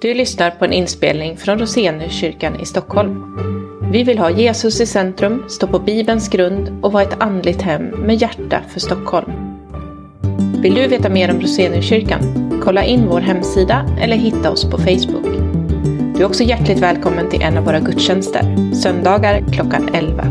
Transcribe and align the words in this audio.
Du 0.00 0.14
lyssnar 0.14 0.50
på 0.50 0.64
en 0.64 0.72
inspelning 0.72 1.36
från 1.36 1.58
Roseniuskyrkan 1.58 2.60
i 2.60 2.64
Stockholm. 2.64 3.36
Vi 3.92 4.02
vill 4.02 4.18
ha 4.18 4.30
Jesus 4.30 4.80
i 4.80 4.86
centrum, 4.86 5.44
stå 5.48 5.66
på 5.66 5.78
Bibelns 5.78 6.28
grund 6.28 6.78
och 6.82 6.92
vara 6.92 7.02
ett 7.02 7.22
andligt 7.22 7.62
hem 7.62 7.84
med 7.84 8.16
hjärta 8.16 8.62
för 8.68 8.80
Stockholm. 8.80 9.32
Vill 10.62 10.74
du 10.74 10.88
veta 10.88 11.08
mer 11.08 11.30
om 11.30 11.40
Roseniuskyrkan? 11.40 12.20
Kolla 12.64 12.84
in 12.84 13.06
vår 13.08 13.20
hemsida 13.20 13.86
eller 14.00 14.16
hitta 14.16 14.50
oss 14.50 14.70
på 14.70 14.78
Facebook. 14.78 15.26
Du 16.14 16.22
är 16.22 16.26
också 16.26 16.44
hjärtligt 16.44 16.78
välkommen 16.78 17.30
till 17.30 17.42
en 17.42 17.58
av 17.58 17.64
våra 17.64 17.80
gudstjänster, 17.80 18.72
söndagar 18.74 19.44
klockan 19.52 19.88
11. 19.94 20.24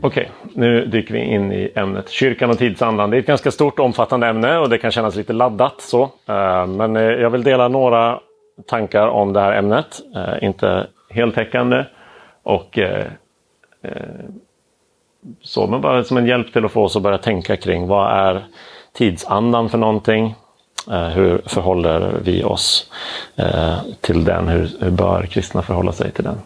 Okej, 0.00 0.30
nu 0.58 0.86
dyker 0.86 1.14
vi 1.14 1.20
in 1.20 1.52
i 1.52 1.72
ämnet 1.74 2.10
kyrkan 2.10 2.50
och 2.50 2.58
tidsandan. 2.58 3.10
Det 3.10 3.16
är 3.16 3.18
ett 3.18 3.26
ganska 3.26 3.50
stort 3.50 3.78
omfattande 3.78 4.26
ämne 4.26 4.58
och 4.58 4.68
det 4.68 4.78
kan 4.78 4.90
kännas 4.90 5.16
lite 5.16 5.32
laddat. 5.32 5.80
så. 5.80 6.02
Eh, 6.02 6.66
men 6.66 6.96
eh, 6.96 7.02
jag 7.02 7.30
vill 7.30 7.42
dela 7.42 7.68
några 7.68 8.20
tankar 8.66 9.08
om 9.08 9.32
det 9.32 9.40
här 9.40 9.52
ämnet. 9.52 10.00
Eh, 10.16 10.44
inte 10.44 10.86
heltäckande 11.10 11.84
och 12.42 12.78
så, 15.42 15.66
men 15.66 15.80
bara 15.80 16.04
som 16.04 16.16
en 16.16 16.26
hjälp 16.26 16.52
till 16.52 16.64
att 16.64 16.72
få 16.72 16.84
oss 16.84 16.96
att 16.96 17.02
börja 17.02 17.18
tänka 17.18 17.56
kring 17.56 17.86
vad 17.86 18.12
är 18.12 18.44
tidsandan 18.92 19.68
för 19.68 19.78
någonting? 19.78 20.34
Hur 21.14 21.42
förhåller 21.46 22.12
vi 22.22 22.44
oss 22.44 22.92
till 24.00 24.24
den? 24.24 24.48
Hur 24.48 24.90
bör 24.90 25.22
kristna 25.22 25.62
förhålla 25.62 25.92
sig 25.92 26.10
till 26.10 26.24
den? 26.24 26.38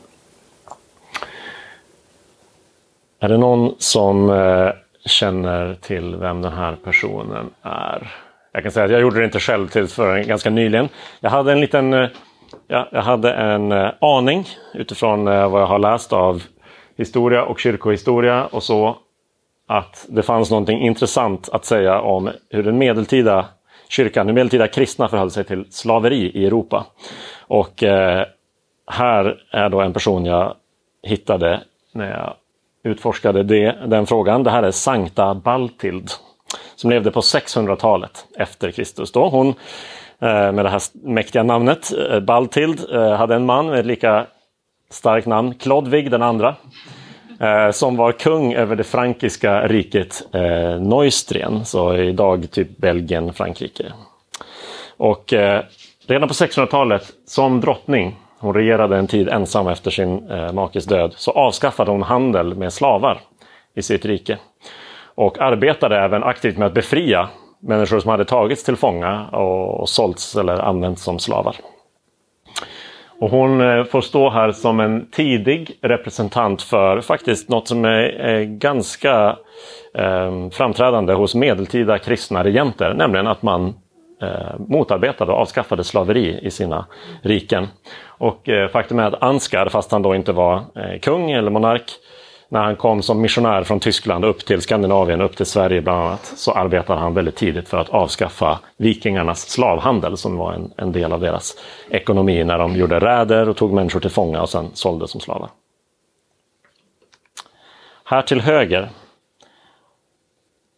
Är 3.23 3.29
det 3.29 3.37
någon 3.37 3.75
som 3.79 4.31
eh, 4.31 4.71
känner 5.05 5.75
till 5.75 6.17
vem 6.17 6.43
den 6.43 6.53
här 6.53 6.77
personen 6.85 7.51
är? 7.63 8.13
Jag 8.53 8.63
kan 8.63 8.73
säga 8.73 8.85
att 8.85 8.93
jag 8.93 9.01
gjorde 9.01 9.19
det 9.19 9.25
inte 9.25 9.41
själv 9.41 9.69
till 9.69 9.87
förrän 9.87 10.27
ganska 10.27 10.51
nyligen. 10.51 10.89
Jag 11.21 11.31
hade 11.31 11.53
en 11.53 11.61
liten 11.61 11.95
eh, 11.95 12.09
ja, 12.67 12.89
jag 12.93 13.03
hade 13.03 13.33
en 13.33 13.73
eh, 13.73 13.91
aning 14.01 14.49
utifrån 14.75 15.25
vad 15.25 15.63
jag 15.63 15.67
har 15.67 15.79
läst 15.79 16.13
av 16.13 16.43
historia 16.97 17.45
och 17.45 17.59
kyrkohistoria 17.59 18.45
och 18.45 18.63
så 18.63 18.97
att 19.67 20.07
det 20.09 20.23
fanns 20.23 20.51
någonting 20.51 20.81
intressant 20.81 21.49
att 21.53 21.65
säga 21.65 22.01
om 22.01 22.31
hur 22.51 22.63
den 22.63 22.79
medeltida 22.79 23.47
kyrkan, 23.89 24.27
hur 24.27 24.35
medeltida 24.35 24.69
kristna 24.69 25.09
förhöll 25.09 25.31
sig 25.31 25.45
till 25.45 25.67
slaveri 25.71 26.31
i 26.35 26.47
Europa. 26.47 26.87
Och 27.41 27.83
eh, 27.83 28.27
här 28.87 29.43
är 29.51 29.69
då 29.69 29.81
en 29.81 29.93
person 29.93 30.27
jag 30.27 30.55
hittade 31.03 31.61
när 31.93 32.11
jag 32.11 32.35
utforskade 32.85 33.43
det, 33.43 33.77
den 33.87 34.07
frågan. 34.07 34.43
Det 34.43 34.51
här 34.51 34.63
är 34.63 34.71
Sankta 34.71 35.35
Baltild 35.35 36.11
som 36.77 36.91
levde 36.91 37.11
på 37.11 37.21
600-talet 37.21 38.27
efter 38.39 38.71
Kristus. 38.71 39.13
Då. 39.13 39.29
Hon 39.29 39.49
eh, 40.19 40.53
med 40.53 40.65
det 40.65 40.69
här 40.69 40.83
mäktiga 40.93 41.43
namnet, 41.43 41.93
eh, 42.11 42.21
Baltild, 42.21 42.93
eh, 42.93 43.13
hade 43.13 43.35
en 43.35 43.47
man 43.47 43.67
med 43.67 43.81
ett 43.81 43.87
lika 43.87 44.27
starkt 44.91 45.27
namn, 45.27 45.55
Klodvig 45.55 46.11
den 46.11 46.23
andra, 46.23 46.55
som 47.73 47.97
var 47.97 48.13
kung 48.13 48.55
över 48.55 48.77
det 48.77 48.85
frankiska 48.85 49.69
riket 49.69 50.27
Neustrien, 50.81 51.65
så 51.65 51.97
idag 51.97 52.51
typ 52.51 52.77
Belgien, 52.77 53.33
Frankrike. 53.33 53.93
Och 54.97 55.33
redan 56.07 56.29
på 56.29 56.35
600-talet 56.35 57.13
som 57.27 57.61
drottning, 57.61 58.17
hon 58.43 58.55
regerade 58.55 58.97
en 58.97 59.07
tid 59.07 59.29
ensam 59.29 59.69
efter 59.69 59.91
sin 59.91 60.31
eh, 60.31 60.53
makes 60.53 60.85
död, 60.85 61.13
så 61.17 61.31
avskaffade 61.31 61.91
hon 61.91 62.03
handel 62.03 62.55
med 62.55 62.73
slavar 62.73 63.21
i 63.75 63.83
sitt 63.83 64.05
rike. 64.05 64.39
Och 65.15 65.39
arbetade 65.39 65.99
även 65.99 66.23
aktivt 66.23 66.59
med 66.59 66.67
att 66.67 66.75
befria 66.75 67.29
människor 67.61 68.01
som 68.01 68.11
hade 68.11 68.25
tagits 68.25 68.65
till 68.65 68.77
fånga 68.77 69.29
och, 69.33 69.81
och 69.81 69.89
sålts 69.89 70.37
eller 70.37 70.59
använts 70.59 71.03
som 71.03 71.19
slavar. 71.19 71.57
Och 73.21 73.31
hon 73.31 73.61
eh, 73.61 73.85
får 73.85 74.01
stå 74.01 74.31
här 74.31 74.53
som 74.53 74.81
en 74.81 75.11
tidig 75.11 75.79
representant 75.83 76.63
för 76.63 77.01
faktiskt 77.01 77.49
något 77.49 77.69
som 77.69 77.85
är, 77.85 78.03
är 78.21 78.45
ganska 78.45 79.37
eh, 79.95 80.49
framträdande 80.51 81.13
hos 81.13 81.35
medeltida 81.35 81.99
kristna 81.99 82.45
regenter, 82.45 82.95
nämligen 82.95 83.27
att 83.27 83.43
man 83.43 83.75
eh, 84.23 84.59
motarbetade 84.59 85.33
och 85.33 85.39
avskaffade 85.39 85.85
slaveri 85.85 86.39
i 86.43 86.51
sina 86.51 86.87
riken. 87.23 87.69
Och 88.05 88.49
eh, 88.49 88.69
faktum 88.69 88.99
är 88.99 89.05
att 89.05 89.23
Ansgar, 89.23 89.69
fast 89.69 89.93
han 89.93 90.03
då 90.03 90.15
inte 90.15 90.33
var 90.33 90.57
eh, 90.57 90.99
kung 91.01 91.31
eller 91.31 91.51
monark, 91.51 91.93
när 92.49 92.63
han 92.63 92.77
kom 92.77 93.03
som 93.03 93.21
missionär 93.21 93.63
från 93.63 93.81
Tyskland 93.81 94.25
upp 94.25 94.45
till 94.45 94.61
Skandinavien, 94.61 95.21
upp 95.21 95.37
till 95.37 95.47
Sverige 95.47 95.81
bland 95.81 96.01
annat, 96.01 96.25
så 96.25 96.53
arbetade 96.53 97.01
han 97.01 97.15
väldigt 97.15 97.37
tidigt 97.37 97.69
för 97.69 97.79
att 97.79 97.89
avskaffa 97.89 98.59
vikingarnas 98.77 99.49
slavhandel 99.49 100.17
som 100.17 100.37
var 100.37 100.53
en, 100.53 100.73
en 100.77 100.93
del 100.93 101.13
av 101.13 101.21
deras 101.21 101.57
ekonomi 101.91 102.45
när 102.45 102.59
de 102.59 102.77
gjorde 102.77 103.01
räder 103.01 103.49
och 103.49 103.57
tog 103.57 103.73
människor 103.73 104.01
till 104.01 104.11
fånga 104.11 104.43
och 104.43 104.49
sen 104.49 104.71
sålde 104.75 105.09
som 105.09 105.21
slavar. 105.21 105.51
Här 108.05 108.23
till 108.23 108.41
höger 108.41 108.89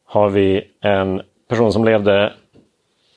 har 0.06 0.28
vi 0.28 0.70
en 0.80 1.22
person 1.48 1.72
som 1.72 1.84
levde 1.84 2.32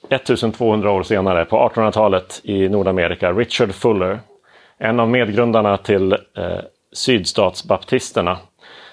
1200 0.09 0.91
år 0.91 1.03
senare, 1.03 1.45
på 1.45 1.69
1800-talet 1.69 2.41
i 2.43 2.69
Nordamerika, 2.69 3.31
Richard 3.31 3.73
Fuller. 3.75 4.19
En 4.77 4.99
av 4.99 5.09
medgrundarna 5.09 5.77
till 5.77 6.11
eh, 6.13 6.59
sydstatsbaptisterna 6.93 8.37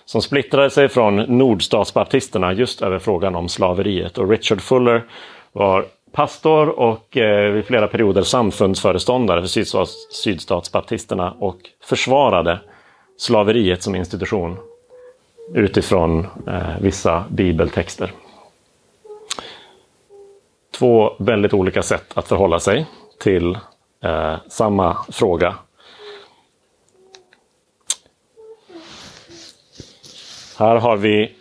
som 0.05 0.23
splittrade 0.23 0.71
sig 0.71 0.89
från 0.89 1.17
nordstatsbaptisterna 1.17 2.53
just 2.53 2.83
över 2.83 2.99
frågan 2.99 3.35
om 3.35 3.49
slaveriet. 3.49 4.19
Och 4.19 4.31
Richard 4.31 4.61
Fuller 4.61 5.05
var 5.53 5.85
pastor 6.13 6.69
och 6.69 7.17
eh, 7.17 7.53
vid 7.53 7.65
flera 7.65 7.89
perioder 7.89 8.23
samfundsföreståndare 8.23 9.41
för 9.41 9.49
sydstats, 9.49 9.93
sydstatsbaptisterna 10.11 11.35
och 11.39 11.57
försvarade 11.85 12.61
slaveriet 13.19 13.83
som 13.83 13.95
institution 13.95 14.57
utifrån 15.55 16.27
eh, 16.47 16.79
vissa 16.81 17.25
bibeltexter. 17.29 18.13
Två 20.75 21.13
väldigt 21.19 21.55
olika 21.55 21.83
sätt 21.83 22.13
att 22.15 22.29
förhålla 22.29 22.61
sig 22.61 22.87
till 23.21 23.59
eh, 24.05 24.37
samma 24.49 24.97
fråga 25.13 25.55
Här 30.59 30.77
har 30.77 30.97
vi 30.97 31.33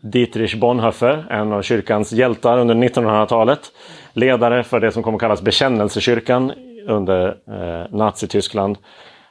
Dietrich 0.00 0.54
Bonhoeffer, 0.54 1.26
en 1.30 1.52
av 1.52 1.62
kyrkans 1.62 2.12
hjältar 2.12 2.58
under 2.58 2.74
1900-talet. 2.74 3.72
Ledare 4.12 4.64
för 4.64 4.80
det 4.80 4.92
som 4.92 5.02
kommer 5.02 5.16
att 5.16 5.20
kallas 5.20 5.42
bekännelsekyrkan 5.42 6.52
under 6.86 7.28
eh, 7.28 7.96
Nazityskland. 7.96 8.78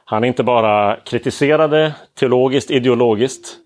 Han 0.04 0.24
inte 0.24 0.42
bara 0.42 0.96
kritiserade 0.96 1.94
teologiskt, 2.18 2.70
ideologiskt 2.70 3.56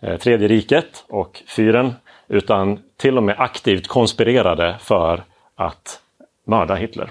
eh, 0.00 0.16
Tredje 0.16 0.48
riket 0.48 1.04
och 1.08 1.42
fyren, 1.56 1.92
utan 2.28 2.78
till 2.96 3.16
och 3.16 3.22
med 3.22 3.34
aktivt 3.38 3.88
konspirerade 3.88 4.76
för 4.80 5.24
att 5.54 6.00
mörda 6.44 6.74
Hitler. 6.74 7.10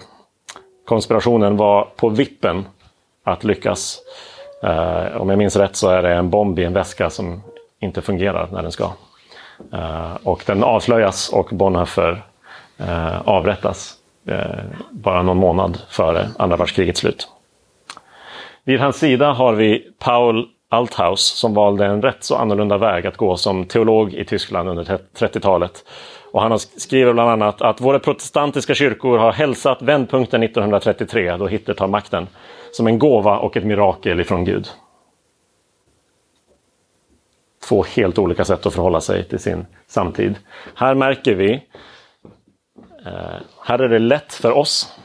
Konspirationen 0.86 1.58
var 1.58 1.88
på 1.96 2.10
vippen 2.10 2.66
att 3.24 3.44
lyckas. 3.44 4.00
Eh, 4.64 5.22
om 5.22 5.30
jag 5.30 5.38
minns 5.38 5.56
rätt 5.56 5.76
så 5.76 5.90
är 5.90 6.04
det 6.04 6.14
en 6.14 6.30
bomb 6.30 6.60
i 6.60 6.64
en 6.64 6.74
väska 6.74 7.10
som 7.10 7.42
inte 7.80 8.02
fungerar 8.02 8.48
när 8.52 8.62
den 8.62 8.72
ska. 8.72 8.92
Uh, 9.74 10.16
och 10.24 10.44
den 10.46 10.64
avslöjas 10.64 11.30
och 11.30 11.50
Bonhoeffer 11.52 12.24
uh, 12.82 13.28
avrättas 13.30 13.96
uh, 14.30 14.38
bara 14.92 15.22
någon 15.22 15.38
månad 15.38 15.82
före 15.90 16.30
andra 16.38 16.58
världskrigets 16.58 17.00
slut. 17.00 17.28
Vid 18.64 18.80
hans 18.80 19.00
sida 19.00 19.32
har 19.32 19.54
vi 19.54 19.92
Paul 20.00 20.50
Althaus 20.74 21.22
som 21.22 21.54
valde 21.54 21.86
en 21.86 22.02
rätt 22.02 22.24
så 22.24 22.36
annorlunda 22.36 22.78
väg 22.78 23.08
att 23.08 23.18
gå 23.18 23.38
som 23.38 23.66
teolog 23.66 24.14
i 24.14 24.26
Tyskland 24.26 24.70
under 24.70 24.84
30-talet. 25.18 25.86
Och 26.32 26.42
han 26.42 26.60
skriver 26.60 27.14
bland 27.14 27.30
annat 27.30 27.62
att 27.62 27.82
våra 27.82 28.00
protestantiska 28.00 28.74
kyrkor 28.74 29.18
har 29.18 29.32
hälsat 29.32 29.82
vändpunkten 29.82 30.44
1933 30.44 31.38
då 31.38 31.48
Hitler 31.48 31.74
tar 31.74 31.88
makten 31.88 32.28
som 32.72 32.88
en 32.88 33.00
gåva 33.00 33.38
och 33.38 33.58
ett 33.58 33.66
mirakel 33.66 34.20
ifrån 34.20 34.46
Gud 34.46 34.68
två 37.64 37.84
helt 37.84 38.18
olika 38.18 38.46
sätt 38.46 38.66
att 38.66 38.74
förhålla 38.74 39.02
sig 39.02 39.24
till 39.24 39.40
sin 39.40 39.66
samtid. 39.88 40.36
Här 40.76 40.96
märker 40.96 41.36
vi, 41.36 41.54
eh, 43.06 43.42
här 43.64 43.80
är 43.80 43.90
det 43.90 44.00
lätt 44.00 44.34
för 44.34 44.52
oss 44.52 45.00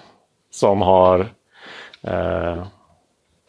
som 0.50 0.82
har 0.82 1.26
eh, 2.02 2.66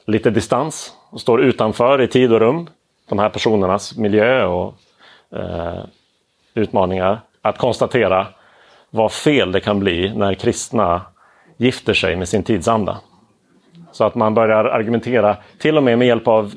lite 0.06 0.30
distans 0.30 0.94
och 1.09 1.21
står 1.21 1.41
utanför 1.41 2.01
i 2.01 2.07
tid 2.07 2.33
och 2.33 2.39
rum, 2.39 2.69
de 3.09 3.19
här 3.19 3.29
personernas 3.29 3.97
miljö 3.97 4.45
och 4.45 4.73
eh, 5.35 5.83
utmaningar, 6.53 7.21
att 7.41 7.57
konstatera 7.57 8.27
vad 8.89 9.11
fel 9.11 9.51
det 9.51 9.59
kan 9.59 9.79
bli 9.79 10.13
när 10.15 10.33
kristna 10.33 11.01
gifter 11.57 11.94
sig 11.94 12.15
med 12.15 12.29
sin 12.29 12.44
tidsanda. 12.44 12.97
Så 13.91 14.03
att 14.03 14.15
man 14.15 14.33
börjar 14.33 14.65
argumentera, 14.65 15.38
till 15.57 15.77
och 15.77 15.83
med 15.83 15.97
med 15.97 16.07
hjälp 16.07 16.27
av 16.27 16.45
eh, 16.45 16.51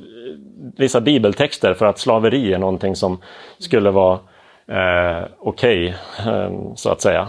vissa 0.77 1.01
bibeltexter 1.01 1.75
för 1.75 1.87
att 1.87 1.99
slaveri 1.99 2.53
är 2.53 2.59
någonting 2.59 2.97
som 2.97 3.19
skulle 3.59 3.91
vara 3.91 4.19
eh, 4.67 5.25
okej, 5.39 5.95
okay, 6.19 6.33
eh, 6.33 6.51
så 6.75 6.91
att 6.91 7.01
säga. 7.01 7.29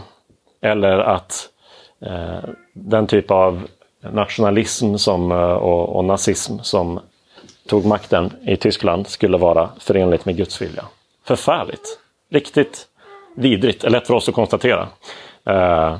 Eller 0.61 0.99
att 0.99 1.49
eh, 2.01 2.49
den 2.73 3.07
typ 3.07 3.31
av 3.31 3.67
nationalism 4.11 4.95
som, 4.95 5.31
eh, 5.31 5.37
och, 5.37 5.95
och 5.95 6.05
nazism 6.05 6.59
som 6.61 6.99
tog 7.67 7.85
makten 7.85 8.31
i 8.45 8.55
Tyskland 8.55 9.07
skulle 9.07 9.37
vara 9.37 9.69
förenligt 9.79 10.25
med 10.25 10.37
Guds 10.37 10.61
vilja. 10.61 10.85
Förfärligt! 11.25 11.99
Riktigt 12.31 12.87
vidrigt, 13.35 13.83
är 13.83 13.89
lätt 13.89 14.07
för 14.07 14.13
oss 14.13 14.29
att 14.29 14.35
konstatera. 14.35 14.87
Eh, 15.45 15.93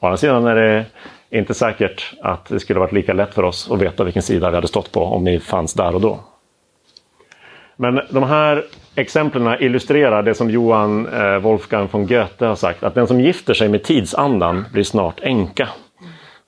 å 0.00 0.06
andra 0.06 0.16
sidan 0.16 0.46
är 0.46 0.54
det 0.54 0.84
inte 1.30 1.54
säkert 1.54 2.14
att 2.22 2.46
det 2.46 2.60
skulle 2.60 2.80
varit 2.80 2.92
lika 2.92 3.12
lätt 3.12 3.34
för 3.34 3.42
oss 3.42 3.70
att 3.70 3.78
veta 3.78 4.04
vilken 4.04 4.22
sida 4.22 4.50
vi 4.50 4.54
hade 4.56 4.68
stått 4.68 4.92
på 4.92 5.04
om 5.04 5.24
vi 5.24 5.40
fanns 5.40 5.74
där 5.74 5.94
och 5.94 6.00
då. 6.00 6.20
Men 7.76 8.00
de 8.10 8.22
här 8.22 8.64
exemplen 8.94 9.62
illustrerar 9.62 10.22
det 10.22 10.34
som 10.34 10.50
Johan 10.50 11.06
eh, 11.06 11.38
Wolfgang 11.38 11.88
von 11.90 12.06
Goethe 12.06 12.46
har 12.46 12.54
sagt, 12.54 12.82
att 12.82 12.94
den 12.94 13.06
som 13.06 13.20
gifter 13.20 13.54
sig 13.54 13.68
med 13.68 13.82
tidsandan 13.82 14.64
blir 14.72 14.84
snart 14.84 15.20
änka. 15.20 15.68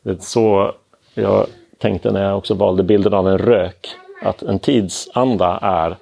Det 0.04 0.10
är 0.10 0.16
så 0.20 0.74
jag 1.14 1.46
tänkte 1.82 2.10
när 2.10 2.22
jag 2.22 2.38
också 2.38 2.54
valde 2.54 2.82
bilden 2.82 3.14
av 3.14 3.28
en 3.28 3.38
rök, 3.38 3.88
att 4.22 4.42
en 4.42 4.58
tidsanda 4.58 5.58
är 5.62 5.96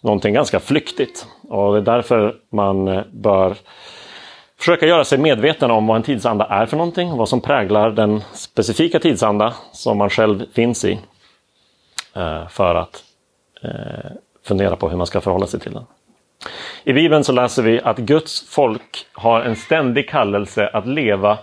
någonting 0.00 0.34
ganska 0.34 0.60
flyktigt. 0.60 1.26
Och 1.48 1.72
det 1.72 1.78
är 1.78 1.94
därför 1.96 2.36
man 2.52 2.88
eh, 2.88 3.02
bör 3.12 3.56
försöka 4.58 4.86
göra 4.86 5.04
sig 5.04 5.18
medveten 5.18 5.70
om 5.70 5.86
vad 5.86 5.96
en 5.96 6.02
tidsanda 6.02 6.44
är 6.44 6.66
för 6.66 6.76
någonting, 6.76 7.16
vad 7.16 7.28
som 7.28 7.40
präglar 7.40 7.90
den 7.90 8.20
specifika 8.32 8.98
tidsanda 8.98 9.54
som 9.72 9.98
man 9.98 10.10
själv 10.10 10.44
finns 10.52 10.84
i. 10.84 10.98
Eh, 12.16 12.48
för 12.48 12.74
att 12.74 13.04
eh, 13.62 14.10
fundera 14.46 14.76
på 14.76 14.88
hur 14.88 14.96
man 14.96 15.06
ska 15.06 15.20
förhålla 15.20 15.46
sig 15.46 15.60
till 15.60 15.72
den. 15.72 15.84
I 16.84 16.92
Bibeln 16.92 17.24
så 17.24 17.32
läser 17.32 17.62
vi 17.62 17.80
att 17.80 17.98
Guds 17.98 18.48
folk 18.48 19.06
har 19.12 19.40
en 19.40 19.56
ständig 19.56 20.08
kallelse 20.08 20.68
att 20.68 20.86
leva 20.86 21.38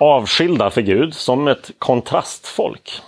avskilda 0.00 0.70
för 0.70 0.82
Gud 0.82 1.14
som 1.14 1.48
ett 1.48 1.70
kontrastfolk. 1.78 3.02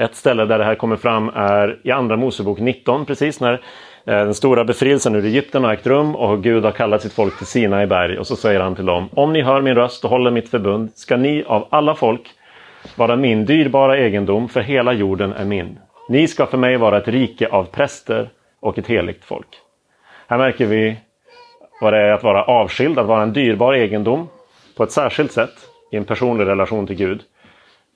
Ett 0.00 0.14
ställe 0.14 0.44
där 0.44 0.58
det 0.58 0.64
här 0.64 0.74
kommer 0.74 0.96
fram 0.96 1.28
är 1.28 1.80
i 1.84 1.90
Andra 1.90 2.16
Mosebok 2.16 2.58
19, 2.58 3.06
precis 3.06 3.40
när 3.40 3.52
eh, 3.52 3.58
den 4.04 4.34
stora 4.34 4.64
befrielsen 4.64 5.14
ur 5.14 5.24
Egypten 5.24 5.64
har 5.64 5.72
ägt 5.72 5.86
rum 5.86 6.16
och 6.16 6.42
Gud 6.42 6.64
har 6.64 6.72
kallat 6.72 7.02
sitt 7.02 7.12
folk 7.12 7.38
till 7.38 7.46
Sina 7.46 7.82
i 7.82 7.86
berg. 7.86 8.18
Och 8.18 8.26
så 8.26 8.36
säger 8.36 8.60
han 8.60 8.74
till 8.74 8.86
dem, 8.86 9.08
om 9.12 9.32
ni 9.32 9.42
hör 9.42 9.60
min 9.60 9.74
röst 9.74 10.04
och 10.04 10.10
håller 10.10 10.30
mitt 10.30 10.48
förbund 10.48 10.90
ska 10.94 11.16
ni 11.16 11.44
av 11.46 11.66
alla 11.70 11.94
folk 11.94 12.30
vara 12.96 13.16
min 13.16 13.44
dyrbara 13.44 13.98
egendom, 13.98 14.48
för 14.48 14.60
hela 14.60 14.92
jorden 14.92 15.32
är 15.32 15.44
min. 15.44 15.78
Ni 16.08 16.28
ska 16.28 16.46
för 16.46 16.58
mig 16.58 16.76
vara 16.76 16.98
ett 16.98 17.08
rike 17.08 17.48
av 17.48 17.64
präster 17.64 18.28
och 18.60 18.78
ett 18.78 18.86
heligt 18.86 19.24
folk. 19.24 19.48
Här 20.26 20.38
märker 20.38 20.66
vi 20.66 20.96
vad 21.80 21.92
det 21.92 21.98
är 21.98 22.12
att 22.12 22.22
vara 22.22 22.44
avskild, 22.44 22.98
att 22.98 23.06
vara 23.06 23.22
en 23.22 23.32
dyrbar 23.32 23.74
egendom 23.74 24.28
på 24.76 24.82
ett 24.82 24.92
särskilt 24.92 25.32
sätt 25.32 25.65
i 25.92 25.96
en 25.96 26.04
personlig 26.04 26.46
relation 26.46 26.86
till 26.86 26.96
Gud. 26.96 27.22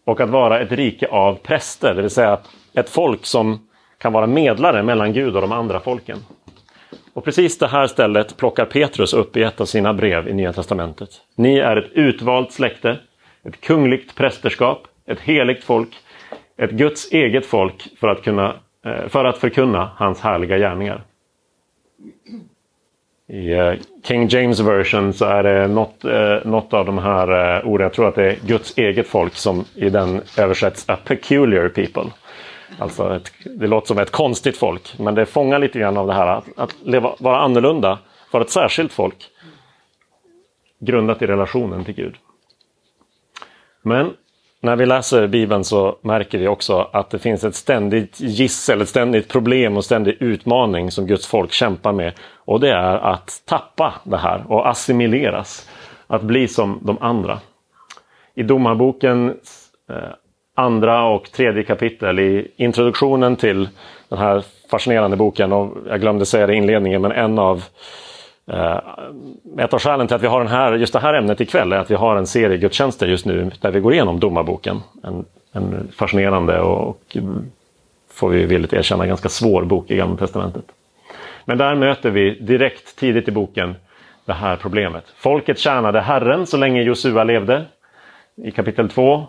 Och 0.04 0.20
att 0.20 0.31
vara 0.31 0.60
ett 0.60 0.72
rike 0.72 1.08
av 1.08 1.34
präster, 1.34 1.94
det 1.94 2.02
vill 2.02 2.10
säga 2.10 2.38
ett 2.75 2.88
folk 2.88 3.26
som 3.26 3.69
kan 3.98 4.12
vara 4.12 4.26
medlare 4.26 4.82
mellan 4.82 5.12
Gud 5.12 5.34
och 5.37 5.42
de 5.42 5.52
andra 5.52 5.81
folken. 5.81 6.19
Och 7.12 7.25
precis 7.25 7.58
det 7.58 7.69
här 7.69 7.87
stället 7.87 8.37
plockar 8.37 8.64
Petrus 8.64 9.14
upp 9.14 9.37
i 9.37 9.42
ett 9.42 9.60
av 9.60 9.64
sina 9.64 9.94
brev 9.94 10.28
i 10.28 10.32
Nya 10.32 10.52
Testamentet. 10.52 11.10
Ni 11.34 11.58
är 11.58 11.76
ett 11.76 11.92
utvalt 11.92 12.52
släkte, 12.52 12.98
ett 13.42 13.60
kungligt 13.60 14.14
prästerskap, 14.16 14.87
ett 15.06 15.20
heligt 15.20 15.64
folk, 15.64 15.88
ett 16.56 16.70
Guds 16.70 17.12
eget 17.12 17.46
folk 17.46 17.88
för 18.00 18.08
att, 18.08 18.22
kunna, 18.22 18.56
eh, 18.84 19.08
för 19.08 19.25
att 19.25 19.38
förkunna 19.38 19.90
hans 19.96 20.20
härliga 20.20 20.58
gärningar. 20.58 21.02
I 23.31 23.53
eh, 23.53 23.73
King 24.03 24.29
James 24.29 24.61
version 24.61 25.12
så 25.12 25.25
är 25.25 25.43
det 25.43 25.69
något, 25.69 26.05
eh, 26.05 26.37
något 26.44 26.73
av 26.73 26.87
de 26.87 26.99
här 26.99 27.56
eh, 27.56 27.67
orden, 27.67 27.85
jag 27.85 27.93
tror 27.93 28.09
att 28.09 28.15
det 28.15 28.32
är 28.32 28.37
Guds 28.47 28.79
eget 28.79 29.06
folk 29.06 29.35
som 29.35 29.65
i 29.75 29.91
den 29.91 30.21
översätts 30.38 30.88
a 30.88 30.97
peculiar 31.05 31.69
people. 31.69 32.11
Alltså 32.79 33.17
ett, 33.17 33.32
det 33.44 33.67
låter 33.67 33.87
som 33.87 33.99
ett 33.99 34.11
konstigt 34.11 34.56
folk, 34.56 34.99
men 34.99 35.15
det 35.15 35.27
fångar 35.27 35.59
lite 35.59 35.79
grann 35.79 35.97
av 35.97 36.06
det 36.06 36.12
här 36.12 36.27
att, 36.27 36.44
att 36.56 36.77
leva, 36.85 37.15
vara 37.19 37.38
annorlunda, 37.38 37.99
vara 38.31 38.43
ett 38.43 38.50
särskilt 38.50 38.93
folk. 38.93 39.29
Grundat 40.81 41.23
i 41.23 41.26
relationen 41.26 41.85
till 41.85 41.94
Gud. 41.94 42.15
Men 43.83 44.12
när 44.62 44.76
vi 44.76 44.87
läser 44.87 45.26
Bibeln 45.26 45.65
så 45.65 45.99
märker 46.03 46.38
vi 46.38 46.49
också 46.49 46.91
att 46.93 47.11
det 47.11 47.19
finns 47.19 47.44
ett 47.44 47.55
ständigt 47.55 48.21
gissel, 48.21 48.81
ett 48.81 48.88
ständigt 48.88 49.29
problem 49.29 49.76
och 49.76 49.85
ständig 49.85 50.17
utmaning 50.21 50.91
som 50.91 51.06
Guds 51.06 51.26
folk 51.26 51.53
kämpar 51.53 51.93
med. 51.93 52.12
Och 52.50 52.61
det 52.61 52.70
är 52.70 52.97
att 52.97 53.43
tappa 53.44 53.94
det 54.05 54.17
här 54.17 54.44
och 54.49 54.69
assimileras. 54.69 55.69
Att 56.06 56.23
bli 56.23 56.49
som 56.49 56.79
de 56.82 56.99
andra. 57.00 57.38
I 58.35 58.43
Domarboken 58.43 59.29
eh, 59.88 59.97
andra 60.55 61.05
och 61.05 61.32
tredje 61.32 61.62
kapitel 61.62 62.19
i 62.19 62.50
introduktionen 62.56 63.37
till 63.37 63.69
den 64.08 64.19
här 64.19 64.44
fascinerande 64.70 65.17
boken. 65.17 65.52
Och 65.52 65.76
jag 65.88 66.00
glömde 66.00 66.26
säga 66.26 66.47
det 66.47 66.52
i 66.52 66.56
inledningen, 66.56 67.02
men 67.02 67.12
en 67.12 67.38
av 67.38 67.64
eh, 68.47 68.79
ett 69.58 69.75
av 69.75 69.81
skälen 69.81 70.06
till 70.06 70.17
att 70.17 70.23
vi 70.23 70.26
har 70.26 70.41
den 70.41 70.52
här, 70.52 70.73
just 70.73 70.93
det 70.93 71.00
här 71.00 71.14
ämnet 71.14 71.41
ikväll 71.41 71.73
är 71.73 71.76
att 71.76 71.91
vi 71.91 71.94
har 71.94 72.17
en 72.17 72.26
serie 72.26 72.56
gudstjänster 72.56 73.06
just 73.06 73.26
nu 73.26 73.50
där 73.61 73.70
vi 73.70 73.81
går 73.81 73.93
igenom 73.93 74.20
domarboken. 74.20 74.81
En, 75.02 75.25
en 75.52 75.88
fascinerande 75.97 76.61
och, 76.61 76.88
och 76.88 77.17
får 78.11 78.29
vi 78.29 78.47
villigt 78.47 78.73
erkänna, 78.73 79.06
ganska 79.06 79.29
svår 79.29 79.64
bok 79.64 79.91
i 79.91 79.97
Gamla 79.97 80.17
Testamentet. 80.17 80.64
Men 81.50 81.58
där 81.58 81.75
möter 81.75 82.11
vi 82.11 82.35
direkt 82.41 82.97
tidigt 82.97 83.29
i 83.29 83.31
boken 83.31 83.75
det 84.25 84.32
här 84.32 84.56
problemet. 84.56 85.05
Folket 85.17 85.58
tjänade 85.58 86.00
Herren 86.00 86.47
så 86.47 86.56
länge 86.56 86.82
Josua 86.82 87.25
levde 87.25 87.64
i 88.37 88.50
kapitel 88.50 88.88
2. 88.88 89.26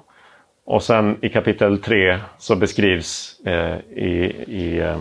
Och 0.65 0.83
sen 0.83 1.18
i 1.21 1.29
kapitel 1.29 1.77
3 1.81 2.19
så 2.38 2.56
beskrivs 2.56 3.39
eh, 3.45 3.77
i, 3.79 4.35
i 4.47 4.79
eh, 4.79 5.00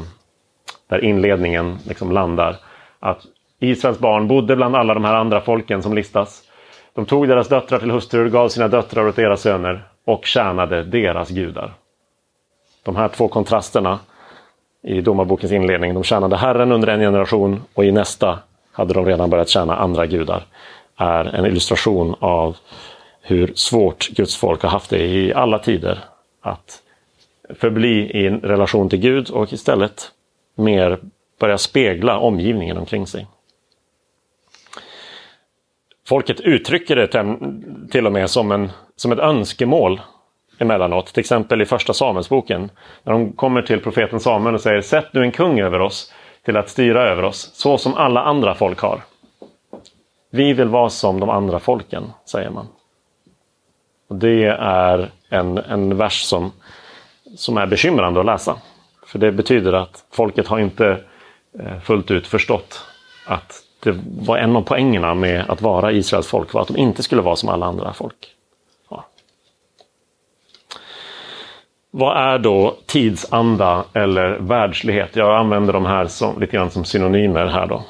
där 0.88 1.04
inledningen 1.04 1.78
liksom 1.88 2.12
landar 2.12 2.56
att 3.00 3.22
Israels 3.58 3.98
barn 3.98 4.28
bodde 4.28 4.56
bland 4.56 4.76
alla 4.76 4.94
de 4.94 5.04
här 5.04 5.14
andra 5.14 5.40
folken 5.40 5.82
som 5.82 5.94
listas. 5.94 6.42
De 6.94 7.06
tog 7.06 7.28
deras 7.28 7.48
döttrar 7.48 7.78
till 7.78 7.90
hustrur, 7.90 8.28
gav 8.28 8.48
sina 8.48 8.68
döttrar 8.68 9.08
åt 9.08 9.16
deras 9.16 9.40
söner 9.40 9.88
och 10.04 10.26
tjänade 10.26 10.82
deras 10.82 11.30
gudar. 11.30 11.72
De 12.82 12.96
här 12.96 13.08
två 13.08 13.28
kontrasterna 13.28 13.98
i 14.82 15.00
domarbokens 15.00 15.52
inledning. 15.52 15.94
De 15.94 16.02
tjänade 16.02 16.36
Herren 16.36 16.72
under 16.72 16.88
en 16.88 17.00
generation 17.00 17.62
och 17.74 17.84
i 17.84 17.92
nästa 17.92 18.38
hade 18.72 18.94
de 18.94 19.06
redan 19.06 19.30
börjat 19.30 19.48
tjäna 19.48 19.76
andra 19.76 20.06
gudar. 20.06 20.42
är 20.96 21.24
en 21.24 21.46
illustration 21.46 22.14
av 22.18 22.56
hur 23.22 23.52
svårt 23.54 24.08
Guds 24.08 24.36
folk 24.36 24.62
har 24.62 24.70
haft 24.70 24.90
det 24.90 25.06
i 25.06 25.34
alla 25.34 25.58
tider 25.58 25.98
att 26.40 26.82
förbli 27.54 28.10
i 28.10 28.26
en 28.26 28.40
relation 28.40 28.88
till 28.88 28.98
Gud 28.98 29.30
och 29.30 29.52
istället 29.52 30.12
mer 30.54 30.98
börja 31.40 31.58
spegla 31.58 32.18
omgivningen 32.18 32.78
omkring 32.78 33.06
sig. 33.06 33.26
Folket 36.08 36.40
uttrycker 36.40 36.96
det 36.96 37.06
till 37.90 38.06
och 38.06 38.12
med 38.12 38.30
som, 38.30 38.52
en, 38.52 38.70
som 38.96 39.12
ett 39.12 39.18
önskemål 39.18 40.00
emellanåt. 40.60 41.06
Till 41.06 41.20
exempel 41.20 41.62
i 41.62 41.64
första 41.64 41.92
Samuelsboken. 41.92 42.70
När 43.02 43.12
de 43.12 43.32
kommer 43.32 43.62
till 43.62 43.80
profeten 43.80 44.20
Samuel 44.20 44.54
och 44.54 44.60
säger 44.60 44.80
Sätt 44.80 45.06
nu 45.12 45.22
en 45.22 45.32
kung 45.32 45.60
över 45.60 45.80
oss 45.80 46.12
till 46.44 46.56
att 46.56 46.68
styra 46.68 47.08
över 47.08 47.22
oss, 47.22 47.50
så 47.54 47.78
som 47.78 47.94
alla 47.94 48.22
andra 48.22 48.54
folk 48.54 48.80
har. 48.80 49.00
Vi 50.30 50.52
vill 50.52 50.68
vara 50.68 50.90
som 50.90 51.20
de 51.20 51.30
andra 51.30 51.60
folken, 51.60 52.04
säger 52.24 52.50
man. 52.50 52.68
Och 54.08 54.16
det 54.16 54.44
är 54.60 55.10
en, 55.28 55.58
en 55.58 55.96
vers 55.96 56.22
som, 56.22 56.52
som 57.36 57.56
är 57.56 57.66
bekymrande 57.66 58.20
att 58.20 58.26
läsa. 58.26 58.56
För 59.06 59.18
det 59.18 59.32
betyder 59.32 59.72
att 59.72 60.04
folket 60.10 60.46
har 60.46 60.58
inte 60.58 61.04
eh, 61.58 61.80
fullt 61.80 62.10
ut 62.10 62.26
förstått 62.26 62.86
att 63.26 63.62
det 63.82 64.00
var 64.20 64.38
en 64.38 64.56
av 64.56 64.62
poängerna 64.62 65.14
med 65.14 65.50
att 65.50 65.62
vara 65.62 65.92
Israels 65.92 66.26
folk 66.26 66.52
var 66.52 66.62
att 66.62 66.68
de 66.68 66.76
inte 66.76 67.02
skulle 67.02 67.22
vara 67.22 67.36
som 67.36 67.48
alla 67.48 67.66
andra 67.66 67.92
folk. 67.92 68.34
Ja. 68.88 69.04
Vad 71.90 72.16
är 72.16 72.38
då 72.38 72.76
tidsanda 72.86 73.84
eller 73.92 74.38
världslighet? 74.38 75.16
Jag 75.16 75.38
använder 75.38 75.72
de 75.72 75.86
här 75.86 76.06
som, 76.06 76.40
lite 76.40 76.56
grann 76.56 76.70
som 76.70 76.84
synonymer 76.84 77.46
här 77.46 77.66
då. 77.66 77.84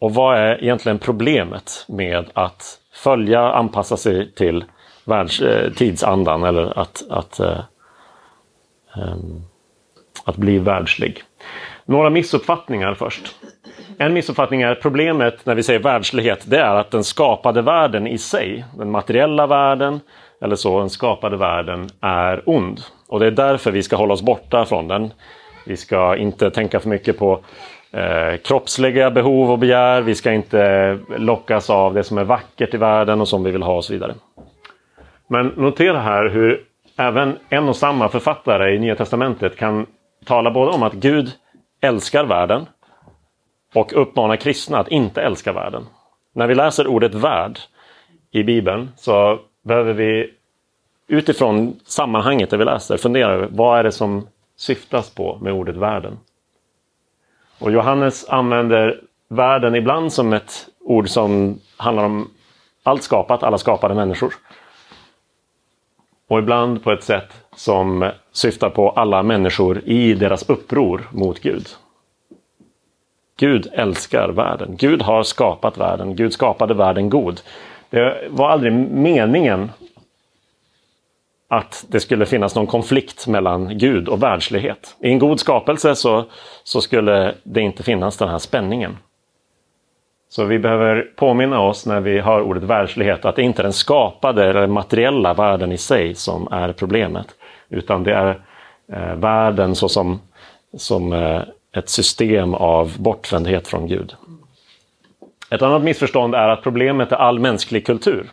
Och 0.00 0.14
vad 0.14 0.38
är 0.38 0.62
egentligen 0.62 0.98
problemet 0.98 1.84
med 1.88 2.30
att 2.34 2.78
följa, 2.92 3.40
anpassa 3.40 3.96
sig 3.96 4.32
till 4.32 4.64
världs, 5.04 5.40
eh, 5.40 5.72
tidsandan 5.72 6.44
eller 6.44 6.78
att, 6.78 7.02
att, 7.10 7.40
eh, 7.40 7.58
eh, 8.96 9.16
att 10.24 10.36
bli 10.36 10.58
världslig. 10.58 11.22
Några 11.84 12.10
missuppfattningar 12.10 12.94
först. 12.94 13.36
En 13.98 14.12
missuppfattning 14.12 14.62
är 14.62 14.74
problemet 14.74 15.46
när 15.46 15.54
vi 15.54 15.62
säger 15.62 15.80
världslighet, 15.80 16.50
det 16.50 16.58
är 16.58 16.74
att 16.74 16.90
den 16.90 17.04
skapade 17.04 17.62
världen 17.62 18.06
i 18.06 18.18
sig, 18.18 18.64
den 18.76 18.90
materiella 18.90 19.46
världen 19.46 20.00
eller 20.40 20.56
så, 20.56 20.78
den 20.78 20.90
skapade 20.90 21.36
världen 21.36 21.88
är 22.00 22.42
ond. 22.46 22.80
Och 23.08 23.20
det 23.20 23.26
är 23.26 23.30
därför 23.30 23.70
vi 23.70 23.82
ska 23.82 23.96
hålla 23.96 24.14
oss 24.14 24.22
borta 24.22 24.64
från 24.64 24.88
den. 24.88 25.12
Vi 25.66 25.76
ska 25.76 26.16
inte 26.16 26.50
tänka 26.50 26.80
för 26.80 26.88
mycket 26.88 27.18
på 27.18 27.40
eh, 27.92 28.36
kroppsliga 28.44 29.10
behov 29.10 29.50
och 29.50 29.58
begär. 29.58 30.00
Vi 30.00 30.14
ska 30.14 30.32
inte 30.32 30.98
lockas 31.18 31.70
av 31.70 31.94
det 31.94 32.04
som 32.04 32.18
är 32.18 32.24
vackert 32.24 32.74
i 32.74 32.76
världen 32.76 33.20
och 33.20 33.28
som 33.28 33.44
vi 33.44 33.50
vill 33.50 33.62
ha 33.62 33.76
och 33.76 33.84
så 33.84 33.92
vidare. 33.92 34.14
Men 35.26 35.46
notera 35.46 35.98
här 35.98 36.28
hur 36.28 36.64
även 36.96 37.38
en 37.48 37.68
och 37.68 37.76
samma 37.76 38.08
författare 38.08 38.74
i 38.74 38.78
Nya 38.78 38.96
Testamentet 38.96 39.56
kan 39.56 39.86
tala 40.24 40.50
både 40.50 40.72
om 40.72 40.82
att 40.82 40.92
Gud 40.92 41.30
älskar 41.80 42.24
världen 42.24 42.66
och 43.74 43.92
uppmanar 44.02 44.36
kristna 44.36 44.78
att 44.78 44.88
inte 44.88 45.22
älska 45.22 45.52
världen. 45.52 45.86
När 46.34 46.46
vi 46.46 46.54
läser 46.54 46.86
ordet 46.86 47.14
värld 47.14 47.58
i 48.30 48.42
Bibeln 48.42 48.88
så 48.96 49.38
behöver 49.62 49.92
vi 49.92 50.34
utifrån 51.06 51.80
sammanhanget 51.86 52.50
där 52.50 52.58
vi 52.58 52.64
läser 52.64 52.96
fundera 52.96 53.32
över 53.32 53.48
vad 53.50 53.78
är 53.78 53.82
det 53.82 53.92
som 53.92 54.26
syftas 54.56 55.10
på 55.10 55.38
med 55.42 55.52
ordet 55.52 55.76
världen. 55.76 56.18
Och 57.58 57.72
Johannes 57.72 58.28
använder 58.28 59.00
världen 59.28 59.74
ibland 59.74 60.12
som 60.12 60.32
ett 60.32 60.68
ord 60.80 61.08
som 61.08 61.60
handlar 61.76 62.04
om 62.04 62.30
allt 62.82 63.02
skapat, 63.02 63.42
alla 63.42 63.58
skapade 63.58 63.94
människor. 63.94 64.34
Och 66.28 66.38
ibland 66.38 66.84
på 66.84 66.92
ett 66.92 67.04
sätt 67.04 67.32
som 67.56 68.10
syftar 68.32 68.70
på 68.70 68.90
alla 68.90 69.22
människor 69.22 69.82
i 69.84 70.14
deras 70.14 70.48
uppror 70.48 71.08
mot 71.12 71.40
Gud. 71.40 71.68
Gud 73.36 73.68
älskar 73.72 74.28
världen. 74.28 74.76
Gud 74.76 75.02
har 75.02 75.22
skapat 75.22 75.78
världen. 75.78 76.16
Gud 76.16 76.32
skapade 76.32 76.74
världen 76.74 77.10
god. 77.10 77.40
Det 77.90 78.28
var 78.30 78.50
aldrig 78.50 78.72
meningen 78.72 79.70
att 81.48 81.84
det 81.88 82.00
skulle 82.00 82.26
finnas 82.26 82.54
någon 82.54 82.66
konflikt 82.66 83.26
mellan 83.26 83.78
Gud 83.78 84.08
och 84.08 84.22
världslighet. 84.22 84.96
I 85.00 85.08
en 85.08 85.18
god 85.18 85.40
skapelse 85.40 85.94
så, 85.94 86.24
så 86.64 86.80
skulle 86.80 87.34
det 87.42 87.60
inte 87.60 87.82
finnas 87.82 88.16
den 88.16 88.28
här 88.28 88.38
spänningen. 88.38 88.98
Så 90.28 90.44
vi 90.44 90.58
behöver 90.58 91.02
påminna 91.16 91.60
oss 91.60 91.86
när 91.86 92.00
vi 92.00 92.20
hör 92.20 92.40
ordet 92.40 92.62
världslighet 92.62 93.24
att 93.24 93.36
det 93.36 93.42
inte 93.42 93.62
är 93.62 93.64
den 93.64 93.72
skapade 93.72 94.50
eller 94.50 94.66
materiella 94.66 95.34
världen 95.34 95.72
i 95.72 95.78
sig 95.78 96.14
som 96.14 96.48
är 96.52 96.72
problemet. 96.72 97.26
Utan 97.68 98.02
det 98.02 98.14
är 98.14 98.40
eh, 98.92 99.14
världen 99.14 99.74
såsom 99.74 100.20
som, 100.76 101.12
eh, 101.12 101.42
ett 101.72 101.88
system 101.88 102.54
av 102.54 102.96
bortvändhet 102.98 103.68
från 103.68 103.86
Gud. 103.86 104.14
Ett 105.50 105.62
annat 105.62 105.82
missförstånd 105.82 106.34
är 106.34 106.48
att 106.48 106.62
problemet 106.62 107.12
är 107.12 107.16
all 107.16 107.38
mänsklig 107.38 107.86
kultur. 107.86 108.30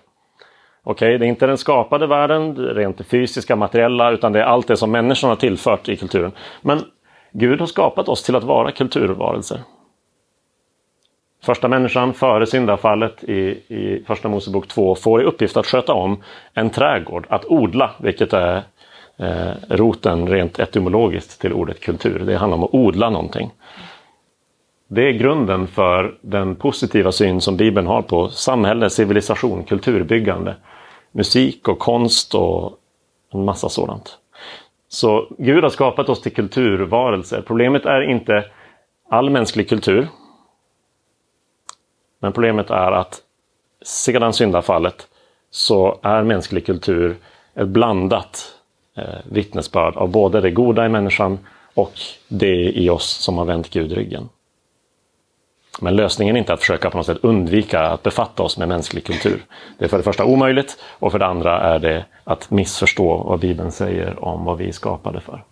Okej, 0.84 1.08
okay, 1.08 1.18
det 1.18 1.26
är 1.26 1.30
inte 1.30 1.48
den 1.48 1.58
skapade 1.58 2.08
världen, 2.08 2.56
rent 2.56 3.08
fysiska, 3.08 3.56
materiella, 3.56 4.12
utan 4.12 4.32
det 4.32 4.40
är 4.40 4.44
allt 4.44 4.68
det 4.68 4.78
som 4.78 4.92
människan 4.92 5.30
har 5.30 5.38
tillfört 5.38 5.90
i 5.90 5.96
kulturen. 5.96 6.32
Men 6.62 6.80
Gud 7.32 7.60
har 7.60 7.68
skapat 7.68 8.10
oss 8.10 8.24
till 8.24 8.36
att 8.36 8.44
vara 8.44 8.72
kulturvarelser. 8.72 9.60
Första 11.44 11.68
människan 11.68 12.14
före 12.14 12.46
syndafallet 12.46 13.24
i, 13.24 13.42
i 13.68 14.04
Första 14.08 14.30
Mosebok 14.30 14.68
2 14.68 14.96
får 14.96 15.22
i 15.22 15.26
uppgift 15.26 15.58
att 15.58 15.66
sköta 15.66 15.94
om 15.94 16.24
en 16.54 16.70
trädgård, 16.70 17.28
att 17.30 17.46
odla, 17.46 17.92
vilket 18.00 18.34
är 18.34 18.64
eh, 19.18 19.52
roten 19.70 20.28
rent 20.28 20.60
etymologiskt 20.60 21.42
till 21.42 21.54
ordet 21.54 21.80
kultur. 21.80 22.20
Det 22.20 22.38
handlar 22.38 22.58
om 22.58 22.64
att 22.64 22.74
odla 22.74 23.10
någonting. 23.10 23.52
Det 24.88 25.02
är 25.02 25.12
grunden 25.12 25.68
för 25.68 26.18
den 26.22 26.56
positiva 26.56 27.12
syn 27.12 27.42
som 27.42 27.58
Bibeln 27.58 27.88
har 27.88 28.02
på 28.02 28.30
samhälle, 28.30 28.90
civilisation, 28.90 29.64
kulturbyggande, 29.64 30.56
musik 31.12 31.68
och 31.68 31.80
konst 31.80 32.36
och 32.36 32.74
en 33.34 33.46
massa 33.46 33.70
sådant. 33.70 34.18
Så 34.88 35.28
Gud 35.38 35.64
har 35.64 35.70
skapat 35.70 36.10
oss 36.10 36.22
till 36.22 36.34
kulturvarelser. 36.34 37.42
Problemet 37.42 37.86
är 37.86 38.02
inte 38.02 38.46
all 39.10 39.30
mänsklig 39.30 39.70
kultur. 39.70 40.08
Men 42.20 42.34
problemet 42.34 42.70
är 42.70 42.92
att 42.92 43.22
sedan 43.82 44.34
syndafallet 44.34 45.08
så 45.50 46.00
är 46.02 46.24
mänsklig 46.24 46.66
kultur 46.66 47.18
ett 47.54 47.68
blandat 47.68 48.56
eh, 48.98 49.04
vittnesbörd 49.32 49.96
av 49.96 50.10
både 50.10 50.42
det 50.42 50.52
goda 50.52 50.86
i 50.86 50.90
människan 50.90 51.40
och 51.74 51.94
det 52.28 52.72
i 52.72 52.90
oss 52.90 53.10
som 53.10 53.38
har 53.38 53.46
vänt 53.46 53.70
Gud 53.70 53.92
ryggen. 53.92 54.30
Men 55.82 55.96
lösningen 55.96 56.36
är 56.36 56.40
inte 56.40 56.54
att 56.54 56.60
försöka 56.60 56.90
på 56.90 56.98
något 56.98 57.06
sätt 57.06 57.18
undvika 57.22 57.80
att 57.80 58.04
befatta 58.04 58.44
oss 58.44 58.58
med 58.58 58.68
mänsklig 58.68 59.06
kultur. 59.06 59.42
Det 59.78 59.86
är 59.86 59.90
för 59.90 59.98
det 59.98 60.04
första 60.04 60.26
omöjligt 60.26 60.78
och 61.00 61.12
för 61.12 61.20
det 61.20 61.26
andra 61.26 61.60
är 61.60 61.80
det 61.80 62.06
att 62.24 62.52
missförstå 62.52 63.18
vad 63.18 63.40
Bibeln 63.40 63.72
säger 63.72 64.24
om 64.24 64.46
vad 64.46 64.58
vi 64.58 64.68
är 64.68 64.72
skapade 64.72 65.20
för. 65.20 65.44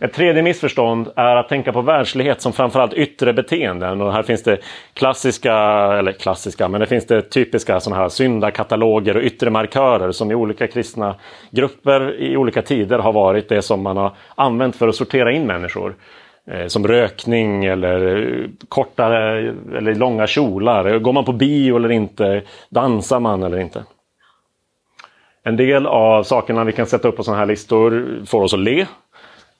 Ett 0.00 0.12
tredje 0.12 0.42
missförstånd 0.42 1.08
är 1.16 1.36
att 1.36 1.48
tänka 1.48 1.72
på 1.72 1.82
världslighet 1.82 2.40
som 2.40 2.52
framförallt 2.52 2.92
yttre 2.92 3.32
beteenden. 3.32 4.00
Och 4.00 4.12
här 4.12 4.22
finns 4.22 4.42
det 4.42 4.58
klassiska, 4.92 5.54
eller 5.98 6.12
klassiska, 6.12 6.68
men 6.68 6.80
det 6.80 6.86
finns 6.86 7.06
det 7.06 7.22
typiska 7.22 7.80
sådana 7.80 8.02
här 8.02 8.08
syndakataloger 8.08 9.16
och 9.16 9.22
yttre 9.22 9.50
markörer 9.50 10.12
som 10.12 10.30
i 10.30 10.34
olika 10.34 10.66
kristna 10.66 11.14
grupper 11.50 12.20
i 12.20 12.36
olika 12.36 12.62
tider 12.62 12.98
har 12.98 13.12
varit 13.12 13.48
det 13.48 13.62
som 13.62 13.82
man 13.82 13.96
har 13.96 14.12
använt 14.34 14.76
för 14.76 14.88
att 14.88 14.96
sortera 14.96 15.32
in 15.32 15.46
människor. 15.46 15.94
Eh, 16.50 16.66
som 16.66 16.86
rökning 16.88 17.64
eller 17.64 18.16
eh, 18.16 18.48
kortare 18.68 19.38
eller 19.76 19.94
långa 19.94 20.26
kjolar. 20.26 20.98
Går 20.98 21.12
man 21.12 21.24
på 21.24 21.32
bio 21.32 21.76
eller 21.76 21.90
inte? 21.90 22.42
Dansar 22.68 23.20
man 23.20 23.42
eller 23.42 23.58
inte? 23.58 23.84
En 25.42 25.56
del 25.56 25.86
av 25.86 26.22
sakerna 26.22 26.64
vi 26.64 26.72
kan 26.72 26.86
sätta 26.86 27.08
upp 27.08 27.16
på 27.16 27.22
sådana 27.22 27.38
här 27.38 27.46
listor 27.46 28.22
får 28.26 28.42
oss 28.42 28.54
att 28.54 28.60
le. 28.60 28.86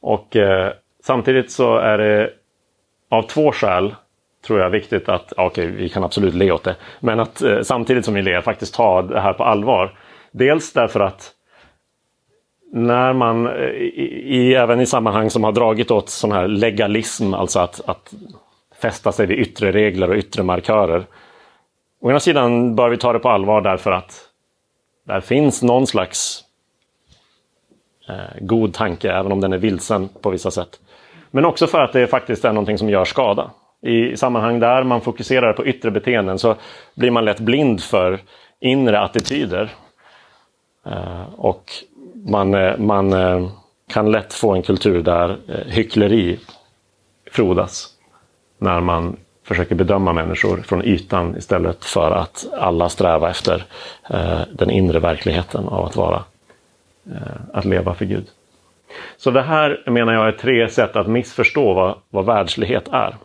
Och 0.01 0.37
eh, 0.37 0.73
samtidigt 1.05 1.51
så 1.51 1.77
är 1.77 1.99
det 1.99 2.31
av 3.09 3.23
två 3.23 3.53
skäl 3.53 3.95
tror 4.47 4.61
jag 4.61 4.71
viktigt 4.71 5.09
att, 5.09 5.33
okej 5.37 5.67
okay, 5.67 5.67
vi 5.67 5.89
kan 5.89 6.05
absolut 6.05 6.35
le 6.35 6.53
åt 6.53 6.65
det, 6.65 6.77
men 7.01 7.21
att 7.21 7.43
eh, 7.43 7.61
samtidigt 7.63 8.05
som 8.05 8.15
vi 8.15 8.23
ler 8.23 8.41
faktiskt 8.41 8.75
ta 8.75 9.03
det 9.03 9.21
här 9.21 9.33
på 9.33 9.45
allvar. 9.45 9.99
Dels 10.31 10.73
därför 10.73 11.01
att 11.01 11.33
när 12.73 13.13
man, 13.13 13.47
eh, 13.47 13.69
i, 13.69 14.25
i, 14.27 14.55
även 14.55 14.81
i 14.81 14.87
sammanhang 14.87 15.31
som 15.31 15.45
har 15.45 15.53
dragit 15.53 15.91
åt 15.91 16.09
sån 16.09 16.33
här 16.33 16.49
legalism, 16.49 17.35
alltså 17.35 17.59
att, 17.61 17.81
att 17.87 18.15
fästa 18.81 19.13
sig 19.13 19.27
vid 19.27 19.39
yttre 19.39 19.73
regler 19.73 20.11
och 20.11 20.17
yttre 20.17 20.43
markörer. 20.43 21.07
Å 22.01 22.11
ena 22.11 22.21
sidan 22.21 22.77
bör 22.77 22.89
vi 22.89 22.97
ta 22.97 23.13
det 23.13 23.19
på 23.19 23.29
allvar 23.29 23.61
därför 23.61 23.93
att 23.93 24.29
där 25.07 25.21
finns 25.21 25.63
någon 25.63 25.87
slags 25.87 26.45
eh, 28.09 28.41
god 28.41 28.75
tanke, 28.75 29.13
även 29.13 29.33
om 29.33 29.41
den 29.41 29.53
är 29.53 29.59
vilsen 29.59 30.09
på 30.09 30.31
vissa 30.31 30.51
sätt. 30.51 30.81
Men 31.31 31.45
också 31.45 31.67
för 31.67 31.81
att 31.81 31.93
det 31.93 32.07
faktiskt 32.07 32.45
är 32.45 32.53
någonting 32.53 32.79
som 32.79 32.91
gör 32.91 33.05
skada. 33.05 33.51
I 33.83 34.17
sammanhang 34.17 34.61
där 34.61 34.83
man 34.83 35.01
fokuserar 35.01 35.53
på 35.53 35.67
yttre 35.67 35.91
beteenden 35.91 36.39
så 36.39 36.55
blir 36.95 37.11
man 37.11 37.25
lätt 37.25 37.41
blind 37.41 37.83
för 37.83 38.21
inre 38.61 39.01
attityder. 39.01 39.71
Eh, 40.87 41.35
och 41.37 41.73
man, 42.27 42.55
eh, 42.55 42.79
man 42.79 43.13
eh, 43.13 43.49
kan 43.89 44.11
lätt 44.11 44.33
få 44.35 44.55
en 44.55 44.63
kultur 44.63 45.03
där 45.03 45.39
eh, 45.49 45.73
hyckleri 45.73 46.39
frodas. 47.31 47.89
När 48.59 48.81
man 48.81 49.17
försöker 49.45 49.75
bedöma 49.75 50.13
människor 50.13 50.57
från 50.57 50.85
ytan 50.85 51.37
istället 51.37 51.85
för 51.85 52.11
att 52.11 52.47
alla 52.59 52.89
sträva 52.89 53.31
efter 53.31 53.65
den 54.53 54.71
inre 54.71 54.99
verkligheten 54.99 55.69
av 55.69 55.85
att 55.85 55.97
vara, 55.97 56.25
att 57.53 57.65
leva 57.65 57.95
för 57.95 58.05
Gud. 58.05 58.27
Så 59.17 59.31
det 59.31 59.43
här 59.43 59.83
menar 59.87 60.13
jag 60.13 60.29
är 60.29 60.33
tre 60.33 60.69
sätt 60.69 60.97
att 60.97 61.07
missförstå 61.07 61.75
vad, 61.75 61.99
vad 62.11 62.25
världslighet 62.25 62.89
är. 62.89 63.17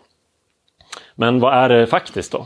Men 1.16 1.40
vad 1.40 1.54
är 1.54 1.70
det 1.70 1.88
faktiskt 1.88 2.32
då? 2.32 2.46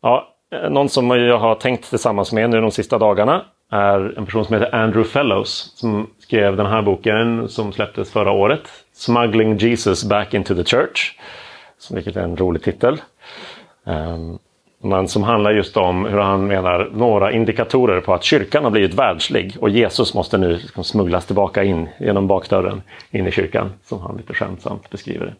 Ja, 0.00 0.34
någon 0.70 0.88
som 0.88 1.10
jag 1.10 1.38
har 1.38 1.54
tänkt 1.54 1.90
tillsammans 1.90 2.32
med 2.32 2.50
nu 2.50 2.60
de 2.60 2.70
sista 2.70 2.98
dagarna 2.98 3.44
är 3.70 4.18
en 4.18 4.24
person 4.26 4.44
som 4.44 4.54
heter 4.54 4.74
Andrew 4.74 5.10
Fellows 5.10 5.72
som 5.76 6.10
skrev 6.18 6.56
den 6.56 6.66
här 6.66 6.82
boken 6.82 7.48
som 7.48 7.72
släpptes 7.72 8.12
förra 8.12 8.30
året. 8.30 8.68
Smuggling 8.92 9.56
Jesus 9.56 10.04
back 10.04 10.34
into 10.34 10.54
the 10.54 10.64
church. 10.64 11.18
Vilket 11.90 12.16
är 12.16 12.22
en 12.22 12.36
rolig 12.36 12.62
titel. 12.62 13.00
Ehm, 13.86 14.38
men 14.82 15.08
som 15.08 15.22
handlar 15.22 15.50
just 15.50 15.76
om 15.76 16.04
hur 16.04 16.18
han 16.18 16.46
menar 16.46 16.90
några 16.92 17.32
indikatorer 17.32 18.00
på 18.00 18.14
att 18.14 18.24
kyrkan 18.24 18.64
har 18.64 18.70
blivit 18.70 18.94
världslig 18.94 19.56
och 19.60 19.70
Jesus 19.70 20.14
måste 20.14 20.38
nu 20.38 20.52
liksom 20.52 20.84
smugglas 20.84 21.26
tillbaka 21.26 21.64
in 21.64 21.88
genom 21.98 22.26
bakdörren 22.26 22.82
in 23.10 23.26
i 23.26 23.30
kyrkan, 23.30 23.72
som 23.84 24.00
han 24.00 24.16
lite 24.16 24.34
skämtsamt 24.34 24.90
beskriver 24.90 25.26
det. 25.26 25.34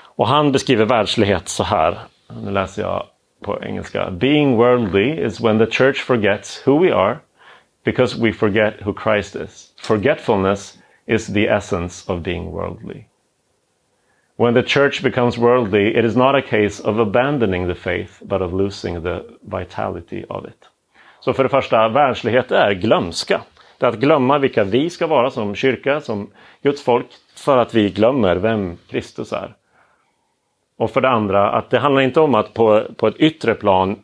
Och 0.00 0.28
han 0.28 0.52
beskriver 0.52 0.84
världslighet 0.84 1.48
så 1.48 1.64
här, 1.64 1.98
nu 2.42 2.50
läser 2.50 2.82
jag 2.82 3.02
på 3.42 3.58
engelska. 3.62 4.10
Being 4.10 4.56
worldly 4.56 5.26
is 5.26 5.40
when 5.40 5.58
the 5.58 5.66
church 5.66 6.04
forgets 6.04 6.62
who 6.66 6.78
we 6.78 6.94
are 6.94 7.18
because 7.90 8.20
we 8.24 8.32
forget 8.32 8.82
who 8.84 8.92
Christ 9.04 9.34
is. 9.36 9.72
Forgetfulness 9.76 10.78
is 11.06 11.26
the 11.26 11.48
essence 11.48 11.94
of 12.12 12.22
being 12.22 12.44
worldly. 12.52 13.06
When 14.36 14.54
the 14.54 14.62
church 14.62 15.02
becomes 15.02 15.38
worldly, 15.38 15.96
it 15.98 16.04
is 16.04 16.16
not 16.16 16.34
a 16.34 16.42
case 16.42 16.80
of 16.80 16.98
abandoning 16.98 17.66
the 17.66 17.74
faith, 17.74 18.22
but 18.22 18.42
of 18.42 18.52
losing 18.52 19.02
the 19.02 19.24
vitality 19.40 20.24
of 20.28 20.44
it. 20.44 20.68
Så 21.20 21.32
för 21.32 21.42
det 21.42 21.48
första, 21.48 21.88
världslighet 21.88 22.52
är 22.52 22.72
glömska. 22.72 23.40
Det 23.78 23.86
är 23.86 23.90
att 23.90 23.98
glömma 24.00 24.38
vilka 24.38 24.64
vi 24.64 24.90
ska 24.90 25.06
vara 25.06 25.30
som 25.30 25.54
kyrka, 25.54 26.00
som 26.00 26.30
Guds 26.62 26.82
folk, 26.82 27.06
för 27.34 27.58
att 27.58 27.74
vi 27.74 27.90
glömmer 27.90 28.36
vem 28.36 28.76
Kristus 28.88 29.32
är. 29.32 29.54
Och 30.76 30.90
för 30.90 31.00
det 31.00 31.08
andra 31.08 31.50
att 31.50 31.70
det 31.70 31.78
handlar 31.78 32.02
inte 32.02 32.20
om 32.20 32.34
att 32.34 32.54
på, 32.54 32.84
på 32.96 33.06
ett 33.06 33.16
yttre 33.16 33.54
plan 33.54 34.02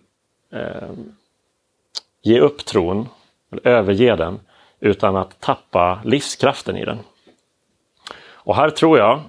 eh, 0.52 0.90
ge 2.22 2.40
upp 2.40 2.64
tron, 2.64 3.08
överge 3.64 4.16
den, 4.16 4.40
utan 4.80 5.16
att 5.16 5.40
tappa 5.40 6.00
livskraften 6.04 6.76
i 6.76 6.84
den. 6.84 6.98
Och 8.32 8.56
här 8.56 8.70
tror 8.70 8.98
jag 8.98 9.20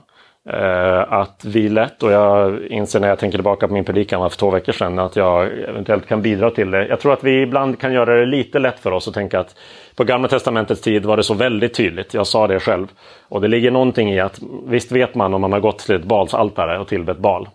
eh, 0.50 1.13
att 1.13 1.46
vi 1.46 1.70
lätt, 1.70 2.03
och 2.03 2.12
jag 2.12 2.62
inser 2.65 3.00
när 3.00 3.08
jag 3.08 3.20
tänker 3.20 3.38
tillbaka 3.38 3.67
på 3.67 3.74
min 3.74 3.86
predikan 3.86 4.29
för 4.29 4.38
två 4.38 4.50
veckor 4.50 4.72
sedan, 4.74 5.00
att 5.00 5.15
jag 5.15 5.48
eventuellt 5.48 6.08
kan 6.08 6.22
bidra 6.22 6.51
till 6.51 6.72
det. 6.72 6.88
Jag 6.88 7.00
tror 7.00 7.13
att 7.13 7.24
vi 7.24 7.41
ibland 7.41 7.79
kan 7.79 7.94
göra 7.94 8.15
det 8.20 8.25
lite 8.25 8.60
lätt 8.60 8.79
för 8.79 8.91
oss 8.91 9.08
att 9.08 9.13
tänka 9.13 9.39
att 9.39 9.55
på 9.96 10.03
Gamla 10.03 10.27
Testamentets 10.27 10.82
tid 10.82 11.05
var 11.05 11.17
det 11.17 11.24
så 11.24 11.34
väldigt 11.34 11.74
tydligt. 11.74 12.13
Jag 12.13 12.27
sa 12.27 12.48
det 12.48 12.60
själv. 12.60 12.88
Och 13.22 13.41
det 13.41 13.48
ligger 13.48 13.72
någonting 13.72 14.13
i 14.13 14.20
att 14.20 14.39
visst 14.67 14.91
vet 14.91 15.15
man 15.15 15.34
om 15.34 15.41
man 15.41 15.53
har 15.53 15.60
gått 15.60 15.79
till 15.79 15.96
ett 15.96 16.03
balsaltare 16.03 16.79
och 16.79 16.88
tillbett 16.88 17.17
bal. 17.17 17.50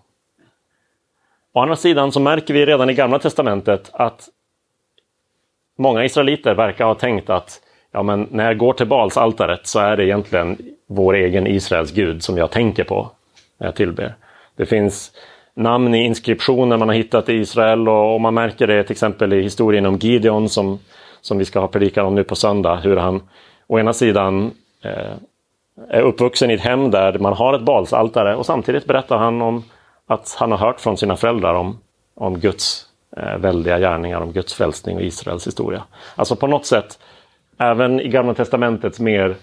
Å 1.52 1.60
andra 1.60 1.76
sidan 1.76 2.12
så 2.12 2.20
märker 2.20 2.54
vi 2.54 2.66
redan 2.66 2.90
i 2.90 2.94
Gamla 2.94 3.18
Testamentet 3.18 3.90
att 3.92 4.28
många 5.80 6.04
israeliter 6.04 6.54
verkar 6.54 6.84
ha 6.84 6.94
tänkt 6.94 7.30
att 7.30 7.60
ja, 7.92 8.02
men 8.02 8.28
när 8.30 8.44
jag 8.46 8.58
går 8.58 8.72
till 8.72 8.86
balsaltaret 8.86 9.66
så 9.66 9.78
är 9.78 9.96
det 9.96 10.04
egentligen 10.04 10.58
vår 10.86 11.14
egen 11.14 11.46
Israels 11.46 11.92
Gud 11.92 12.22
som 12.22 12.38
jag 12.38 12.50
tänker 12.50 12.84
på 12.84 13.10
när 13.58 13.66
jag 13.66 13.74
tillber. 13.74 14.14
Det 14.56 14.66
finns 14.66 15.12
namn 15.54 15.94
i 15.94 16.04
inskriptioner 16.04 16.76
man 16.76 16.88
har 16.88 16.96
hittat 16.96 17.28
i 17.28 17.34
Israel 17.34 17.88
och, 17.88 18.20
man 18.20 18.34
märker 18.34 18.66
det 18.66 18.82
till 18.82 18.92
exempel 18.92 19.32
i 19.32 19.42
historien 19.42 19.86
om 19.86 19.96
Gideon 19.96 20.48
som, 20.48 20.78
som 21.20 21.38
vi 21.38 21.44
ska 21.44 21.60
ha 21.60 21.68
predikan 21.68 22.06
om 22.06 22.14
nu 22.14 22.24
på 22.24 22.34
söndag. 22.34 22.76
Hur 22.76 22.96
han 22.96 23.22
å 23.66 23.78
ena 23.78 23.92
sidan 23.92 24.50
eh, 24.84 25.14
är 25.88 26.02
uppvuxen 26.02 26.50
i 26.50 26.54
ett 26.54 26.60
hem 26.60 26.90
där 26.90 27.18
man 27.18 27.32
har 27.32 27.54
ett 27.54 27.62
balsaltare 27.62 28.36
och 28.36 28.46
samtidigt 28.46 28.86
berättar 28.86 29.18
han 29.18 29.42
om 29.42 29.64
att 30.06 30.36
han 30.38 30.50
har 30.50 30.58
hört 30.58 30.80
från 30.80 30.96
sina 30.96 31.16
föräldrar 31.16 31.54
om, 31.54 31.78
om 32.14 32.40
Guds 32.40 32.89
eh, 33.16 33.38
väldiga 33.38 33.78
gärningar, 33.78 34.20
om 34.20 34.32
Guds 34.32 34.54
frälsning 34.54 34.96
och 34.96 35.02
Israels 35.02 35.46
historia. 35.46 35.82
Alltså 36.16 36.36
på 36.36 36.46
något 36.46 36.66
sätt, 36.66 36.98
även 37.58 38.00
i 38.00 38.08
Gamla 38.08 38.34
Testamentets 38.34 39.00
mer 39.00 39.36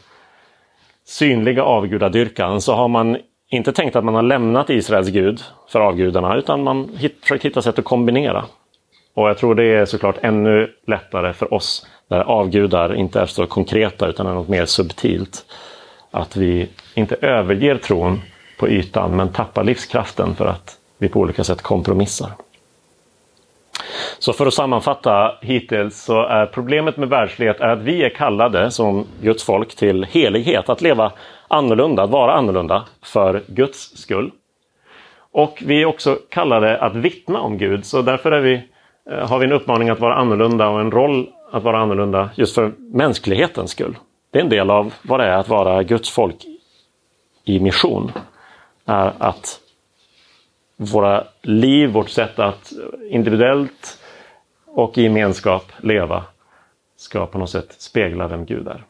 synliga 1.06 1.64
avgudadyrkan 1.64 2.62
så 2.62 2.74
har 2.74 2.88
man 2.88 3.18
inte 3.50 3.74
tänkt 3.74 3.96
att 3.96 4.04
man 4.04 4.16
har 4.16 4.22
lämnat 4.22 4.70
Israels 4.70 5.10
gud 5.10 5.42
för 5.70 5.80
avgudarna 5.80 6.36
utan 6.36 6.64
man 6.64 6.90
hit, 6.98 7.18
försökt 7.22 7.46
hitta 7.46 7.62
sätt 7.62 7.80
att 7.80 7.86
kombinera. 7.86 8.46
Och 9.14 9.30
jag 9.30 9.38
tror 9.38 9.56
det 9.56 9.64
är 9.64 9.86
såklart 9.86 10.16
ännu 10.22 10.74
lättare 10.88 11.34
för 11.34 11.54
oss 11.54 11.88
där 12.08 12.20
avgudar 12.20 12.96
inte 12.96 13.20
är 13.20 13.26
så 13.26 13.46
konkreta 13.46 14.08
utan 14.08 14.28
är 14.28 14.34
något 14.34 14.48
mer 14.48 14.66
subtilt. 14.66 15.46
Att 16.12 16.36
vi 16.36 16.70
inte 16.94 17.16
överger 17.22 17.78
tron 17.78 18.22
på 18.60 18.70
ytan 18.70 19.16
men 19.16 19.30
tappar 19.30 19.64
livskraften 19.64 20.36
för 20.36 20.46
att 20.46 20.78
vi 20.98 21.10
på 21.10 21.20
olika 21.20 21.44
sätt 21.44 21.62
kompromissar. 21.62 22.32
Så 24.20 24.34
för 24.34 24.46
att 24.46 24.54
sammanfatta 24.54 25.36
hittills 25.42 26.04
så 26.04 26.24
är 26.26 26.46
problemet 26.46 26.98
med 26.98 27.10
världslighet 27.10 27.60
är 27.60 27.68
att 27.68 27.80
vi 27.80 28.04
är 28.04 28.10
kallade 28.10 28.72
som 28.72 29.06
Guds 29.22 29.44
folk 29.44 29.76
till 29.76 30.04
helighet, 30.04 30.70
att 30.70 30.82
leva 30.82 31.12
annorlunda, 31.48 32.04
att 32.04 32.10
vara 32.10 32.34
annorlunda 32.34 32.86
för 33.04 33.44
Guds 33.48 33.98
skull. 33.98 34.32
Och 35.32 35.64
vi 35.66 35.82
är 35.82 35.86
också 35.86 36.18
kallade 36.30 36.78
att 36.78 36.96
vittna 36.96 37.40
om 37.40 37.58
Gud, 37.58 37.86
så 37.86 38.02
därför 38.02 38.32
är 38.32 38.42
vi, 38.42 38.62
eh, 39.12 39.30
har 39.30 39.40
vi 39.40 39.46
en 39.46 39.52
uppmaning 39.52 39.90
att 39.90 40.00
vara 40.00 40.16
annorlunda 40.16 40.68
och 40.68 40.80
en 40.80 40.92
roll 40.92 41.30
att 41.52 41.64
vara 41.64 41.80
annorlunda 41.80 42.30
just 42.36 42.56
för 42.56 42.72
mänsklighetens 42.78 43.72
skull. 43.72 43.98
Det 44.32 44.40
är 44.40 44.44
en 44.44 44.50
del 44.50 44.70
av 44.70 44.94
vad 45.02 45.20
det 45.20 45.26
är 45.26 45.38
att 45.38 45.50
vara 45.50 45.84
Guds 45.84 46.10
folk 46.10 46.46
i 47.44 47.60
mission. 47.60 48.12
Är 48.86 49.14
att 49.20 49.60
våra 50.78 51.24
liv, 51.42 51.90
vårt 51.90 52.10
sätt 52.10 52.40
att 52.40 52.74
individuellt 53.10 54.00
och 54.66 54.98
i 54.98 55.04
gemenskap 55.04 55.72
leva 55.78 56.24
ska 56.98 57.26
på 57.26 57.38
något 57.38 57.50
sätt 57.50 57.76
spegla 57.78 58.28
vem 58.28 58.46
Gud 58.46 58.68
är. 58.68 58.84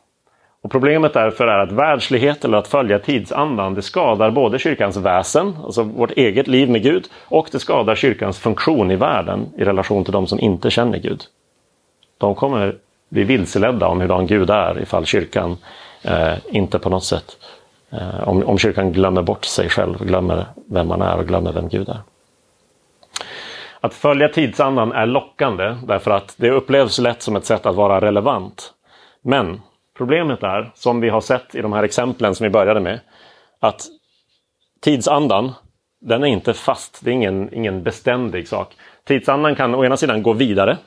Och 0.62 0.72
Problemet 0.72 1.14
därför 1.14 1.48
är 1.48 1.60
att 1.60 1.72
världslighet 1.72 2.46
eller 2.46 2.58
att 2.58 2.68
följa 2.68 3.00
tidsandan 3.00 3.74
det 3.74 3.82
skadar 3.82 4.32
både 4.32 4.60
kyrkans 4.60 4.98
väsen, 4.98 5.58
alltså 5.64 5.84
vårt 5.84 6.12
eget 6.12 6.48
liv 6.48 6.70
med 6.70 6.84
Gud, 6.84 7.08
och 7.26 7.48
det 7.52 7.60
skadar 7.60 7.96
kyrkans 7.96 8.40
funktion 8.40 8.92
i 8.92 8.96
världen 8.96 9.46
i 9.58 9.64
relation 9.64 10.04
till 10.04 10.14
de 10.14 10.28
som 10.28 10.40
inte 10.40 10.70
känner 10.70 10.98
Gud. 10.98 11.24
De 12.18 12.36
kommer 12.36 12.76
bli 13.10 13.24
vilseledda 13.24 13.88
om 13.88 14.02
hurdan 14.02 14.28
Gud 14.28 14.50
är 14.50 14.82
ifall 14.82 15.06
kyrkan 15.06 15.58
eh, 16.02 16.34
inte 16.52 16.80
på 16.80 16.90
något 16.90 17.04
sätt 17.04 17.38
Eh, 17.40 17.47
Eh, 17.90 18.28
om, 18.28 18.44
om 18.44 18.58
kyrkan 18.58 18.92
glömmer 18.92 19.22
bort 19.22 19.46
sig 19.46 19.70
själv, 19.70 20.06
glömmer 20.06 20.46
vem 20.70 20.88
man 20.88 21.02
är 21.02 21.18
och 21.18 21.28
glömmer 21.28 21.54
vem 21.54 21.70
Gud 21.70 21.90
är. 21.90 22.00
Att 23.80 23.94
följa 23.94 24.30
tidsandan 24.30 24.92
är 24.92 25.06
lockande 25.06 25.76
därför 25.88 26.12
att 26.12 26.36
det 26.38 26.52
upplevs 26.52 27.00
lätt 27.00 27.22
som 27.22 27.36
ett 27.36 27.46
sätt 27.46 27.66
att 27.66 27.76
vara 27.76 28.02
relevant. 28.02 28.74
Men 29.22 29.62
problemet 29.98 30.44
är, 30.44 30.72
som 30.76 31.02
vi 31.02 31.10
har 31.10 31.22
sett 31.22 31.56
i 31.56 31.62
de 31.62 31.74
här 31.74 31.84
exemplen 31.84 32.36
som 32.36 32.44
vi 32.44 32.50
började 32.50 32.80
med, 32.80 33.00
att 33.60 33.86
tidsandan, 34.82 35.54
den 36.02 36.24
är 36.24 36.28
inte 36.28 36.54
fast, 36.54 37.06
det 37.06 37.12
är 37.12 37.14
ingen, 37.14 37.54
ingen 37.54 37.84
beständig 37.84 38.48
sak. 38.48 38.76
Tidsandan 39.08 39.56
kan 39.56 39.76
å 39.76 39.86
ena 39.86 39.98
sidan 39.98 40.24
gå 40.24 40.34
vidare. 40.34 40.78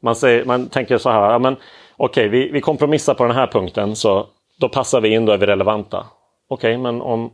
Man, 0.00 0.16
säger, 0.16 0.44
man 0.44 0.68
tänker 0.68 0.98
så 0.98 1.10
här, 1.10 1.32
ja, 1.32 1.38
men 1.38 1.56
okej, 1.96 2.28
okay, 2.28 2.28
vi, 2.28 2.50
vi 2.50 2.60
kompromissar 2.60 3.14
på 3.14 3.24
den 3.24 3.36
här 3.36 3.46
punkten 3.46 3.96
så 3.96 4.26
då 4.60 4.68
passar 4.68 5.00
vi 5.00 5.08
in, 5.08 5.26
då 5.26 5.32
är 5.32 5.38
vi 5.38 5.46
relevanta. 5.46 6.06
Okej, 6.52 6.70
okay, 6.70 6.82
men 6.82 7.02
om, 7.02 7.32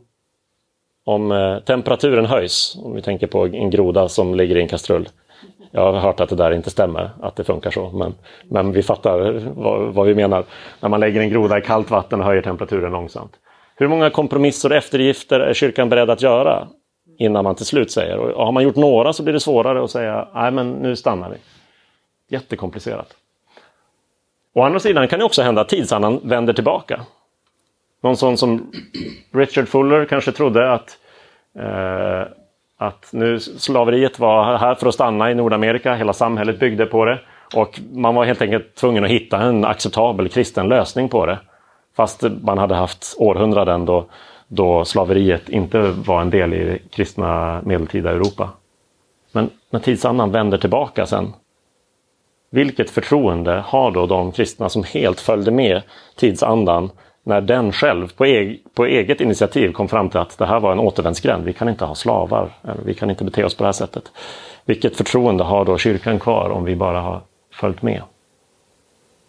om 1.05 1.31
eh, 1.31 1.59
temperaturen 1.59 2.25
höjs, 2.25 2.77
om 2.83 2.95
vi 2.95 3.01
tänker 3.01 3.27
på 3.27 3.45
en 3.45 3.69
groda 3.69 4.09
som 4.09 4.35
ligger 4.35 4.57
i 4.57 4.61
en 4.61 4.67
kastrull. 4.67 5.09
Jag 5.71 5.93
har 5.93 5.99
hört 5.99 6.19
att 6.19 6.29
det 6.29 6.35
där 6.35 6.51
inte 6.51 6.69
stämmer, 6.69 7.11
att 7.21 7.35
det 7.35 7.43
funkar 7.43 7.71
så, 7.71 7.89
men, 7.89 8.15
men 8.43 8.71
vi 8.71 8.83
fattar 8.83 9.41
vad, 9.55 9.93
vad 9.93 10.07
vi 10.07 10.15
menar. 10.15 10.43
När 10.79 10.89
man 10.89 10.99
lägger 10.99 11.21
en 11.21 11.29
groda 11.29 11.57
i 11.57 11.61
kallt 11.61 11.91
vatten 11.91 12.19
och 12.19 12.25
höjer 12.25 12.41
temperaturen 12.41 12.91
långsamt. 12.91 13.31
Hur 13.75 13.87
många 13.87 14.09
kompromisser 14.09 14.69
och 14.69 14.75
eftergifter 14.75 15.39
är 15.39 15.53
kyrkan 15.53 15.89
beredd 15.89 16.09
att 16.09 16.21
göra 16.21 16.67
innan 17.17 17.43
man 17.43 17.55
till 17.55 17.65
slut 17.65 17.91
säger, 17.91 18.17
och 18.17 18.45
har 18.45 18.51
man 18.51 18.63
gjort 18.63 18.75
några 18.75 19.13
så 19.13 19.23
blir 19.23 19.33
det 19.33 19.39
svårare 19.39 19.83
att 19.83 19.91
säga, 19.91 20.27
nej 20.33 20.51
men 20.51 20.71
nu 20.71 20.95
stannar 20.95 21.29
vi. 21.29 21.37
Jättekomplicerat. 22.35 23.15
Å 24.53 24.61
andra 24.61 24.79
sidan 24.79 25.07
kan 25.07 25.19
det 25.19 25.25
också 25.25 25.41
hända 25.41 25.61
att 25.61 25.69
tidsandan 25.69 26.19
vänder 26.23 26.53
tillbaka. 26.53 27.05
Någon 28.01 28.17
sån 28.17 28.37
som 28.37 28.71
Richard 29.31 29.67
Fuller 29.67 30.05
kanske 30.05 30.31
trodde 30.31 30.71
att, 30.71 30.97
eh, 31.59 32.21
att 32.77 33.09
nu 33.11 33.39
slaveriet 33.39 34.19
var 34.19 34.57
här 34.57 34.75
för 34.75 34.87
att 34.87 34.93
stanna 34.93 35.31
i 35.31 35.35
Nordamerika. 35.35 35.95
Hela 35.95 36.13
samhället 36.13 36.59
byggde 36.59 36.85
på 36.85 37.05
det. 37.05 37.19
Och 37.55 37.79
man 37.91 38.15
var 38.15 38.25
helt 38.25 38.41
enkelt 38.41 38.75
tvungen 38.75 39.03
att 39.03 39.09
hitta 39.09 39.41
en 39.41 39.65
acceptabel 39.65 40.29
kristen 40.29 40.67
lösning 40.67 41.09
på 41.09 41.25
det. 41.25 41.39
Fast 41.95 42.23
man 42.41 42.57
hade 42.57 42.75
haft 42.75 43.15
århundraden 43.17 43.85
då, 43.85 44.05
då 44.47 44.85
slaveriet 44.85 45.49
inte 45.49 45.81
var 45.81 46.21
en 46.21 46.29
del 46.29 46.53
i 46.53 46.63
det 46.63 46.79
kristna 46.91 47.61
medeltida 47.65 48.11
Europa. 48.11 48.49
Men 49.31 49.49
när 49.69 49.79
tidsandan 49.79 50.31
vänder 50.31 50.57
tillbaka 50.57 51.05
sen, 51.05 51.33
vilket 52.51 52.89
förtroende 52.89 53.63
har 53.65 53.91
då 53.91 54.05
de 54.05 54.31
kristna 54.31 54.69
som 54.69 54.83
helt 54.83 55.19
följde 55.19 55.51
med 55.51 55.81
tidsandan 56.15 56.89
när 57.23 57.41
den 57.41 57.71
själv 57.71 58.13
på, 58.15 58.25
eg 58.25 58.63
på 58.73 58.85
eget 58.85 59.21
initiativ 59.21 59.71
kom 59.71 59.87
fram 59.87 60.09
till 60.09 60.19
att 60.19 60.37
det 60.37 60.45
här 60.45 60.59
var 60.59 60.71
en 60.71 60.79
återvändsgränd. 60.79 61.43
Vi 61.45 61.53
kan 61.53 61.69
inte 61.69 61.85
ha 61.85 61.95
slavar. 61.95 62.49
Vi 62.85 62.93
kan 62.93 63.09
inte 63.09 63.23
bete 63.23 63.43
oss 63.43 63.55
på 63.55 63.63
det 63.63 63.67
här 63.67 63.71
sättet. 63.71 64.11
Vilket 64.65 64.97
förtroende 64.97 65.43
har 65.43 65.65
då 65.65 65.77
kyrkan 65.77 66.19
kvar 66.19 66.49
om 66.49 66.63
vi 66.63 66.75
bara 66.75 67.01
har 67.01 67.21
följt 67.51 67.81
med? 67.81 68.01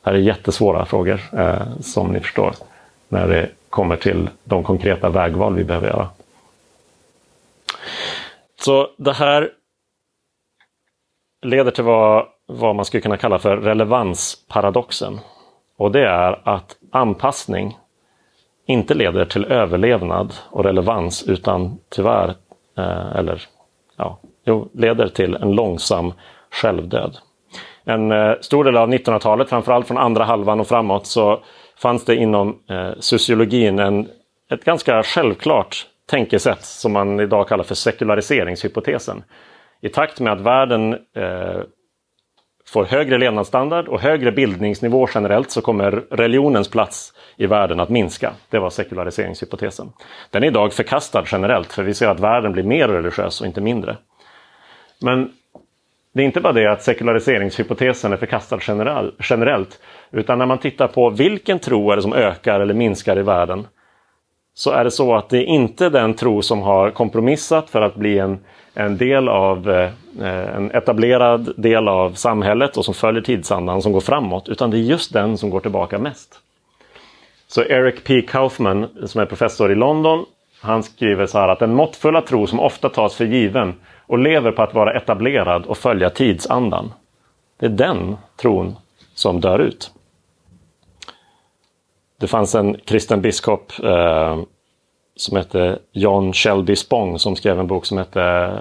Det 0.03 0.11
här 0.11 0.15
är 0.15 0.19
jättesvåra 0.19 0.85
frågor 0.85 1.21
eh, 1.33 1.79
som 1.81 2.13
ni 2.13 2.21
förstår 2.21 2.55
när 3.09 3.29
det 3.29 3.49
kommer 3.71 3.97
till 3.97 4.29
de 4.45 4.65
konkreta 4.65 5.09
vägval 5.09 5.55
vi 5.55 5.65
behöver 5.65 5.89
göra. 5.89 6.09
Så 8.61 8.89
det 8.97 9.13
här 9.13 9.51
leder 11.43 11.71
till 11.71 11.85
vad, 11.85 12.27
vad 12.47 12.77
man 12.77 12.85
skulle 12.85 13.01
kunna 13.01 13.17
kalla 13.17 13.39
för 13.39 13.57
relevansparadoxen. 13.57 15.21
Och 15.81 15.93
det 15.93 16.07
är 16.07 16.49
att 16.49 16.77
anpassning 16.91 17.79
inte 18.67 18.95
leder 18.95 19.25
till 19.25 19.45
överlevnad 19.45 20.35
och 20.51 20.65
relevans 20.65 21.23
utan 21.29 21.79
tyvärr, 21.89 22.29
eh, 22.79 23.17
eller 23.17 23.43
ja, 23.97 24.19
jo, 24.45 24.69
leder 24.75 25.09
till 25.09 25.35
en 25.35 25.53
långsam 25.53 26.13
självdöd. 26.51 27.17
En 27.85 28.13
eh, 28.13 28.35
stor 28.41 28.65
del 28.65 28.77
av 28.77 28.89
1900-talet, 28.89 29.49
framförallt 29.49 29.87
från 29.87 29.99
andra 29.99 30.25
halvan 30.25 30.61
och 30.61 30.69
framåt, 30.69 31.07
så 31.07 31.41
fanns 31.77 32.05
det 32.05 32.17
inom 32.17 32.59
eh, 32.71 32.91
sociologin 32.99 33.79
en, 33.79 34.09
ett 34.51 34.65
ganska 34.65 35.03
självklart 35.03 35.87
tänkesätt 36.11 36.65
som 36.65 36.93
man 36.93 37.21
idag 37.21 37.49
kallar 37.49 37.65
för 37.65 37.75
sekulariseringshypotesen. 37.75 39.23
I 39.81 39.89
takt 39.89 40.21
med 40.21 40.33
att 40.33 40.41
världen 40.41 40.93
eh, 40.93 41.61
får 42.73 42.85
högre 42.85 43.19
levnadsstandard 43.19 43.89
och 43.89 44.01
högre 44.01 44.33
bildningsnivå 44.33 45.09
generellt 45.15 45.51
så 45.51 45.61
kommer 45.61 45.91
religionens 46.11 46.69
plats 46.69 47.13
i 47.37 47.47
världen 47.47 47.81
att 47.81 47.89
minska. 47.89 48.33
Det 48.51 48.59
var 48.59 48.71
sekulariseringshypotesen. 48.71 49.93
Den 50.31 50.43
är 50.43 50.47
idag 50.47 50.73
förkastad 50.73 51.25
generellt 51.33 51.73
för 51.73 51.83
vi 51.83 51.95
ser 51.95 52.09
att 52.09 52.21
världen 52.21 52.53
blir 52.53 52.63
mer 52.63 52.89
religiös 52.89 53.41
och 53.41 53.47
inte 53.47 53.61
mindre. 53.61 53.97
Men 55.03 55.33
det 56.13 56.23
är 56.23 56.27
inte 56.27 56.41
bara 56.41 56.53
det 56.53 56.73
att 56.73 56.83
sekulariseringshypotesen 56.83 58.13
är 58.13 58.17
förkastad 58.17 58.59
generellt, 59.21 59.81
utan 60.11 60.39
när 60.39 60.47
man 60.47 60.59
tittar 60.59 60.89
på 60.89 61.11
vilken 61.11 61.59
tro 61.59 61.91
är 61.91 61.97
det 61.97 62.03
som 62.03 62.13
ökar 62.13 62.61
eller 62.61 62.75
minskar 62.75 63.19
i 63.19 63.23
världen, 63.23 63.67
så 64.55 64.71
är 64.71 64.85
det 64.85 64.91
så 64.91 65.15
att 65.15 65.29
det 65.29 65.39
är 65.39 65.45
inte 65.45 65.89
den 65.89 66.15
tro 66.15 66.43
som 66.43 66.63
har 66.63 66.91
kompromissat 66.91 67.71
för 67.71 67.83
att 67.83 67.95
bli 67.95 68.19
en, 68.19 68.39
en 68.75 68.97
del 68.97 69.29
av 69.29 69.71
eh, 69.71 69.91
eh, 70.21 70.57
en 70.57 70.71
etablerad 70.71 71.53
del 71.57 71.89
av 71.89 72.13
samhället 72.13 72.77
och 72.77 72.85
som 72.85 72.95
följer 72.95 73.23
tidsandan 73.23 73.83
som 73.83 73.93
går 73.93 74.01
framåt, 74.01 74.49
utan 74.49 74.71
det 74.71 74.77
är 74.77 74.81
just 74.81 75.13
den 75.13 75.39
som 75.39 75.51
går 75.51 75.61
tillbaka 75.61 75.99
mest. 75.99 76.41
Så 77.49 77.63
Eric 77.63 78.05
P. 78.05 78.23
Kaufman, 78.23 78.89
som 79.07 79.21
är 79.21 79.27
professor 79.27 79.73
i 79.73 79.75
London, 79.75 80.25
han 80.61 80.83
skriver 80.83 81.27
så 81.27 81.39
här 81.39 81.49
att 81.49 81.59
den 81.59 81.75
måttfulla 81.75 82.23
tro 82.23 82.47
som 82.47 82.61
ofta 82.61 82.89
tas 82.89 83.15
för 83.15 83.25
given 83.25 83.75
och 84.07 84.19
lever 84.19 84.53
på 84.53 84.63
att 84.63 84.75
vara 84.75 84.97
etablerad 84.97 85.67
och 85.67 85.79
följa 85.79 86.11
tidsandan. 86.11 86.93
Det 87.59 87.67
är 87.67 87.71
den 87.71 88.17
tron 88.37 88.77
som 89.15 89.41
dör 89.41 89.59
ut. 89.59 89.91
Det 92.21 92.27
fanns 92.27 92.55
en 92.55 92.77
kristen 92.85 93.21
biskop 93.21 93.73
eh, 93.83 94.39
som 95.21 95.37
hette 95.37 95.79
John 95.93 96.33
Shelby 96.33 96.77
Spong 96.77 97.19
som 97.19 97.37
skrev 97.37 97.61
en 97.61 97.67
bok 97.67 97.87
som 97.87 97.99
hette 97.99 98.53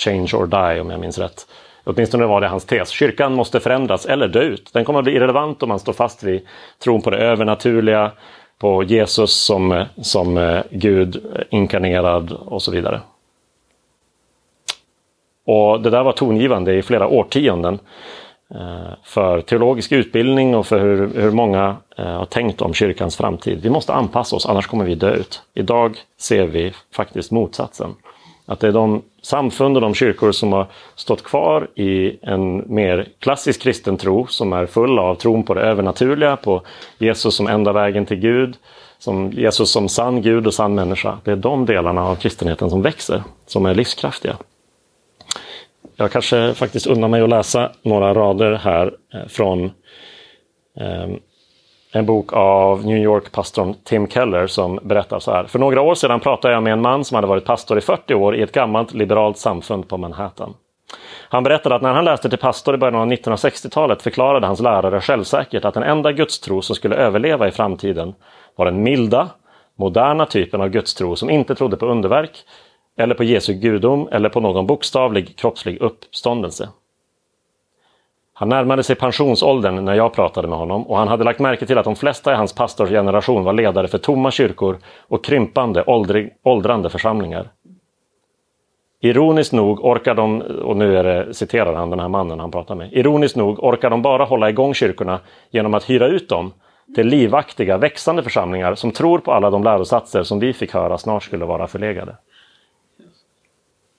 Change 0.00 0.30
or 0.34 0.46
Die 0.46 0.80
om 0.80 0.90
jag 0.90 1.00
minns 1.00 1.18
rätt. 1.18 1.46
Åtminstone 1.84 2.26
var 2.26 2.40
det 2.40 2.48
hans 2.48 2.64
tes. 2.64 2.90
Kyrkan 2.90 3.34
måste 3.34 3.60
förändras 3.60 4.06
eller 4.06 4.28
dö 4.28 4.40
ut. 4.40 4.70
Den 4.72 4.84
kommer 4.84 4.98
att 4.98 5.04
bli 5.04 5.14
irrelevant 5.14 5.62
om 5.62 5.68
man 5.68 5.78
står 5.78 5.92
fast 5.92 6.22
vid 6.22 6.46
tron 6.78 7.02
på 7.02 7.10
det 7.10 7.16
övernaturliga, 7.16 8.12
på 8.58 8.82
Jesus 8.82 9.34
som, 9.34 9.84
som 9.96 10.38
eh, 10.38 10.62
Gud 10.70 11.24
inkarnerad 11.50 12.32
och 12.32 12.62
så 12.62 12.70
vidare. 12.70 13.00
Och 15.46 15.80
det 15.80 15.90
där 15.90 16.02
var 16.02 16.12
tongivande 16.12 16.74
i 16.74 16.82
flera 16.82 17.08
årtionden 17.08 17.78
Eh, 18.50 18.92
för 19.02 19.40
teologisk 19.40 19.92
utbildning 19.92 20.54
och 20.54 20.66
för 20.66 20.80
hur, 20.80 21.22
hur 21.22 21.30
många 21.30 21.76
eh, 21.96 22.04
har 22.04 22.24
tänkt 22.24 22.62
om 22.62 22.74
kyrkans 22.74 23.16
framtid. 23.16 23.60
Vi 23.62 23.70
måste 23.70 23.92
anpassa 23.94 24.36
oss, 24.36 24.46
annars 24.46 24.66
kommer 24.66 24.84
vi 24.84 24.94
dö 24.94 25.14
ut. 25.14 25.42
Idag 25.54 25.96
ser 26.20 26.46
vi 26.46 26.72
faktiskt 26.92 27.30
motsatsen. 27.30 27.94
Att 28.46 28.60
det 28.60 28.68
är 28.68 28.72
de 28.72 29.02
samfund 29.22 29.76
och 29.76 29.80
de 29.80 29.94
kyrkor 29.94 30.32
som 30.32 30.52
har 30.52 30.66
stått 30.94 31.24
kvar 31.24 31.68
i 31.74 32.18
en 32.22 32.74
mer 32.74 33.08
klassisk 33.18 33.62
kristen 33.62 33.96
tro 33.96 34.26
som 34.26 34.52
är 34.52 34.66
full 34.66 34.98
av 34.98 35.14
tron 35.14 35.42
på 35.42 35.54
det 35.54 35.60
övernaturliga, 35.60 36.36
på 36.36 36.62
Jesus 36.98 37.34
som 37.34 37.46
enda 37.46 37.72
vägen 37.72 38.06
till 38.06 38.16
Gud, 38.16 38.56
som 38.98 39.32
Jesus 39.32 39.70
som 39.70 39.88
sann 39.88 40.22
Gud 40.22 40.46
och 40.46 40.54
sann 40.54 40.74
människa. 40.74 41.18
Det 41.24 41.32
är 41.32 41.36
de 41.36 41.66
delarna 41.66 42.04
av 42.04 42.14
kristenheten 42.14 42.70
som 42.70 42.82
växer, 42.82 43.22
som 43.46 43.66
är 43.66 43.74
livskraftiga. 43.74 44.36
Jag 45.96 46.12
kanske 46.12 46.54
faktiskt 46.54 46.86
unnar 46.86 47.08
mig 47.08 47.22
att 47.22 47.28
läsa 47.28 47.70
några 47.82 48.14
rader 48.14 48.52
här 48.52 48.94
eh, 49.14 49.26
från 49.28 49.64
eh, 50.80 51.08
en 51.92 52.06
bok 52.06 52.32
av 52.32 52.86
New 52.86 52.98
York-pastorn 52.98 53.74
Tim 53.84 54.08
Keller 54.08 54.46
som 54.46 54.78
berättar 54.82 55.18
så 55.18 55.30
här. 55.30 55.44
För 55.44 55.58
några 55.58 55.80
år 55.80 55.94
sedan 55.94 56.20
pratade 56.20 56.54
jag 56.54 56.62
med 56.62 56.72
en 56.72 56.80
man 56.80 57.04
som 57.04 57.14
hade 57.14 57.26
varit 57.26 57.44
pastor 57.44 57.78
i 57.78 57.80
40 57.80 58.14
år 58.14 58.36
i 58.36 58.42
ett 58.42 58.52
gammalt 58.52 58.94
liberalt 58.94 59.38
samfund 59.38 59.88
på 59.88 59.96
Manhattan. 59.96 60.54
Han 61.28 61.42
berättade 61.42 61.74
att 61.74 61.82
när 61.82 61.92
han 61.92 62.04
läste 62.04 62.28
till 62.28 62.38
pastor 62.38 62.74
i 62.74 62.78
början 62.78 62.94
av 62.94 63.12
1960-talet 63.12 64.02
förklarade 64.02 64.46
hans 64.46 64.60
lärare 64.60 65.00
självsäkert 65.00 65.64
att 65.64 65.74
den 65.74 65.82
enda 65.82 66.12
gudstro 66.12 66.62
som 66.62 66.76
skulle 66.76 66.96
överleva 66.96 67.48
i 67.48 67.50
framtiden 67.50 68.14
var 68.56 68.64
den 68.64 68.82
milda, 68.82 69.28
moderna 69.76 70.26
typen 70.26 70.60
av 70.60 70.68
gudstro 70.68 71.16
som 71.16 71.30
inte 71.30 71.54
trodde 71.54 71.76
på 71.76 71.86
underverk 71.86 72.44
eller 72.96 73.14
på 73.14 73.24
Jesu 73.24 73.54
gudom 73.54 74.08
eller 74.12 74.28
på 74.28 74.40
någon 74.40 74.66
bokstavlig 74.66 75.36
kroppslig 75.36 75.80
uppståndelse. 75.80 76.68
Han 78.36 78.48
närmade 78.48 78.82
sig 78.82 78.96
pensionsåldern 78.96 79.84
när 79.84 79.94
jag 79.94 80.12
pratade 80.12 80.48
med 80.48 80.58
honom 80.58 80.86
och 80.86 80.98
han 80.98 81.08
hade 81.08 81.24
lagt 81.24 81.40
märke 81.40 81.66
till 81.66 81.78
att 81.78 81.84
de 81.84 81.96
flesta 81.96 82.32
i 82.32 82.36
hans 82.36 82.52
pastorsgeneration 82.52 83.44
var 83.44 83.52
ledare 83.52 83.88
för 83.88 83.98
tomma 83.98 84.30
kyrkor 84.30 84.78
och 85.08 85.24
krympande, 85.24 85.84
åldrig, 85.86 86.34
åldrande 86.42 86.90
församlingar. 86.90 87.48
Ironiskt 89.00 89.52
nog 89.52 89.84
orkar 89.84 90.14
de, 90.14 90.40
och 90.40 90.76
nu 90.76 90.96
är 90.98 91.04
det, 91.04 91.34
citerar 91.34 91.74
han 91.74 91.90
den 91.90 92.00
här 92.00 92.08
mannen 92.08 92.40
han 92.40 92.50
pratar 92.50 92.74
med. 92.74 92.92
Ironiskt 92.92 93.36
nog 93.36 93.64
orkar 93.64 93.90
de 93.90 94.02
bara 94.02 94.24
hålla 94.24 94.50
igång 94.50 94.74
kyrkorna 94.74 95.20
genom 95.50 95.74
att 95.74 95.90
hyra 95.90 96.06
ut 96.06 96.28
dem 96.28 96.52
till 96.94 97.06
livaktiga, 97.06 97.78
växande 97.78 98.22
församlingar 98.22 98.74
som 98.74 98.90
tror 98.90 99.18
på 99.18 99.32
alla 99.32 99.50
de 99.50 99.64
lärosatser 99.64 100.22
som 100.22 100.40
vi 100.40 100.52
fick 100.52 100.74
höra 100.74 100.98
snart 100.98 101.22
skulle 101.22 101.44
vara 101.44 101.66
förlegade. 101.66 102.16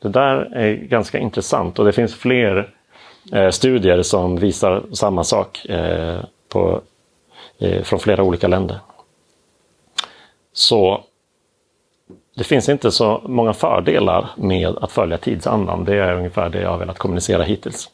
Det 0.05 0.11
där 0.11 0.55
är 0.55 0.73
ganska 0.73 1.17
intressant 1.19 1.79
och 1.79 1.85
det 1.85 1.91
finns 1.91 2.15
fler 2.15 2.69
eh, 3.33 3.49
studier 3.49 4.01
som 4.01 4.35
visar 4.35 4.83
samma 4.91 5.23
sak 5.23 5.65
eh, 5.65 6.19
på, 6.49 6.81
eh, 7.59 7.83
från 7.83 7.99
flera 7.99 8.23
olika 8.23 8.47
länder. 8.47 8.77
Så 10.53 11.03
det 12.37 12.43
finns 12.43 12.69
inte 12.69 12.91
så 12.91 13.21
många 13.25 13.53
fördelar 13.53 14.29
med 14.37 14.67
att 14.67 14.91
följa 14.91 15.17
tidsandan. 15.17 15.85
Det 15.85 15.95
är 15.95 16.13
ungefär 16.13 16.49
det 16.49 16.61
jag 16.61 16.69
har 16.69 16.77
velat 16.77 16.97
kommunicera 16.97 17.43
hittills. 17.43 17.89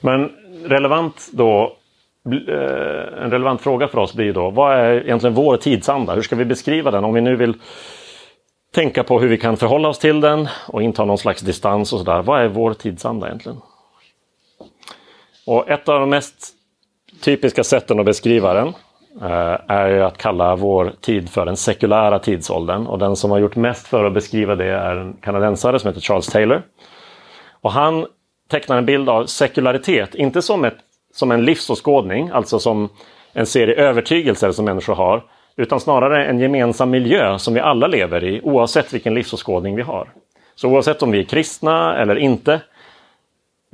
Men 0.00 0.30
relevant 0.64 1.28
då, 1.32 1.76
eh, 2.48 3.24
en 3.24 3.30
relevant 3.30 3.60
fråga 3.60 3.88
för 3.88 3.98
oss 3.98 4.14
blir 4.14 4.32
då, 4.32 4.50
vad 4.50 4.76
är 4.76 5.04
egentligen 5.04 5.34
vår 5.34 5.56
tidsanda? 5.56 6.14
Hur 6.14 6.22
ska 6.22 6.36
vi 6.36 6.44
beskriva 6.44 6.90
den? 6.90 7.04
Om 7.04 7.14
vi 7.14 7.20
nu 7.20 7.36
vill 7.36 7.54
tänka 8.74 9.04
på 9.04 9.20
hur 9.20 9.28
vi 9.28 9.38
kan 9.38 9.56
förhålla 9.56 9.88
oss 9.88 9.98
till 9.98 10.20
den 10.20 10.48
och 10.68 10.82
inta 10.82 11.04
någon 11.04 11.18
slags 11.18 11.40
distans 11.40 11.92
och 11.92 11.98
sådär. 11.98 12.22
Vad 12.22 12.42
är 12.42 12.48
vår 12.48 12.74
tidsanda 12.74 13.26
egentligen? 13.26 13.60
Och 15.46 15.70
ett 15.70 15.88
av 15.88 16.00
de 16.00 16.10
mest 16.10 16.54
typiska 17.20 17.64
sätten 17.64 18.00
att 18.00 18.06
beskriva 18.06 18.54
den 18.54 18.68
eh, 19.22 19.58
är 19.68 20.00
att 20.00 20.18
kalla 20.18 20.56
vår 20.56 20.92
tid 21.00 21.30
för 21.30 21.46
den 21.46 21.56
sekulära 21.56 22.18
tidsåldern. 22.18 22.86
Och 22.86 22.98
den 22.98 23.16
som 23.16 23.30
har 23.30 23.38
gjort 23.38 23.56
mest 23.56 23.86
för 23.86 24.04
att 24.04 24.14
beskriva 24.14 24.54
det 24.54 24.70
är 24.70 24.96
en 24.96 25.12
kanadensare 25.12 25.78
som 25.78 25.88
heter 25.88 26.00
Charles 26.00 26.26
Taylor. 26.26 26.62
Och 27.60 27.72
han 27.72 28.06
tecknar 28.50 28.78
en 28.78 28.86
bild 28.86 29.08
av 29.08 29.26
sekularitet, 29.26 30.14
inte 30.14 30.42
som, 30.42 30.64
ett, 30.64 30.76
som 31.12 31.32
en 31.32 31.44
livsåskådning, 31.44 32.30
alltså 32.30 32.58
som 32.58 32.88
en 33.32 33.46
serie 33.46 33.74
övertygelser 33.74 34.52
som 34.52 34.64
människor 34.64 34.94
har, 34.94 35.22
utan 35.56 35.80
snarare 35.80 36.26
en 36.26 36.38
gemensam 36.38 36.90
miljö 36.90 37.38
som 37.38 37.54
vi 37.54 37.60
alla 37.60 37.86
lever 37.86 38.24
i 38.24 38.40
oavsett 38.42 38.94
vilken 38.94 39.14
livsåskådning 39.14 39.76
vi 39.76 39.82
har. 39.82 40.08
Så 40.54 40.68
oavsett 40.68 41.02
om 41.02 41.10
vi 41.10 41.18
är 41.18 41.24
kristna 41.24 41.96
eller 41.96 42.16
inte, 42.16 42.60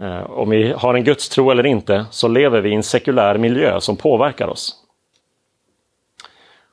eh, 0.02 0.30
om 0.30 0.50
vi 0.50 0.72
har 0.72 0.94
en 0.94 1.04
gudstro 1.04 1.50
eller 1.50 1.66
inte, 1.66 2.06
så 2.10 2.28
lever 2.28 2.60
vi 2.60 2.70
i 2.70 2.74
en 2.74 2.82
sekulär 2.82 3.38
miljö 3.38 3.80
som 3.80 3.96
påverkar 3.96 4.48
oss. 4.48 4.76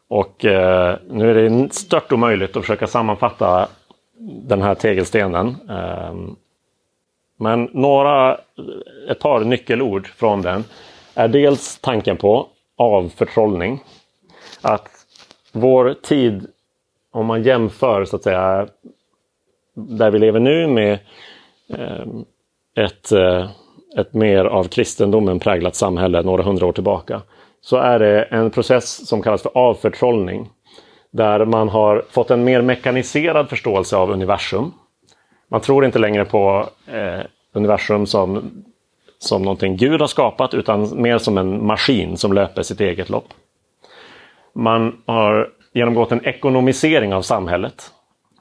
Och 0.08 0.46
eh, 0.46 0.98
nu 1.10 1.30
är 1.30 1.50
det 1.50 1.74
stört 1.74 2.12
omöjligt 2.12 2.58
att 2.58 2.64
försöka 2.64 2.88
sammanfatta 2.88 3.68
den 4.20 4.62
här 4.62 4.76
tegelstenen. 4.76 5.58
Eh, 5.70 6.14
men 7.40 7.70
några, 7.74 8.40
ett 9.10 9.20
par 9.20 9.40
nyckelord 9.40 10.08
från 10.08 10.42
den 10.42 10.64
är 11.16 11.28
dels 11.28 11.80
tanken 11.80 12.18
på 12.18 12.48
avförtrollning. 12.78 13.84
Att 14.62 14.97
vår 15.52 15.94
tid, 15.94 16.48
om 17.12 17.26
man 17.26 17.44
jämför 17.44 18.06
så 18.06 18.16
att 18.16 18.24
säga 18.24 18.68
där 19.78 20.12
vi 20.12 20.20
lever 20.20 20.40
nu 20.40 20.68
med 20.68 21.00
eh, 21.70 22.06
ett, 22.86 23.12
eh, 23.12 23.50
ett 23.98 24.14
mer 24.14 24.46
av 24.46 24.64
kristendomen 24.64 25.40
präglat 25.40 25.76
samhälle 25.76 26.22
några 26.22 26.44
hundra 26.44 26.66
år 26.66 26.72
tillbaka, 26.72 27.22
så 27.62 27.78
är 27.78 28.00
det 28.00 28.24
en 28.24 28.52
process 28.52 29.08
som 29.08 29.22
kallas 29.22 29.42
för 29.42 29.58
avförtrollning. 29.58 30.50
Där 31.12 31.46
man 31.46 31.70
har 31.70 32.06
fått 32.10 32.32
en 32.32 32.44
mer 32.44 32.62
mekaniserad 32.62 33.50
förståelse 33.50 33.98
av 33.98 34.12
universum. 34.12 34.74
Man 35.48 35.62
tror 35.62 35.86
inte 35.86 36.00
längre 36.00 36.26
på 36.26 36.70
eh, 36.88 37.26
universum 37.54 38.06
som, 38.06 38.52
som 39.20 39.42
någonting 39.42 39.78
Gud 39.78 40.02
har 40.02 40.08
skapat 40.08 40.54
utan 40.54 41.02
mer 41.02 41.18
som 41.18 41.38
en 41.38 41.66
maskin 41.66 42.18
som 42.18 42.34
löper 42.34 42.62
sitt 42.62 42.82
eget 42.82 43.10
lopp. 43.10 43.28
Man 44.58 45.02
har 45.06 45.50
genomgått 45.74 46.12
en 46.12 46.26
ekonomisering 46.26 47.14
av 47.14 47.22
samhället. 47.22 47.92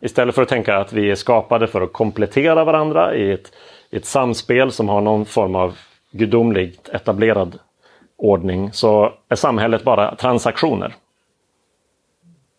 Istället 0.01 0.35
för 0.35 0.43
att 0.43 0.49
tänka 0.49 0.77
att 0.77 0.93
vi 0.93 1.11
är 1.11 1.15
skapade 1.15 1.67
för 1.67 1.81
att 1.81 1.93
komplettera 1.93 2.65
varandra 2.65 3.15
i 3.15 3.33
ett, 3.33 3.53
i 3.91 3.97
ett 3.97 4.05
samspel 4.05 4.73
som 4.73 4.89
har 4.89 5.01
någon 5.01 5.27
form 5.27 5.55
av 5.55 5.77
gudomligt 6.11 6.89
etablerad 6.89 7.59
ordning 8.17 8.73
så 8.73 9.13
är 9.29 9.37
samhället 9.37 9.85
bara 9.85 10.15
transaktioner. 10.15 10.95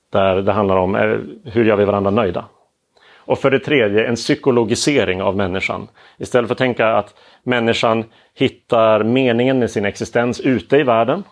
Där 0.10 0.42
det 0.42 0.52
handlar 0.52 0.78
om 0.78 0.96
eh, 0.96 1.18
hur 1.44 1.66
gör 1.66 1.76
vi 1.76 1.86
varandra 1.86 2.12
nöjda. 2.12 2.46
Och 3.16 3.40
för 3.40 3.52
det 3.52 3.60
tredje 3.60 4.08
en 4.08 4.16
psykologisering 4.16 5.22
av 5.22 5.36
människan. 5.36 5.88
Istället 6.18 6.48
för 6.48 6.54
att 6.54 6.60
tänka 6.60 6.88
att 6.88 7.16
människan 7.44 8.06
hittar 8.34 9.04
meningen 9.04 9.60
med 9.60 9.72
sin 9.72 9.86
existens 9.86 10.40
ute 10.40 10.78
i 10.78 10.84
världen 10.84 11.24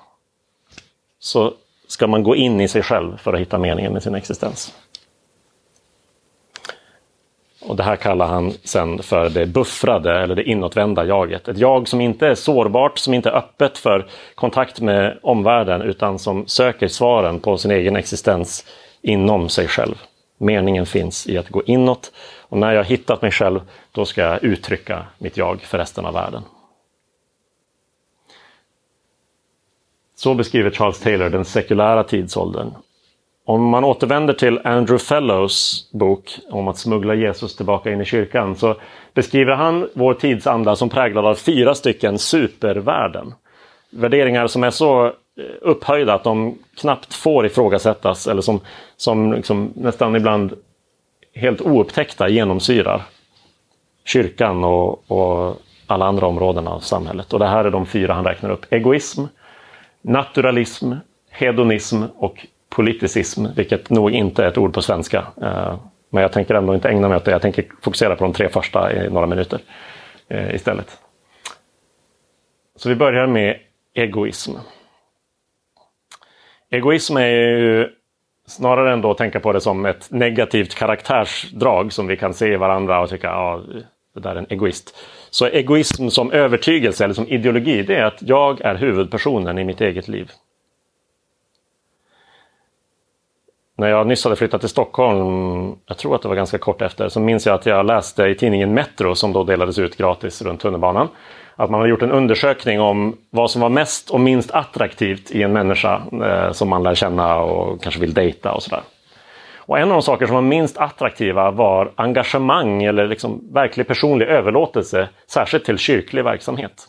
så 1.20 1.54
ska 1.88 2.08
man 2.08 2.24
gå 2.24 2.36
in 2.36 2.62
i 2.62 2.68
sig 2.68 2.84
själv 2.84 3.18
för 3.18 3.34
att 3.34 3.40
hitta 3.40 3.58
meningen 3.58 3.94
med 3.94 4.04
sin 4.04 4.16
existens. 4.16 4.74
Och 7.68 7.76
Det 7.76 7.84
här 7.84 7.96
kallar 7.96 8.28
han 8.28 8.54
sen 8.64 9.04
för 9.04 9.30
det 9.30 9.46
buffrade 9.46 10.20
eller 10.20 10.36
det 10.36 10.44
inåtvända 10.44 11.06
jaget. 11.06 11.48
Ett 11.48 11.58
jag 11.58 11.88
som 11.88 12.02
inte 12.02 12.28
är 12.28 12.36
sårbart, 12.36 12.98
som 12.98 13.14
inte 13.14 13.30
är 13.30 13.34
öppet 13.34 13.78
för 13.78 14.06
kontakt 14.36 14.82
med 14.82 15.20
omvärlden 15.22 15.82
utan 15.82 16.20
som 16.20 16.48
söker 16.48 16.88
svaren 16.88 17.40
på 17.40 17.58
sin 17.58 17.72
egen 17.72 17.96
existens 17.96 18.66
inom 19.02 19.50
sig 19.50 19.68
själv. 19.68 19.96
Meningen 20.38 20.86
finns 20.86 21.28
i 21.28 21.38
att 21.38 21.50
gå 21.50 21.64
inåt 21.64 22.12
och 22.42 22.58
när 22.58 22.74
jag 22.74 22.84
hittat 22.84 23.22
mig 23.22 23.32
själv 23.32 23.62
då 23.92 24.06
ska 24.06 24.22
jag 24.22 24.44
uttrycka 24.44 25.06
mitt 25.18 25.38
jag 25.38 25.62
för 25.62 25.78
resten 25.78 26.06
av 26.06 26.14
världen. 26.14 26.42
Så 30.26 30.34
beskriver 30.34 30.72
Charles 30.72 31.00
Taylor 31.00 31.30
den 31.30 31.46
sekulära 31.46 32.04
tidsåldern. 32.04 32.72
Om 33.46 33.64
man 33.64 33.84
återvänder 33.84 34.34
till 34.34 34.60
Andrew 34.64 34.98
Fellows 35.06 35.90
bok 35.92 36.40
om 36.50 36.68
att 36.68 36.78
smuggla 36.78 37.16
Jesus 37.16 37.56
tillbaka 37.56 37.92
in 37.92 38.02
i 38.02 38.06
kyrkan 38.06 38.56
så 38.56 38.76
beskriver 39.14 39.54
han 39.54 39.90
vår 39.94 40.14
tidsanda 40.14 40.76
som 40.76 40.90
präglad 40.90 41.26
av 41.26 41.36
fyra 41.36 41.76
stycken 41.76 42.20
supervärden. 42.20 43.34
Värderingar 43.90 44.48
som 44.48 44.64
är 44.64 44.70
så 44.70 45.06
eh, 45.06 45.12
upphöjda 45.62 46.14
att 46.14 46.24
de 46.24 46.58
knappt 46.78 47.14
får 47.14 47.46
ifrågasättas 47.46 48.28
eller 48.28 48.42
som, 48.42 48.60
som 48.98 49.34
liksom 49.34 49.74
nästan 49.76 50.16
ibland 50.16 50.54
helt 51.36 51.62
oupptäckta 51.62 52.30
genomsyrar 52.30 53.02
kyrkan 54.06 54.64
och, 54.64 55.12
och 55.12 55.62
alla 55.88 56.06
andra 56.06 56.28
områden 56.28 56.68
av 56.68 56.80
samhället. 56.80 57.34
Och 57.34 57.40
det 57.40 57.48
här 57.48 57.66
är 57.66 57.72
de 57.72 57.86
fyra 57.86 58.14
han 58.14 58.26
räknar 58.26 58.50
upp. 58.50 58.66
Egoism, 58.70 59.24
naturalism, 60.06 60.94
hedonism 61.30 62.04
och 62.18 62.46
politicism, 62.70 63.46
vilket 63.56 63.90
nog 63.90 64.12
inte 64.12 64.44
är 64.44 64.48
ett 64.48 64.58
ord 64.58 64.74
på 64.74 64.82
svenska. 64.82 65.28
Eh, 65.42 65.80
men 66.10 66.22
jag 66.22 66.32
tänker 66.32 66.56
ändå 66.56 66.76
inte 66.76 66.90
ägna 66.90 67.08
mig 67.08 67.18
åt 67.18 67.26
det. 67.26 67.32
Jag 67.32 67.42
tänker 67.42 67.66
fokusera 67.82 68.16
på 68.16 68.24
de 68.24 68.34
tre 68.34 68.50
första 68.50 68.94
i 68.94 69.10
några 69.10 69.28
minuter 69.28 69.60
eh, 70.28 70.56
istället. 70.56 70.98
Så 72.76 72.90
vi 72.90 72.96
börjar 72.96 73.28
med 73.28 73.60
egoism. 73.94 74.52
Egoism 76.70 77.18
är 77.18 77.28
ju 77.28 77.90
snarare 78.48 78.94
än 78.94 79.06
att 79.06 79.18
tänka 79.18 79.40
på 79.40 79.54
det 79.54 79.62
som 79.62 79.86
ett 79.86 80.12
negativt 80.12 80.76
karaktärsdrag 80.76 81.94
som 81.94 82.08
vi 82.08 82.18
kan 82.18 82.34
se 82.34 82.54
i 82.54 82.56
varandra 82.56 83.02
och 83.02 83.10
tycka 83.10 83.28
ja, 83.28 83.62
det 84.14 84.20
där 84.20 84.32
är 84.32 84.36
en 84.36 84.46
egoist. 84.50 84.98
Så 85.36 85.46
egoism 85.46 86.10
som 86.10 86.32
övertygelse 86.32 87.04
eller 87.04 87.14
som 87.14 87.28
ideologi, 87.28 87.84
det 87.84 87.96
är 87.96 88.04
att 88.04 88.22
jag 88.22 88.62
är 88.62 88.76
huvudpersonen 88.76 89.58
i 89.58 89.64
mitt 89.64 89.82
eget 89.82 90.08
liv. 90.08 90.32
När 93.78 93.88
jag 93.88 94.08
nyss 94.08 94.24
hade 94.24 94.36
flyttat 94.36 94.62
till 94.62 94.70
Stockholm, 94.70 95.76
jag 95.86 95.98
tror 95.98 96.16
att 96.16 96.22
det 96.22 96.28
var 96.28 96.36
ganska 96.36 96.58
kort 96.58 96.82
efter, 96.82 97.10
så 97.10 97.20
minns 97.20 97.46
jag 97.46 97.56
att 97.56 97.66
jag 97.66 97.86
läste 97.86 98.24
i 98.24 98.36
tidningen 98.36 98.74
Metro 98.74 99.16
som 99.16 99.34
då 99.34 99.44
delades 99.44 99.80
ut 99.80 99.98
gratis 99.98 100.42
runt 100.42 100.62
tunnelbanan. 100.62 101.08
Att 101.56 101.70
man 101.70 101.80
hade 101.80 101.90
gjort 101.90 102.02
en 102.02 102.12
undersökning 102.12 102.82
om 102.82 103.18
vad 103.30 103.52
som 103.52 103.62
var 103.62 103.70
mest 103.70 104.10
och 104.10 104.20
minst 104.20 104.52
attraktivt 104.52 105.32
i 105.32 105.44
en 105.44 105.54
människa 105.54 106.02
eh, 106.12 106.52
som 106.52 106.70
man 106.70 106.84
lär 106.84 106.96
känna 106.96 107.36
och 107.36 107.84
kanske 107.84 108.02
vill 108.02 108.14
dejta 108.14 108.54
och 108.54 108.64
sådär. 108.64 108.82
Och 109.66 109.80
en 109.80 109.84
av 109.84 109.94
de 109.94 110.02
saker 110.02 110.26
som 110.26 110.36
var 110.36 110.42
minst 110.42 110.78
attraktiva 110.78 111.52
var 111.52 111.92
engagemang 111.96 112.84
eller 112.84 113.08
liksom 113.08 113.54
verklig 113.54 113.88
personlig 113.88 114.28
överlåtelse, 114.28 115.10
särskilt 115.28 115.66
till 115.66 115.78
kyrklig 115.78 116.24
verksamhet. 116.24 116.88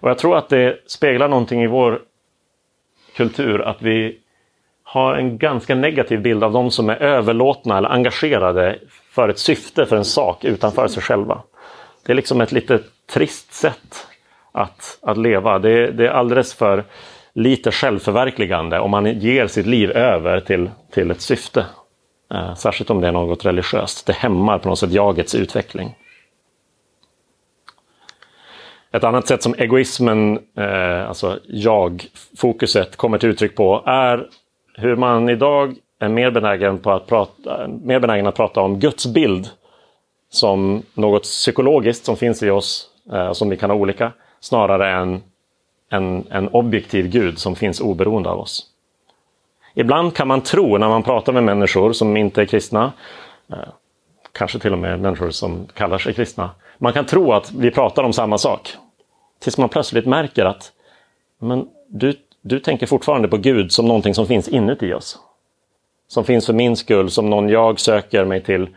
Och 0.00 0.10
jag 0.10 0.18
tror 0.18 0.36
att 0.36 0.48
det 0.48 0.78
speglar 0.86 1.28
någonting 1.28 1.62
i 1.62 1.66
vår 1.66 2.00
kultur 3.16 3.60
att 3.62 3.82
vi 3.82 4.18
har 4.82 5.14
en 5.14 5.38
ganska 5.38 5.74
negativ 5.74 6.22
bild 6.22 6.44
av 6.44 6.52
de 6.52 6.70
som 6.70 6.90
är 6.90 6.96
överlåtna 6.96 7.78
eller 7.78 7.88
engagerade 7.88 8.78
för 9.10 9.28
ett 9.28 9.38
syfte, 9.38 9.86
för 9.86 9.96
en 9.96 10.04
sak 10.04 10.44
utanför 10.44 10.88
sig 10.88 11.02
själva. 11.02 11.42
Det 12.06 12.12
är 12.12 12.16
liksom 12.16 12.40
ett 12.40 12.52
lite 12.52 12.80
trist 13.12 13.52
sätt 13.52 14.06
att, 14.52 14.98
att 15.02 15.18
leva. 15.18 15.58
Det, 15.58 15.90
det 15.90 16.06
är 16.06 16.10
alldeles 16.10 16.54
för 16.54 16.84
lite 17.36 17.72
självförverkligande 17.72 18.80
om 18.80 18.90
man 18.90 19.20
ger 19.20 19.46
sitt 19.46 19.66
liv 19.66 19.90
över 19.90 20.40
till, 20.40 20.70
till 20.90 21.10
ett 21.10 21.20
syfte. 21.20 21.66
Eh, 22.34 22.54
särskilt 22.54 22.90
om 22.90 23.00
det 23.00 23.08
är 23.08 23.12
något 23.12 23.44
religiöst. 23.44 24.06
Det 24.06 24.12
hämmar 24.12 24.58
på 24.58 24.68
något 24.68 24.78
sätt 24.78 24.92
jagets 24.92 25.34
utveckling. 25.34 25.94
Ett 28.92 29.04
annat 29.04 29.26
sätt 29.26 29.42
som 29.42 29.54
egoismen, 29.54 30.38
eh, 30.56 31.08
alltså 31.08 31.38
jag-fokuset, 31.46 32.96
kommer 32.96 33.18
till 33.18 33.28
uttryck 33.28 33.56
på 33.56 33.82
är 33.86 34.28
hur 34.74 34.96
man 34.96 35.28
idag 35.28 35.74
är 36.00 36.08
mer 36.08 36.30
benägen, 36.30 36.78
på 36.78 36.90
att 36.90 37.06
prata, 37.06 37.68
mer 37.68 38.00
benägen 38.00 38.26
att 38.26 38.36
prata 38.36 38.60
om 38.60 38.78
Guds 38.78 39.06
bild 39.06 39.48
som 40.30 40.82
något 40.94 41.22
psykologiskt 41.22 42.04
som 42.04 42.16
finns 42.16 42.42
i 42.42 42.50
oss, 42.50 42.88
eh, 43.12 43.32
som 43.32 43.50
vi 43.50 43.56
kan 43.56 43.70
ha 43.70 43.76
olika, 43.76 44.12
snarare 44.40 44.90
än 44.90 45.22
en, 45.90 46.26
en 46.30 46.48
objektiv 46.48 47.08
Gud 47.08 47.38
som 47.38 47.56
finns 47.56 47.80
oberoende 47.80 48.28
av 48.30 48.40
oss. 48.40 48.66
Ibland 49.74 50.14
kan 50.14 50.28
man 50.28 50.40
tro 50.40 50.78
när 50.78 50.88
man 50.88 51.02
pratar 51.02 51.32
med 51.32 51.44
människor 51.44 51.92
som 51.92 52.16
inte 52.16 52.42
är 52.42 52.46
kristna, 52.46 52.92
eh, 53.52 53.58
kanske 54.32 54.58
till 54.58 54.72
och 54.72 54.78
med 54.78 55.00
människor 55.00 55.30
som 55.30 55.66
kallar 55.74 55.98
sig 55.98 56.14
kristna, 56.14 56.50
man 56.78 56.92
kan 56.92 57.06
tro 57.06 57.32
att 57.32 57.52
vi 57.52 57.70
pratar 57.70 58.02
om 58.02 58.12
samma 58.12 58.38
sak. 58.38 58.74
Tills 59.38 59.58
man 59.58 59.68
plötsligt 59.68 60.06
märker 60.06 60.44
att 60.44 60.72
men 61.38 61.68
du 61.88 62.14
du 62.48 62.60
tänker 62.60 62.86
fortfarande 62.86 63.28
på 63.28 63.36
Gud 63.36 63.72
som 63.72 63.86
någonting 63.86 64.14
som 64.14 64.26
finns 64.26 64.48
inuti 64.48 64.92
oss. 64.92 65.18
Som 66.08 66.24
finns 66.24 66.46
för 66.46 66.52
min 66.52 66.76
skull, 66.76 67.10
som 67.10 67.30
någon 67.30 67.48
jag 67.48 67.80
söker 67.80 68.24
mig 68.24 68.42
till. 68.42 68.68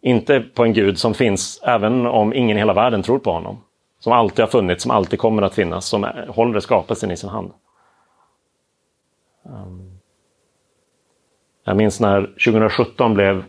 Inte 0.00 0.40
på 0.40 0.64
en 0.64 0.72
Gud 0.72 0.98
som 0.98 1.14
finns 1.14 1.60
även 1.62 2.06
om 2.06 2.34
ingen 2.34 2.56
i 2.56 2.60
hela 2.60 2.72
världen 2.72 3.02
tror 3.02 3.18
på 3.18 3.32
honom. 3.32 3.58
Som 3.98 4.12
alltid 4.12 4.40
har 4.40 4.50
funnits, 4.50 4.82
som 4.82 4.90
alltid 4.90 5.18
kommer 5.18 5.42
att 5.42 5.54
finnas, 5.54 5.86
som 5.86 6.06
håller 6.28 6.60
skapelsen 6.60 7.10
i 7.10 7.16
sin 7.16 7.30
hand. 7.30 7.52
Ehm, 9.46 9.98
jag 11.64 11.76
minns 11.76 12.00
när 12.00 12.20
2017 12.26 13.14
blev 13.14 13.44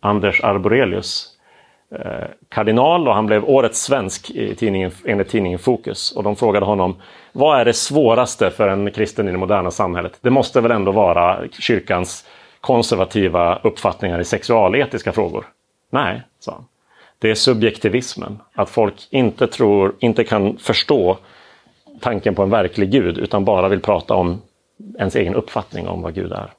Anders 0.00 0.44
Arborelius 0.44 1.36
eh, 1.90 2.28
kardinal 2.48 3.08
och 3.08 3.14
han 3.14 3.26
blev 3.26 3.44
årets 3.44 3.82
svensk 3.82 4.30
i 4.30 4.54
tidningen, 4.54 4.90
enligt 5.04 5.28
tidningen 5.28 5.58
Fokus. 5.58 6.12
Och 6.12 6.22
de 6.22 6.36
frågade 6.36 6.66
honom 6.66 6.96
vad 7.32 7.60
är 7.60 7.64
det 7.64 7.72
svåraste 7.72 8.50
för 8.50 8.68
en 8.68 8.90
kristen 8.90 9.28
i 9.28 9.32
det 9.32 9.38
moderna 9.38 9.70
samhället? 9.70 10.18
Det 10.20 10.30
måste 10.30 10.60
väl 10.60 10.70
ändå 10.70 10.92
vara 10.92 11.48
kyrkans 11.50 12.28
konservativa 12.60 13.58
uppfattningar 13.58 14.20
i 14.20 14.24
sexualetiska 14.24 15.12
frågor? 15.12 15.46
Nej, 15.90 16.22
sa 16.38 16.52
han. 16.52 16.64
Det 17.18 17.30
är 17.30 17.34
subjektivismen. 17.34 18.38
Att 18.52 18.70
folk 18.70 18.94
inte 19.10 19.46
tror, 19.46 19.94
inte 19.98 20.24
kan 20.24 20.56
förstå 20.58 21.18
tanken 22.00 22.34
på 22.34 22.42
en 22.42 22.50
verklig 22.50 22.90
gud 22.90 23.18
utan 23.18 23.44
bara 23.44 23.68
vill 23.68 23.80
prata 23.80 24.14
om 24.14 24.42
ens 24.98 25.16
egen 25.16 25.34
uppfattning 25.34 25.88
om 25.88 26.02
vad 26.02 26.14
Gud 26.14 26.32
är. 26.32 26.52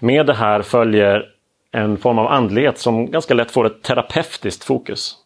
Med 0.00 0.26
det 0.26 0.34
här 0.34 0.62
följer 0.62 1.32
en 1.72 1.96
form 1.96 2.18
av 2.18 2.26
andlighet 2.26 2.78
som 2.78 3.10
ganska 3.10 3.34
lätt 3.34 3.50
får 3.50 3.66
ett 3.66 3.82
terapeutiskt 3.82 4.64
fokus. 4.64 5.16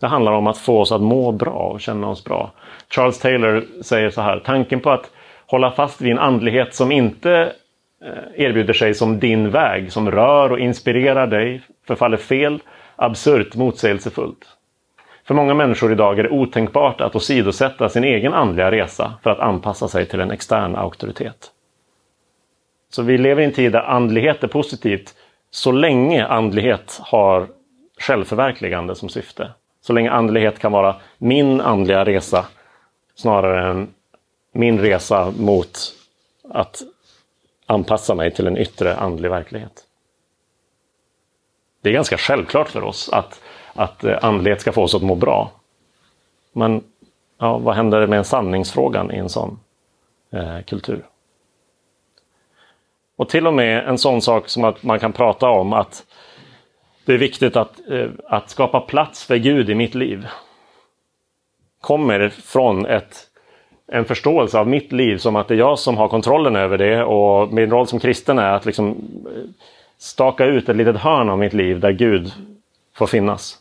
Det 0.00 0.06
handlar 0.06 0.32
om 0.32 0.46
att 0.46 0.58
få 0.58 0.80
oss 0.80 0.92
att 0.92 1.02
må 1.02 1.32
bra 1.32 1.70
och 1.72 1.80
känna 1.80 2.08
oss 2.08 2.24
bra. 2.24 2.52
Charles 2.90 3.18
Taylor 3.18 3.64
säger 3.82 4.10
så 4.10 4.20
här, 4.20 4.42
tanken 4.44 4.80
på 4.80 4.90
att 4.90 5.10
hålla 5.46 5.70
fast 5.70 6.00
vid 6.00 6.12
en 6.12 6.18
andlighet 6.18 6.74
som 6.74 6.92
inte 6.92 7.52
eh, 8.04 8.44
erbjuder 8.44 8.72
sig 8.72 8.94
som 8.94 9.18
din 9.18 9.50
väg, 9.50 9.92
som 9.92 10.10
rör 10.10 10.52
och 10.52 10.58
inspirerar 10.58 11.26
dig, 11.26 11.62
förfaller 11.86 12.16
fel, 12.16 12.62
absurt, 12.96 13.54
motsägelsefullt. 13.54 14.46
För 15.24 15.34
många 15.34 15.54
människor 15.54 15.92
idag 15.92 16.18
är 16.18 16.22
det 16.22 16.30
otänkbart 16.30 17.00
att 17.00 17.16
åsidosätta 17.16 17.88
sin 17.88 18.04
egen 18.04 18.34
andliga 18.34 18.70
resa 18.70 19.14
för 19.22 19.30
att 19.30 19.38
anpassa 19.38 19.88
sig 19.88 20.06
till 20.06 20.20
en 20.20 20.30
extern 20.30 20.76
auktoritet. 20.76 21.50
Så 22.90 23.02
vi 23.02 23.18
lever 23.18 23.42
i 23.42 23.44
en 23.44 23.52
tid 23.52 23.72
där 23.72 23.82
andlighet 23.82 24.44
är 24.44 24.48
positivt 24.48 25.14
så 25.50 25.72
länge 25.72 26.26
andlighet 26.26 27.00
har 27.02 27.48
självförverkligande 27.98 28.94
som 28.94 29.08
syfte. 29.08 29.50
Så 29.80 29.92
länge 29.92 30.10
andlighet 30.10 30.58
kan 30.58 30.72
vara 30.72 30.96
min 31.18 31.60
andliga 31.60 32.04
resa 32.04 32.46
snarare 33.14 33.70
än 33.70 33.88
min 34.52 34.80
resa 34.80 35.32
mot 35.38 35.78
att 36.50 36.82
anpassa 37.66 38.14
mig 38.14 38.34
till 38.34 38.46
en 38.46 38.56
yttre 38.56 38.96
andlig 38.96 39.30
verklighet. 39.30 39.83
Det 41.84 41.90
är 41.90 41.94
ganska 41.94 42.18
självklart 42.18 42.68
för 42.68 42.84
oss 42.84 43.08
att, 43.08 43.40
att 43.74 44.04
eh, 44.04 44.18
andlighet 44.22 44.60
ska 44.60 44.72
få 44.72 44.82
oss 44.82 44.94
att 44.94 45.02
må 45.02 45.14
bra. 45.14 45.50
Men 46.52 46.84
ja, 47.38 47.58
vad 47.58 47.74
händer 47.74 48.06
med 48.06 48.26
sanningsfrågan 48.26 49.12
i 49.12 49.16
en 49.16 49.28
sån 49.28 49.60
eh, 50.32 50.60
kultur? 50.66 51.04
Och 53.16 53.28
till 53.28 53.46
och 53.46 53.54
med 53.54 53.88
en 53.88 53.98
sån 53.98 54.22
sak 54.22 54.48
som 54.48 54.64
att 54.64 54.82
man 54.82 55.00
kan 55.00 55.12
prata 55.12 55.48
om 55.48 55.72
att 55.72 56.04
det 57.04 57.12
är 57.12 57.18
viktigt 57.18 57.56
att, 57.56 57.80
eh, 57.90 58.08
att 58.28 58.50
skapa 58.50 58.80
plats 58.80 59.24
för 59.24 59.36
Gud 59.36 59.70
i 59.70 59.74
mitt 59.74 59.94
liv. 59.94 60.26
Kommer 61.80 62.28
från 62.28 62.86
ett, 62.86 63.16
en 63.86 64.04
förståelse 64.04 64.58
av 64.58 64.68
mitt 64.68 64.92
liv 64.92 65.18
som 65.18 65.36
att 65.36 65.48
det 65.48 65.54
är 65.54 65.58
jag 65.58 65.78
som 65.78 65.96
har 65.96 66.08
kontrollen 66.08 66.56
över 66.56 66.78
det 66.78 67.04
och 67.04 67.52
min 67.52 67.70
roll 67.70 67.86
som 67.86 68.00
kristen 68.00 68.38
är 68.38 68.52
att 68.52 68.66
liksom 68.66 68.88
eh, 69.26 69.50
staka 70.04 70.44
ut 70.44 70.68
ett 70.68 70.76
litet 70.76 70.96
hörn 70.96 71.28
av 71.28 71.38
mitt 71.38 71.52
liv 71.52 71.80
där 71.80 71.92
Gud 71.92 72.32
får 72.94 73.06
finnas. 73.06 73.58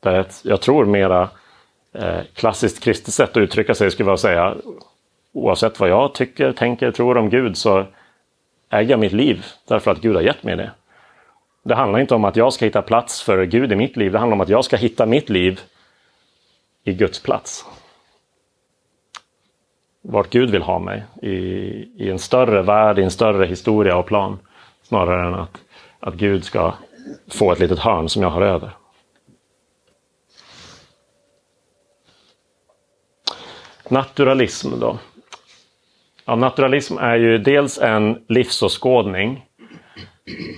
Där 0.00 0.20
ett, 0.20 0.40
jag 0.44 0.60
tror 0.60 0.84
mera 0.84 1.28
eh, 1.92 2.20
klassiskt 2.34 2.84
kristet 2.84 3.14
sätt 3.14 3.30
att 3.30 3.36
uttrycka 3.36 3.74
sig 3.74 3.90
skulle 3.90 4.06
vara 4.06 4.14
att 4.14 4.20
säga 4.20 4.56
oavsett 5.32 5.80
vad 5.80 5.88
jag 5.88 6.14
tycker, 6.14 6.52
tänker, 6.52 6.90
tror 6.90 7.16
om 7.16 7.30
Gud 7.30 7.56
så 7.56 7.86
äger 8.70 8.90
jag 8.90 9.00
mitt 9.00 9.12
liv 9.12 9.44
därför 9.68 9.90
att 9.90 10.00
Gud 10.00 10.14
har 10.14 10.22
gett 10.22 10.42
mig 10.42 10.56
det. 10.56 10.70
Det 11.62 11.74
handlar 11.74 11.98
inte 11.98 12.14
om 12.14 12.24
att 12.24 12.36
jag 12.36 12.52
ska 12.52 12.64
hitta 12.64 12.82
plats 12.82 13.22
för 13.22 13.44
Gud 13.44 13.72
i 13.72 13.76
mitt 13.76 13.96
liv. 13.96 14.12
Det 14.12 14.18
handlar 14.18 14.34
om 14.34 14.40
att 14.40 14.48
jag 14.48 14.64
ska 14.64 14.76
hitta 14.76 15.06
mitt 15.06 15.28
liv 15.28 15.60
i 16.84 16.92
Guds 16.92 17.22
plats. 17.22 17.64
Vart 20.02 20.30
Gud 20.30 20.50
vill 20.50 20.62
ha 20.62 20.78
mig. 20.78 21.04
I, 21.22 21.34
i 21.96 22.10
en 22.10 22.18
större 22.18 22.62
värld, 22.62 22.98
i 22.98 23.02
en 23.02 23.10
större 23.10 23.46
historia 23.46 23.96
och 23.96 24.06
plan. 24.06 24.38
Snarare 24.84 25.28
än 25.28 25.34
att, 25.34 25.60
att 26.00 26.14
Gud 26.14 26.44
ska 26.44 26.74
få 27.28 27.52
ett 27.52 27.58
litet 27.58 27.78
hörn 27.78 28.08
som 28.08 28.22
jag 28.22 28.30
har 28.30 28.42
över. 28.42 28.70
Naturalism 33.88 34.80
då. 34.80 34.98
Ja, 36.24 36.36
naturalism 36.36 36.98
är 36.98 37.16
ju 37.16 37.38
dels 37.38 37.78
en 37.78 38.24
livsåskådning 38.28 39.44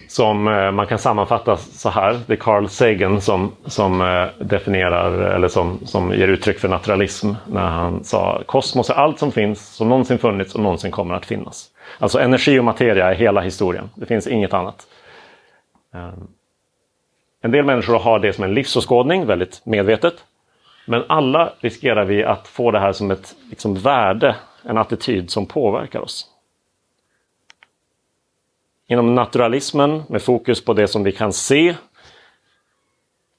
som 0.09 0.49
eh, 0.49 0.71
man 0.71 0.87
kan 0.87 0.99
sammanfatta 0.99 1.57
så 1.57 1.89
här. 1.89 2.21
Det 2.27 2.33
är 2.33 2.37
Carl 2.37 2.69
Sagan 2.69 3.21
som, 3.21 3.53
som 3.65 4.01
eh, 4.01 4.47
definierar 4.47 5.13
eller 5.13 5.49
som, 5.49 5.87
som 5.87 6.13
ger 6.13 6.29
uttryck 6.29 6.59
för 6.59 6.69
naturalism 6.69 7.33
när 7.47 7.67
han 7.67 8.05
sa 8.05 8.43
kosmos 8.47 8.91
är 8.91 8.95
allt 8.95 9.19
som 9.19 9.33
finns, 9.33 9.67
som 9.75 9.89
någonsin 9.89 10.19
funnits 10.19 10.55
och 10.55 10.61
någonsin 10.61 10.91
kommer 10.91 11.15
att 11.15 11.27
finnas. 11.27 11.71
Alltså 11.99 12.19
energi 12.19 12.59
och 12.59 12.65
materia 12.65 13.11
är 13.11 13.15
hela 13.15 13.41
historien. 13.41 13.91
Det 13.95 14.07
finns 14.07 14.27
inget 14.27 14.55
annat. 14.55 14.87
Ehm, 15.93 16.29
en 17.41 17.51
del 17.51 17.65
människor 17.65 17.99
har 17.99 18.19
det 18.19 18.33
som 18.33 18.45
en 18.45 18.55
livsåskådning, 18.55 19.27
väldigt 19.27 19.67
medvetet. 19.67 20.25
Men 20.87 21.05
alla 21.09 21.53
riskerar 21.61 22.05
vi 22.05 22.25
att 22.25 22.49
få 22.49 22.71
det 22.71 22.79
här 22.79 22.93
som 22.93 23.11
ett 23.11 23.35
liksom, 23.51 23.75
värde, 23.75 24.37
en 24.63 24.79
attityd 24.79 25.31
som 25.31 25.47
påverkar 25.47 26.01
oss. 26.01 26.31
Inom 28.87 29.15
naturalismen 29.15 30.03
med 30.09 30.23
fokus 30.23 30.65
på 30.65 30.73
det 30.73 30.89
som 30.89 31.05
vi 31.05 31.13
kan 31.13 31.33
se 31.33 31.75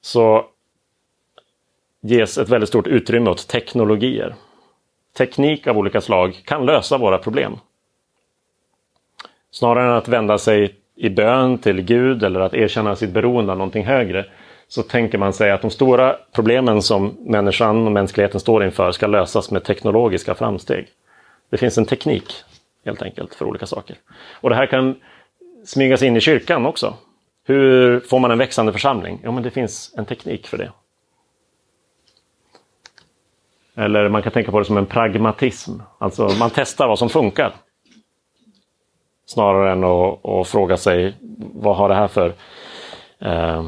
så 0.00 0.46
ges 2.00 2.38
ett 2.38 2.48
väldigt 2.48 2.68
stort 2.68 2.86
utrymme 2.86 3.30
åt 3.30 3.48
teknologier. 3.48 4.34
Teknik 5.16 5.66
av 5.66 5.78
olika 5.78 6.00
slag 6.00 6.42
kan 6.44 6.66
lösa 6.66 6.98
våra 6.98 7.18
problem. 7.18 7.56
Snarare 9.50 9.84
än 9.84 9.96
att 9.96 10.08
vända 10.08 10.38
sig 10.38 10.74
i 10.96 11.10
bön 11.10 11.58
till 11.58 11.82
Gud 11.82 12.22
eller 12.22 12.40
att 12.40 12.54
erkänna 12.54 12.96
sitt 12.96 13.10
beroende 13.10 13.52
av 13.52 13.58
någonting 13.58 13.84
högre 13.84 14.26
så 14.68 14.82
tänker 14.82 15.18
man 15.18 15.32
sig 15.32 15.50
att 15.50 15.62
de 15.62 15.70
stora 15.70 16.16
problemen 16.32 16.82
som 16.82 17.16
människan 17.20 17.86
och 17.86 17.92
mänskligheten 17.92 18.40
står 18.40 18.64
inför 18.64 18.92
ska 18.92 19.06
lösas 19.06 19.50
med 19.50 19.64
teknologiska 19.64 20.34
framsteg. 20.34 20.88
Det 21.50 21.56
finns 21.56 21.78
en 21.78 21.86
teknik 21.86 22.32
helt 22.84 23.02
enkelt 23.02 23.34
för 23.34 23.44
olika 23.44 23.66
saker. 23.66 23.96
Och 24.40 24.50
det 24.50 24.56
här 24.56 24.66
kan 24.66 24.96
smygas 25.64 26.02
in 26.02 26.16
i 26.16 26.20
kyrkan 26.20 26.66
också. 26.66 26.94
Hur 27.46 28.00
får 28.00 28.18
man 28.18 28.30
en 28.30 28.38
växande 28.38 28.72
församling? 28.72 29.20
Jo, 29.24 29.32
men 29.32 29.42
det 29.42 29.50
finns 29.50 29.94
en 29.96 30.04
teknik 30.04 30.46
för 30.46 30.58
det. 30.58 30.72
Eller 33.76 34.08
man 34.08 34.22
kan 34.22 34.32
tänka 34.32 34.50
på 34.50 34.58
det 34.58 34.64
som 34.64 34.76
en 34.76 34.86
pragmatism. 34.86 35.72
Alltså 35.98 36.28
man 36.28 36.50
testar 36.54 36.88
vad 36.88 36.98
som 36.98 37.08
funkar. 37.08 37.54
Snarare 39.28 39.72
än 39.72 39.84
att, 39.84 40.24
att 40.24 40.48
fråga 40.48 40.76
sig 40.76 41.14
vad 41.54 41.76
har 41.76 41.88
det 41.88 41.94
här 41.94 42.08
för 42.08 42.34
eh, 43.18 43.66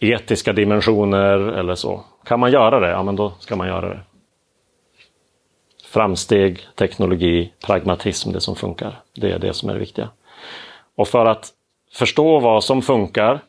etiska 0.00 0.52
dimensioner 0.52 1.38
eller 1.38 1.74
så. 1.74 2.00
Kan 2.24 2.40
man 2.40 2.52
göra 2.52 2.80
det? 2.80 2.88
Ja, 2.88 3.02
men 3.02 3.16
då 3.16 3.32
ska 3.38 3.56
man 3.56 3.68
göra 3.68 3.88
det. 3.88 4.00
Framsteg, 5.84 6.60
teknologi, 6.74 7.52
pragmatism, 7.66 8.32
det 8.32 8.40
som 8.40 8.56
funkar. 8.56 9.00
Det 9.14 9.32
är 9.32 9.38
det 9.38 9.54
som 9.54 9.68
är 9.68 9.74
det 9.74 9.80
viktiga. 9.80 10.08
Och 10.96 11.08
för 11.08 11.26
att 11.26 11.48
förstå 11.92 12.38
vad 12.38 12.64
som 12.64 12.82
funkar 12.82 13.40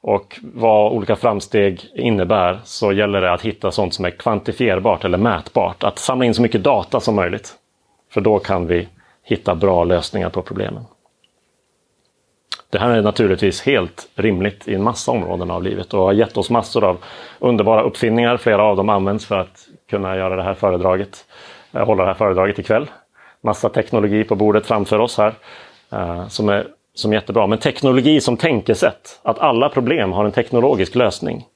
och 0.00 0.40
vad 0.42 0.92
olika 0.92 1.16
framsteg 1.16 1.90
innebär 1.94 2.60
så 2.64 2.92
gäller 2.92 3.20
det 3.20 3.32
att 3.32 3.42
hitta 3.42 3.70
sånt 3.70 3.94
som 3.94 4.04
är 4.04 4.10
kvantifierbart 4.10 5.04
eller 5.04 5.18
mätbart. 5.18 5.84
Att 5.84 5.98
samla 5.98 6.24
in 6.24 6.34
så 6.34 6.42
mycket 6.42 6.62
data 6.62 7.00
som 7.00 7.14
möjligt. 7.14 7.54
För 8.10 8.20
då 8.20 8.38
kan 8.38 8.66
vi 8.66 8.88
hitta 9.22 9.54
bra 9.54 9.84
lösningar 9.84 10.30
på 10.30 10.42
problemen. 10.42 10.84
Det 12.70 12.78
här 12.78 12.90
är 12.90 13.02
naturligtvis 13.02 13.62
helt 13.62 14.08
rimligt 14.14 14.68
i 14.68 14.74
en 14.74 14.82
massa 14.82 15.12
områden 15.12 15.50
av 15.50 15.62
livet 15.62 15.94
och 15.94 16.00
har 16.00 16.12
gett 16.12 16.36
oss 16.36 16.50
massor 16.50 16.84
av 16.84 17.04
underbara 17.38 17.82
uppfinningar. 17.82 18.36
Flera 18.36 18.62
av 18.62 18.76
dem 18.76 18.88
används 18.88 19.26
för 19.26 19.38
att 19.38 19.68
kunna 19.90 20.16
göra 20.16 20.36
det 20.36 20.42
här 20.42 20.54
föredraget, 20.54 21.26
eh, 21.72 21.86
hålla 21.86 22.02
det 22.02 22.08
här 22.08 22.14
föredraget 22.14 22.58
ikväll. 22.58 22.90
Massa 23.40 23.68
teknologi 23.68 24.24
på 24.24 24.34
bordet 24.34 24.66
framför 24.66 24.98
oss 24.98 25.18
här 25.18 25.34
eh, 25.92 26.28
som 26.28 26.48
är 26.48 26.66
som 26.98 27.12
är 27.12 27.16
jättebra. 27.16 27.46
Men 27.46 27.58
teknologi 27.58 28.20
som 28.20 28.36
tänkesätt, 28.36 29.20
att 29.22 29.38
alla 29.38 29.68
problem 29.68 30.12
har 30.12 30.24
en 30.24 30.32
teknologisk 30.32 30.94
lösning, 30.94 31.46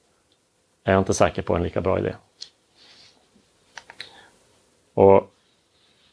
är 0.84 0.92
jag 0.92 1.00
inte 1.00 1.14
säker 1.14 1.42
på 1.42 1.54
en 1.56 1.62
lika 1.62 1.80
bra 1.80 1.98
idé. 1.98 2.14
Och 4.94 5.30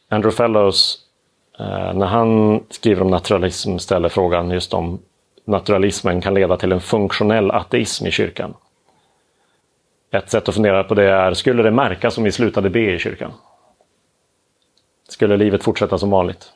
Andrew 0.09 0.37
Fellows, 0.37 1.08
Eh, 1.59 1.93
när 1.93 2.05
han 2.05 2.63
skriver 2.69 3.01
om 3.01 3.11
naturalism, 3.11 3.77
ställer 3.77 4.09
frågan 4.09 4.51
just 4.51 4.73
om 4.73 4.99
naturalismen 5.45 6.21
kan 6.21 6.33
leda 6.33 6.57
till 6.57 6.71
en 6.71 6.81
funktionell 6.81 7.51
ateism 7.51 8.07
i 8.07 8.11
kyrkan. 8.11 8.53
Ett 10.11 10.29
sätt 10.29 10.49
att 10.49 10.55
fundera 10.55 10.83
på 10.83 10.93
det 10.93 11.09
är, 11.11 11.33
skulle 11.33 11.63
det 11.63 11.71
märkas 11.71 12.17
om 12.17 12.23
vi 12.23 12.31
slutade 12.31 12.69
be 12.69 12.93
i 12.93 12.99
kyrkan? 12.99 13.31
Skulle 15.09 15.37
livet 15.37 15.63
fortsätta 15.63 15.97
som 15.97 16.09
vanligt? 16.09 16.53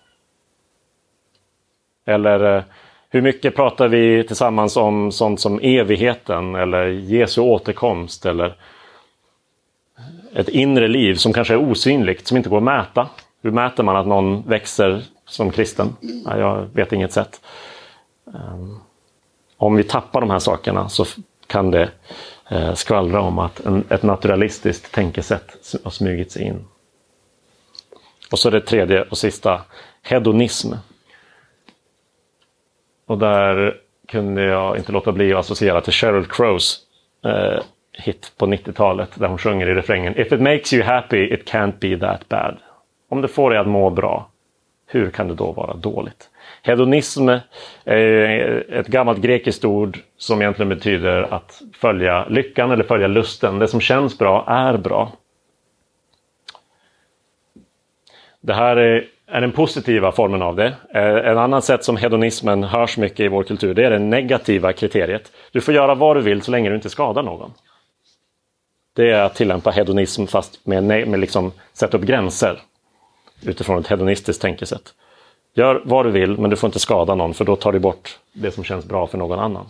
Eller 2.05 2.57
eh, 2.57 2.63
hur 3.09 3.21
mycket 3.21 3.55
pratar 3.55 3.87
vi 3.87 4.23
tillsammans 4.23 4.77
om 4.77 5.11
sånt 5.11 5.39
som 5.39 5.59
evigheten 5.59 6.55
eller 6.55 6.85
Jesu 6.85 7.41
återkomst 7.41 8.25
eller 8.25 8.55
ett 10.35 10.49
inre 10.49 10.87
liv 10.87 11.15
som 11.15 11.33
kanske 11.33 11.53
är 11.53 11.71
osynligt, 11.71 12.27
som 12.27 12.37
inte 12.37 12.49
går 12.49 12.57
att 12.57 12.63
mäta. 12.63 13.09
Hur 13.43 13.51
mäter 13.51 13.83
man 13.83 13.95
att 13.95 14.07
någon 14.07 14.41
växer 14.47 15.03
som 15.25 15.51
kristen? 15.51 15.95
Jag 16.25 16.67
vet 16.73 16.93
inget 16.93 17.13
sätt. 17.13 17.41
Ehm, 18.27 18.79
om 19.57 19.75
vi 19.75 19.83
tappar 19.83 20.21
de 20.21 20.29
här 20.29 20.39
sakerna 20.39 20.89
så 20.89 21.05
kan 21.47 21.71
det 21.71 21.89
eh, 22.49 22.73
skvallra 22.73 23.21
om 23.21 23.39
att 23.39 23.61
ett 23.89 24.03
naturalistiskt 24.03 24.91
tänkesätt 24.91 25.75
har 25.83 25.91
smugit 25.91 26.31
sig 26.31 26.43
in. 26.43 26.65
Och 28.31 28.39
så 28.39 28.49
det 28.49 28.61
tredje 28.61 29.01
och 29.01 29.17
sista, 29.17 29.61
hedonism. 30.01 30.73
Och 33.05 33.17
där 33.17 33.77
kunde 34.07 34.41
jag 34.43 34.77
inte 34.77 34.91
låta 34.91 35.11
bli 35.11 35.33
att 35.33 35.39
associera 35.39 35.81
till 35.81 35.93
Sheryl 35.93 36.25
Crows 36.25 36.79
eh, 37.25 37.63
hit 37.93 38.31
på 38.37 38.45
90-talet 38.45 39.09
där 39.15 39.27
hon 39.27 39.37
sjunger 39.37 39.67
i 39.67 39.73
refrängen 39.73 40.17
If 40.19 40.31
it 40.31 40.41
makes 40.41 40.73
you 40.73 40.83
happy 40.83 41.33
it 41.33 41.49
can't 41.49 41.73
be 41.79 41.97
that 41.99 42.29
bad. 42.29 42.57
Om 43.13 43.21
det 43.21 43.27
får 43.27 43.49
dig 43.49 43.59
att 43.59 43.67
må 43.67 43.89
bra, 43.89 44.29
hur 44.87 45.09
kan 45.09 45.27
det 45.27 45.35
då 45.35 45.51
vara 45.51 45.73
dåligt? 45.73 46.29
Hedonism 46.61 47.29
är 47.85 48.71
ett 48.71 48.87
gammalt 48.87 49.19
grekiskt 49.19 49.65
ord 49.65 49.99
som 50.17 50.41
egentligen 50.41 50.69
betyder 50.69 51.33
att 51.33 51.61
följa 51.73 52.25
lyckan 52.25 52.71
eller 52.71 52.83
följa 52.83 53.07
lusten. 53.07 53.59
Det 53.59 53.67
som 53.67 53.81
känns 53.81 54.17
bra 54.17 54.45
är 54.47 54.77
bra. 54.77 55.11
Det 58.41 58.53
här 58.53 58.77
är 58.77 59.41
den 59.41 59.51
positiva 59.51 60.11
formen 60.11 60.41
av 60.41 60.55
det. 60.55 60.73
Eh, 60.93 61.31
en 61.31 61.37
annan 61.37 61.61
sätt 61.61 61.83
som 61.83 61.97
hedonismen 61.97 62.63
hörs 62.63 62.97
mycket 62.97 63.19
i 63.19 63.27
vår 63.27 63.43
kultur, 63.43 63.73
det 63.73 63.85
är 63.85 63.91
det 63.91 63.99
negativa 63.99 64.73
kriteriet. 64.73 65.31
Du 65.51 65.61
får 65.61 65.73
göra 65.73 65.95
vad 65.95 66.17
du 66.17 66.21
vill 66.21 66.41
så 66.41 66.51
länge 66.51 66.69
du 66.69 66.75
inte 66.75 66.89
skadar 66.89 67.23
någon. 67.23 67.53
Det 68.95 69.11
är 69.11 69.23
att 69.23 69.35
tillämpa 69.35 69.71
hedonism 69.71 70.25
fast 70.25 70.65
med, 70.65 70.83
med 70.83 71.19
liksom 71.19 71.51
sätta 71.73 71.97
upp 71.97 72.03
gränser 72.03 72.59
utifrån 73.45 73.79
ett 73.79 73.87
hedonistiskt 73.87 74.41
tänkesätt. 74.41 74.93
Gör 75.53 75.81
vad 75.85 76.05
du 76.05 76.11
vill 76.11 76.37
men 76.37 76.49
du 76.49 76.55
får 76.55 76.67
inte 76.67 76.79
skada 76.79 77.15
någon 77.15 77.33
för 77.33 77.45
då 77.45 77.55
tar 77.55 77.71
du 77.71 77.79
bort 77.79 78.19
det 78.33 78.51
som 78.51 78.63
känns 78.63 78.85
bra 78.85 79.07
för 79.07 79.17
någon 79.17 79.39
annan. 79.39 79.65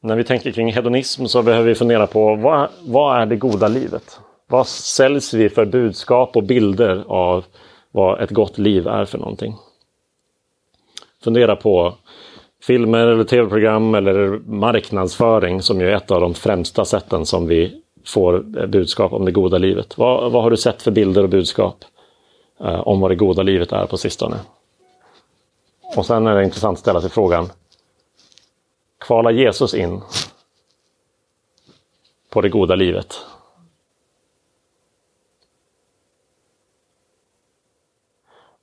När 0.00 0.16
vi 0.16 0.24
tänker 0.24 0.52
kring 0.52 0.72
hedonism 0.72 1.26
så 1.26 1.42
behöver 1.42 1.68
vi 1.68 1.74
fundera 1.74 2.06
på 2.06 2.34
vad, 2.34 2.68
vad 2.80 3.22
är 3.22 3.26
det 3.26 3.36
goda 3.36 3.68
livet? 3.68 4.20
Vad 4.46 4.66
säljs 4.66 5.34
vi 5.34 5.48
för 5.48 5.64
budskap 5.64 6.36
och 6.36 6.42
bilder 6.42 7.04
av 7.06 7.44
vad 7.90 8.20
ett 8.20 8.30
gott 8.30 8.58
liv 8.58 8.86
är 8.86 9.04
för 9.04 9.18
någonting. 9.18 9.56
Fundera 11.24 11.56
på 11.56 11.94
filmer 12.62 13.06
eller 13.06 13.24
tv-program 13.24 13.94
eller 13.94 14.28
marknadsföring 14.46 15.62
som 15.62 15.80
ju 15.80 15.90
är 15.90 15.96
ett 15.96 16.10
av 16.10 16.20
de 16.20 16.34
främsta 16.34 16.84
sätten 16.84 17.26
som 17.26 17.46
vi 17.46 17.82
får 18.08 18.40
budskap 18.66 19.12
om 19.12 19.24
det 19.24 19.32
goda 19.32 19.58
livet. 19.58 19.98
Vad, 19.98 20.32
vad 20.32 20.42
har 20.42 20.50
du 20.50 20.56
sett 20.56 20.82
för 20.82 20.90
bilder 20.90 21.22
och 21.22 21.28
budskap 21.28 21.84
eh, 22.60 22.80
om 22.80 23.00
vad 23.00 23.10
det 23.10 23.14
goda 23.14 23.42
livet 23.42 23.72
är 23.72 23.86
på 23.86 23.96
sistone? 23.96 24.36
Och 25.96 26.06
sen 26.06 26.26
är 26.26 26.36
det 26.36 26.44
intressant 26.44 26.76
att 26.76 26.80
ställa 26.80 27.00
sig 27.00 27.10
frågan, 27.10 27.48
kvalar 29.00 29.30
Jesus 29.30 29.74
in 29.74 30.00
på 32.30 32.40
det 32.40 32.48
goda 32.48 32.74
livet? 32.74 33.14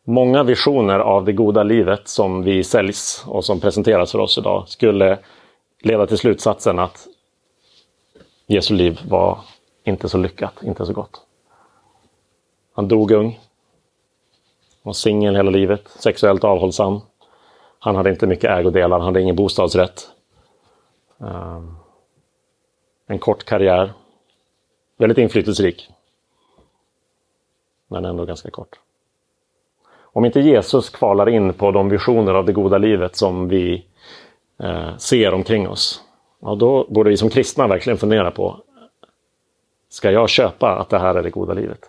Många 0.04 0.44
visioner 0.44 1.00
av 1.00 1.26
det 1.26 1.34
goda 1.34 1.64
livet 1.64 2.08
som 2.08 2.44
vi 2.44 2.64
säljs 2.64 3.24
och 3.28 3.46
som 3.46 3.60
presenteras 3.60 4.12
för 4.12 4.20
oss 4.20 4.38
idag 4.38 4.68
skulle 4.68 5.20
leda 5.82 6.08
till 6.08 6.18
slutsatsen 6.18 6.80
att 6.80 7.08
Jesu 8.48 8.74
liv 8.74 9.00
var 9.10 9.40
inte 9.84 10.10
så 10.10 10.18
lyckat, 10.18 10.64
inte 10.64 10.86
så 10.86 10.94
gott. 10.94 11.22
Han 12.74 12.88
dog 12.88 13.12
ung. 13.12 13.40
Var 14.84 14.94
singel 14.94 15.36
hela 15.36 15.52
livet, 15.52 15.88
sexuellt 15.88 16.44
avhållsam. 16.44 17.02
Han 17.80 17.96
hade 17.96 18.10
inte 18.10 18.28
mycket 18.28 18.50
ägodelar, 18.50 18.98
han 18.98 19.06
hade 19.06 19.22
ingen 19.22 19.36
bostadsrätt. 19.36 20.10
Ehm, 21.20 21.76
en 23.08 23.20
kort 23.20 23.44
karriär. 23.44 23.94
Väldigt 24.98 25.18
inflytelserik. 25.18 25.90
Men 27.88 28.06
ändå 28.06 28.26
ganska 28.26 28.50
kort. 28.50 28.80
Om 29.98 30.26
inte 30.26 30.40
Jesus 30.40 30.90
kvalar 30.90 31.30
in 31.30 31.54
på 31.54 31.72
de 31.72 31.90
visioner 31.90 32.34
av 32.34 32.46
det 32.46 32.54
goda 32.54 32.78
livet 32.78 33.16
som 33.16 33.48
vi 33.48 33.86
eh, 34.60 34.98
ser 34.98 35.34
omkring 35.34 35.70
oss, 35.70 36.05
ja, 36.46 36.56
då 36.56 36.88
borde 36.90 37.10
vi 37.10 37.18
som 37.18 37.30
kristna 37.30 37.68
verkligen 37.68 37.98
fundera 37.98 38.32
på, 38.32 38.58
ska 39.90 40.12
jag 40.12 40.30
köpa 40.30 40.76
att 40.76 40.90
det 40.90 41.00
här 41.00 41.16
är 41.16 41.24
det 41.24 41.30
goda 41.30 41.54
livet? 41.54 41.80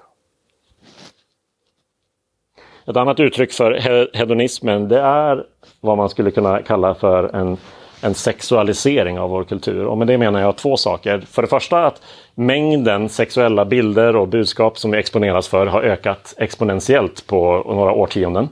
Ett 2.86 2.96
annat 2.96 3.20
uttryck 3.20 3.52
för 3.52 4.16
hedonismen 4.16 4.88
det 4.88 5.00
är 5.00 5.46
vad 5.80 5.96
man 5.96 6.08
skulle 6.08 6.30
kunna 6.30 6.62
kalla 6.62 6.94
för 6.94 7.36
en 7.36 7.56
en 8.00 8.14
sexualisering 8.14 9.18
av 9.18 9.30
vår 9.30 9.44
kultur. 9.44 9.86
Och 9.86 9.98
med 9.98 10.06
det 10.06 10.18
menar 10.18 10.40
jag 10.40 10.56
två 10.56 10.76
saker. 10.76 11.20
För 11.20 11.42
det 11.42 11.48
första 11.48 11.86
att 11.86 12.02
mängden 12.34 13.08
sexuella 13.08 13.64
bilder 13.64 14.16
och 14.16 14.28
budskap 14.28 14.78
som 14.78 14.90
vi 14.90 14.98
exponeras 14.98 15.48
för 15.48 15.66
har 15.66 15.82
ökat 15.82 16.34
exponentiellt 16.38 17.26
på 17.26 17.62
några 17.66 17.92
årtionden. 17.92 18.48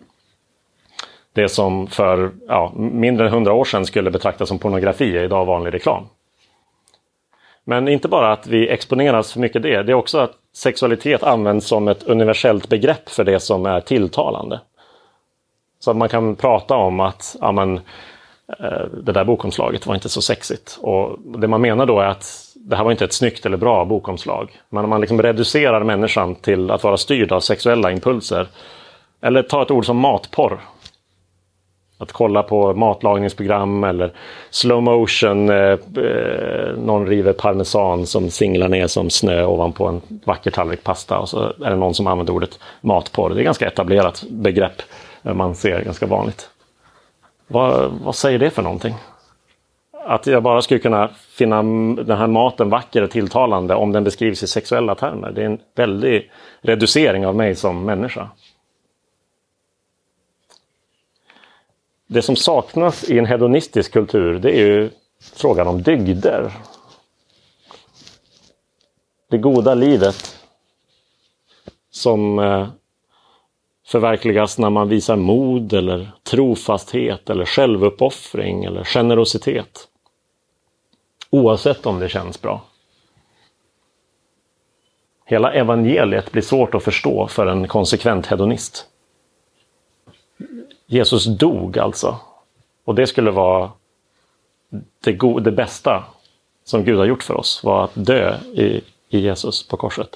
Det 1.35 1.49
som 1.49 1.87
för 1.87 2.31
ja, 2.49 2.73
mindre 2.77 3.27
än 3.27 3.33
hundra 3.33 3.53
år 3.53 3.65
sedan 3.65 3.87
skulle 3.87 4.11
betraktas 4.11 4.49
som 4.49 4.59
pornografi 4.59 5.17
är 5.17 5.25
idag 5.25 5.45
vanlig 5.45 5.75
reklam. 5.75 6.05
Men 7.65 7.89
inte 7.89 8.09
bara 8.09 8.33
att 8.33 8.47
vi 8.47 8.69
exponeras 8.69 9.33
för 9.33 9.41
mycket 9.41 9.63
det, 9.63 9.83
det 9.83 9.93
är 9.93 9.97
också 9.97 10.19
att 10.19 10.33
sexualitet 10.53 11.23
används 11.23 11.67
som 11.67 11.89
ett 11.89 12.03
universellt 12.03 12.69
begrepp 12.69 13.11
för 13.11 13.25
det 13.25 13.41
som 13.41 13.67
är 13.67 13.81
tilltalande. 13.81 14.61
Så 15.81 15.91
att 15.91 15.97
man 15.97 16.09
kan 16.09 16.37
prata 16.37 16.77
om 16.77 17.01
att 17.01 17.37
ja, 17.41 17.53
men, 17.53 17.77
eh, 18.59 18.87
det 19.03 19.13
där 19.13 19.25
bokomslaget 19.25 19.87
var 19.87 19.95
inte 19.95 20.09
så 20.09 20.23
sexigt. 20.23 20.79
Och 20.81 21.19
det 21.19 21.49
man 21.49 21.61
menar 21.61 21.87
då 21.87 22.01
är 22.01 22.07
att 22.07 22.55
det 22.55 22.77
här 22.77 22.85
var 22.85 22.91
inte 22.91 23.05
ett 23.05 23.13
snyggt 23.13 23.47
eller 23.47 23.57
bra 23.57 23.85
bokomslag. 23.85 24.61
Men 24.69 24.85
om 24.85 24.91
man 24.91 25.01
liksom 25.01 25.23
reducerar 25.23 25.85
människan 25.85 26.35
till 26.35 26.71
att 26.71 26.85
vara 26.85 26.97
styrd 26.97 27.33
av 27.33 27.41
sexuella 27.41 27.91
impulser. 27.91 28.49
Eller 29.21 29.43
ta 29.43 29.63
ett 29.63 29.71
ord 29.71 29.87
som 29.87 29.97
matporr. 29.97 30.61
Att 31.99 32.13
kolla 32.13 32.43
på 32.43 32.75
matlagningsprogram 32.75 33.85
eller 33.85 34.13
slow 34.51 34.83
motion, 34.83 35.51
eh, 35.51 35.57
eh, 35.57 36.77
någon 36.77 37.07
river 37.07 37.33
parmesan 37.33 38.07
som 38.07 38.31
singlar 38.31 38.69
ner 38.69 38.87
som 38.87 39.11
snö 39.11 39.45
ovanpå 39.45 39.87
en 39.87 40.01
vacker 40.25 40.51
tallrik 40.51 40.85
pasta 40.85 41.19
och 41.19 41.29
så 41.29 41.43
är 41.65 41.71
det 41.71 41.77
någon 41.77 41.95
som 41.95 42.07
använder 42.07 42.33
ordet 42.33 42.59
matporr. 42.81 43.35
Det 43.35 43.41
är 43.41 43.45
ganska 43.45 43.67
etablerat 43.67 44.25
begrepp 44.31 44.83
eh, 45.23 45.35
man 45.35 45.55
ser 45.55 45.85
ganska 45.85 46.07
vanligt. 46.07 46.51
Vad, 47.47 47.93
vad 48.05 48.15
säger 48.15 48.39
det 48.39 48.51
för 48.51 48.63
någonting? 48.63 48.95
Att 50.07 50.27
jag 50.27 50.43
bara 50.43 50.63
skulle 50.63 50.81
kunna 50.81 51.11
finna 51.31 51.63
den 52.03 52.19
här 52.19 52.27
maten 52.27 52.71
vacker 52.71 53.03
och 53.03 53.11
tilltalande 53.11 53.75
om 53.75 53.93
den 53.93 54.05
beskrivs 54.05 54.43
i 54.43 54.47
sexuella 54.47 54.95
termer. 54.95 55.33
Det 55.35 55.43
är 55.43 55.47
en 55.47 55.59
väldig 55.77 56.31
reducering 56.63 57.27
av 57.27 57.37
mig 57.37 57.55
som 57.55 57.85
människa. 57.85 58.29
Det 62.07 62.23
som 62.23 62.37
saknas 62.37 63.11
i 63.11 63.19
en 63.19 63.27
hedonistisk 63.27 63.93
kultur 63.93 64.39
det 64.39 64.51
är 64.51 64.67
ju 64.67 64.91
frågan 65.35 65.67
om 65.67 65.83
dygder. 65.83 66.53
Det 69.31 69.39
goda 69.39 69.75
livet 69.75 70.39
som 71.91 72.39
eh, 72.39 72.69
förverkligas 73.87 74.59
när 74.59 74.71
man 74.71 74.89
visar 74.89 75.17
mod 75.17 75.73
eller 75.73 76.11
trofasthet 76.23 77.31
eller 77.31 77.45
självuppoffring 77.45 78.65
eller 78.65 78.85
generositet. 78.85 79.89
Oavsett 81.31 81.87
om 81.87 81.99
det 81.99 82.09
känns 82.09 82.43
bra. 82.43 82.63
Hela 85.25 85.53
evangeliet 85.53 86.33
blir 86.33 86.43
svårt 86.43 86.75
att 86.75 86.85
förstå 86.85 87.27
för 87.27 87.47
en 87.47 87.69
konsekvent 87.69 88.27
hedonist. 88.27 88.87
Jesus 90.87 91.25
dog 91.25 91.79
alltså. 91.79 92.17
Och 92.85 92.95
det 92.95 93.07
skulle 93.07 93.31
vara 93.31 93.71
det, 95.01 95.41
det 95.41 95.53
bästa 95.53 96.05
som 96.65 96.85
Gud 96.85 96.99
har 96.99 97.05
gjort 97.05 97.23
för 97.23 97.35
oss, 97.35 97.65
var 97.65 97.85
att 97.85 97.91
dö 97.95 98.39
i, 98.55 98.81
i 99.09 99.19
Jesus 99.19 99.69
på 99.69 99.77
korset. 99.77 100.09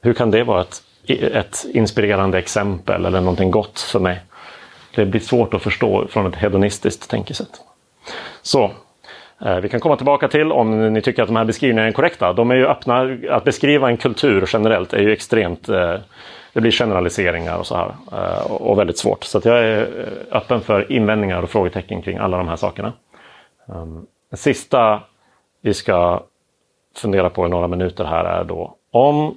Hur 0.00 0.14
kan 0.14 0.30
det 0.30 0.44
vara 0.44 0.60
ett 0.60 0.82
ett 1.14 1.66
inspirerande 1.72 2.38
exempel 2.38 3.06
eller 3.06 3.20
någonting 3.20 3.50
gott 3.50 3.80
för 3.80 4.00
mig. 4.00 4.20
Det 4.94 5.06
blir 5.06 5.20
svårt 5.20 5.54
att 5.54 5.62
förstå 5.62 6.06
från 6.08 6.26
ett 6.26 6.36
hedonistiskt 6.36 7.10
tänkesätt. 7.10 7.60
Så, 8.42 8.70
eh, 9.44 9.56
vi 9.56 9.68
kan 9.68 9.80
komma 9.80 9.96
tillbaka 9.96 10.28
till 10.28 10.52
om 10.52 10.92
ni 10.92 11.02
tycker 11.02 11.22
att 11.22 11.28
de 11.28 11.36
här 11.36 11.44
beskrivningarna 11.44 11.88
är 11.88 11.92
korrekta. 11.92 12.32
De 12.32 12.50
är 12.50 12.54
ju 12.54 12.66
öppna, 12.66 13.18
att 13.30 13.44
beskriva 13.44 13.88
en 13.88 13.96
kultur 13.96 14.44
generellt 14.52 14.92
är 14.92 15.02
ju 15.02 15.12
extremt, 15.12 15.68
eh, 15.68 15.96
det 16.58 16.62
blir 16.62 16.72
generaliseringar 16.72 17.58
och 17.58 17.66
så 17.66 17.74
här. 17.76 17.94
Eh, 18.12 18.52
och 18.52 18.78
väldigt 18.78 18.98
svårt. 18.98 19.24
Så 19.24 19.40
jag 19.44 19.58
är 19.58 19.80
eh, 19.80 20.36
öppen 20.36 20.60
för 20.60 20.92
invändningar 20.92 21.42
och 21.42 21.50
frågetecken 21.50 22.02
kring 22.02 22.18
alla 22.18 22.36
de 22.36 22.48
här 22.48 22.56
sakerna. 22.56 22.92
Ehm, 23.68 24.06
det 24.30 24.36
sista 24.36 25.00
vi 25.62 25.74
ska 25.74 26.22
fundera 26.96 27.30
på 27.30 27.46
i 27.46 27.48
några 27.48 27.68
minuter 27.68 28.04
här 28.04 28.24
är 28.24 28.44
då 28.44 28.76
om 28.90 29.34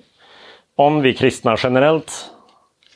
om 0.75 1.01
vi 1.01 1.13
kristna 1.13 1.55
generellt 1.57 2.31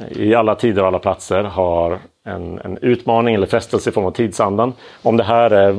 i 0.10 0.36
alla 0.36 0.56
tider 0.56 0.82
och 0.82 0.88
alla 0.88 1.00
platser 1.00 1.44
har 1.44 2.00
en, 2.24 2.60
en 2.60 2.78
utmaning 2.78 3.36
eller 3.36 3.48
frestelse 3.48 3.90
i 3.90 3.94
form 3.94 4.06
av 4.06 4.12
tidsandan. 4.12 4.74
Om 5.04 5.18
det 5.18 5.24
här 5.24 5.52
är, 5.52 5.70
eh, 5.70 5.76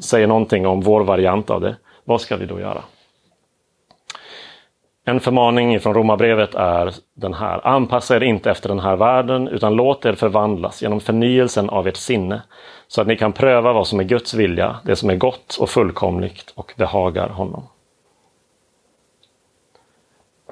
säger 0.00 0.26
någonting 0.26 0.66
om 0.66 0.80
vår 0.80 1.00
variant 1.00 1.50
av 1.50 1.60
det, 1.60 1.76
vad 2.04 2.20
ska 2.20 2.36
vi 2.36 2.46
då 2.46 2.60
göra? 2.60 2.82
En 5.08 5.20
förmaning 5.20 5.80
från 5.80 5.94
Romarbrevet 5.94 6.54
är 6.54 6.94
den 7.14 7.34
här. 7.34 7.66
Anpassa 7.66 8.16
er 8.16 8.22
inte 8.22 8.50
efter 8.50 8.68
den 8.68 8.80
här 8.80 8.96
världen 8.96 9.48
utan 9.48 9.74
låt 9.74 10.04
er 10.04 10.12
förvandlas 10.12 10.82
genom 10.82 11.00
förnyelsen 11.00 11.70
av 11.70 11.88
ert 11.88 11.96
sinne 11.96 12.42
så 12.88 13.00
att 13.00 13.06
ni 13.06 13.16
kan 13.16 13.32
pröva 13.32 13.72
vad 13.72 13.86
som 13.86 14.00
är 14.00 14.04
Guds 14.04 14.34
vilja, 14.34 14.76
det 14.84 14.96
som 14.96 15.10
är 15.10 15.16
gott 15.16 15.56
och 15.60 15.70
fullkomligt 15.70 16.52
och 16.54 16.74
behagar 16.76 17.28
honom. 17.28 17.62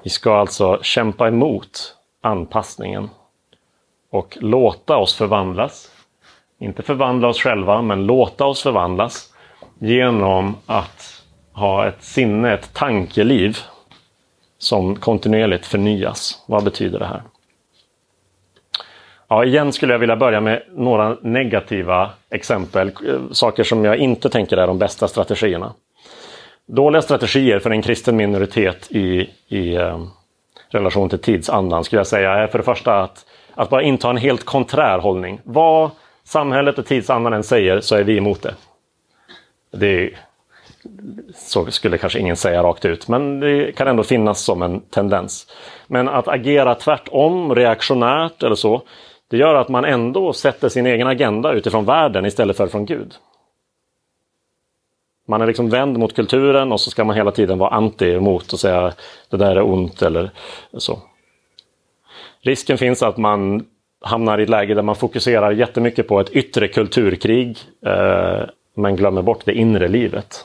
Vi 0.02 0.10
ska 0.10 0.36
alltså 0.36 0.78
kämpa 0.82 1.28
emot 1.28 1.96
anpassningen 2.20 3.10
och 4.10 4.38
låta 4.40 4.96
oss 4.96 5.14
förvandlas. 5.14 5.90
Inte 6.58 6.82
förvandla 6.82 7.28
oss 7.28 7.40
själva, 7.40 7.82
men 7.82 8.06
låta 8.06 8.46
oss 8.46 8.62
förvandlas 8.62 9.34
genom 9.78 10.56
att 10.66 11.22
ha 11.52 11.86
ett 11.86 12.02
sinne, 12.02 12.54
ett 12.54 12.74
tankeliv 12.74 13.58
som 14.64 14.96
kontinuerligt 14.96 15.66
förnyas. 15.66 16.44
Vad 16.46 16.64
betyder 16.64 16.98
det 16.98 17.06
här? 17.06 17.22
Ja, 19.28 19.44
igen 19.44 19.72
skulle 19.72 19.94
jag 19.94 19.98
vilja 19.98 20.16
börja 20.16 20.40
med 20.40 20.62
några 20.72 21.16
negativa 21.22 22.10
exempel, 22.30 22.88
eh, 22.88 23.20
saker 23.30 23.64
som 23.64 23.84
jag 23.84 23.96
inte 23.96 24.28
tänker 24.28 24.56
är 24.56 24.66
de 24.66 24.78
bästa 24.78 25.08
strategierna 25.08 25.72
dåliga 26.66 27.02
strategier 27.02 27.58
för 27.58 27.70
en 27.70 27.82
kristen 27.82 28.16
minoritet 28.16 28.92
i, 28.92 29.30
i 29.48 29.74
eh, 29.74 30.04
relation 30.68 31.08
till 31.08 31.18
tidsandan 31.18 31.84
skulle 31.84 32.00
jag 32.00 32.06
säga 32.06 32.32
är 32.32 32.46
för 32.46 32.58
det 32.58 32.64
första 32.64 33.02
att, 33.02 33.26
att 33.54 33.70
bara 33.70 33.82
inta 33.82 34.10
en 34.10 34.16
helt 34.16 34.44
konträr 34.44 34.98
hållning. 34.98 35.40
Vad 35.44 35.90
samhället 36.24 36.78
och 36.78 36.86
tidsandan 36.86 37.32
än 37.32 37.42
säger 37.42 37.80
så 37.80 37.96
är 37.96 38.04
vi 38.04 38.16
emot 38.16 38.42
det. 38.42 38.54
Det 39.72 39.86
är 39.86 40.18
så 41.34 41.70
skulle 41.70 41.98
kanske 41.98 42.18
ingen 42.18 42.36
säga 42.36 42.62
rakt 42.62 42.84
ut, 42.84 43.08
men 43.08 43.40
det 43.40 43.72
kan 43.72 43.88
ändå 43.88 44.02
finnas 44.02 44.44
som 44.44 44.62
en 44.62 44.80
tendens. 44.80 45.46
Men 45.86 46.08
att 46.08 46.28
agera 46.28 46.74
tvärtom, 46.74 47.54
reaktionärt 47.54 48.42
eller 48.42 48.54
så, 48.54 48.82
det 49.30 49.36
gör 49.36 49.54
att 49.54 49.68
man 49.68 49.84
ändå 49.84 50.32
sätter 50.32 50.68
sin 50.68 50.86
egen 50.86 51.06
agenda 51.06 51.52
utifrån 51.52 51.84
världen 51.84 52.26
istället 52.26 52.56
för 52.56 52.66
från 52.66 52.86
Gud. 52.86 53.14
Man 55.28 55.42
är 55.42 55.46
liksom 55.46 55.70
vänd 55.70 55.98
mot 55.98 56.14
kulturen 56.14 56.72
och 56.72 56.80
så 56.80 56.90
ska 56.90 57.04
man 57.04 57.16
hela 57.16 57.30
tiden 57.30 57.58
vara 57.58 57.70
anti 57.70 58.12
emot 58.12 58.52
och 58.52 58.60
säga 58.60 58.92
det 59.30 59.36
där 59.36 59.56
är 59.56 59.62
ont 59.62 60.02
eller 60.02 60.30
så. 60.78 60.98
Risken 62.40 62.78
finns 62.78 63.02
att 63.02 63.16
man 63.16 63.66
hamnar 64.00 64.38
i 64.38 64.42
ett 64.42 64.48
läge 64.48 64.74
där 64.74 64.82
man 64.82 64.96
fokuserar 64.96 65.50
jättemycket 65.50 66.08
på 66.08 66.20
ett 66.20 66.30
yttre 66.30 66.68
kulturkrig 66.68 67.58
eh, 67.86 68.42
men 68.74 68.96
glömmer 68.96 69.22
bort 69.22 69.44
det 69.44 69.54
inre 69.54 69.88
livet. 69.88 70.44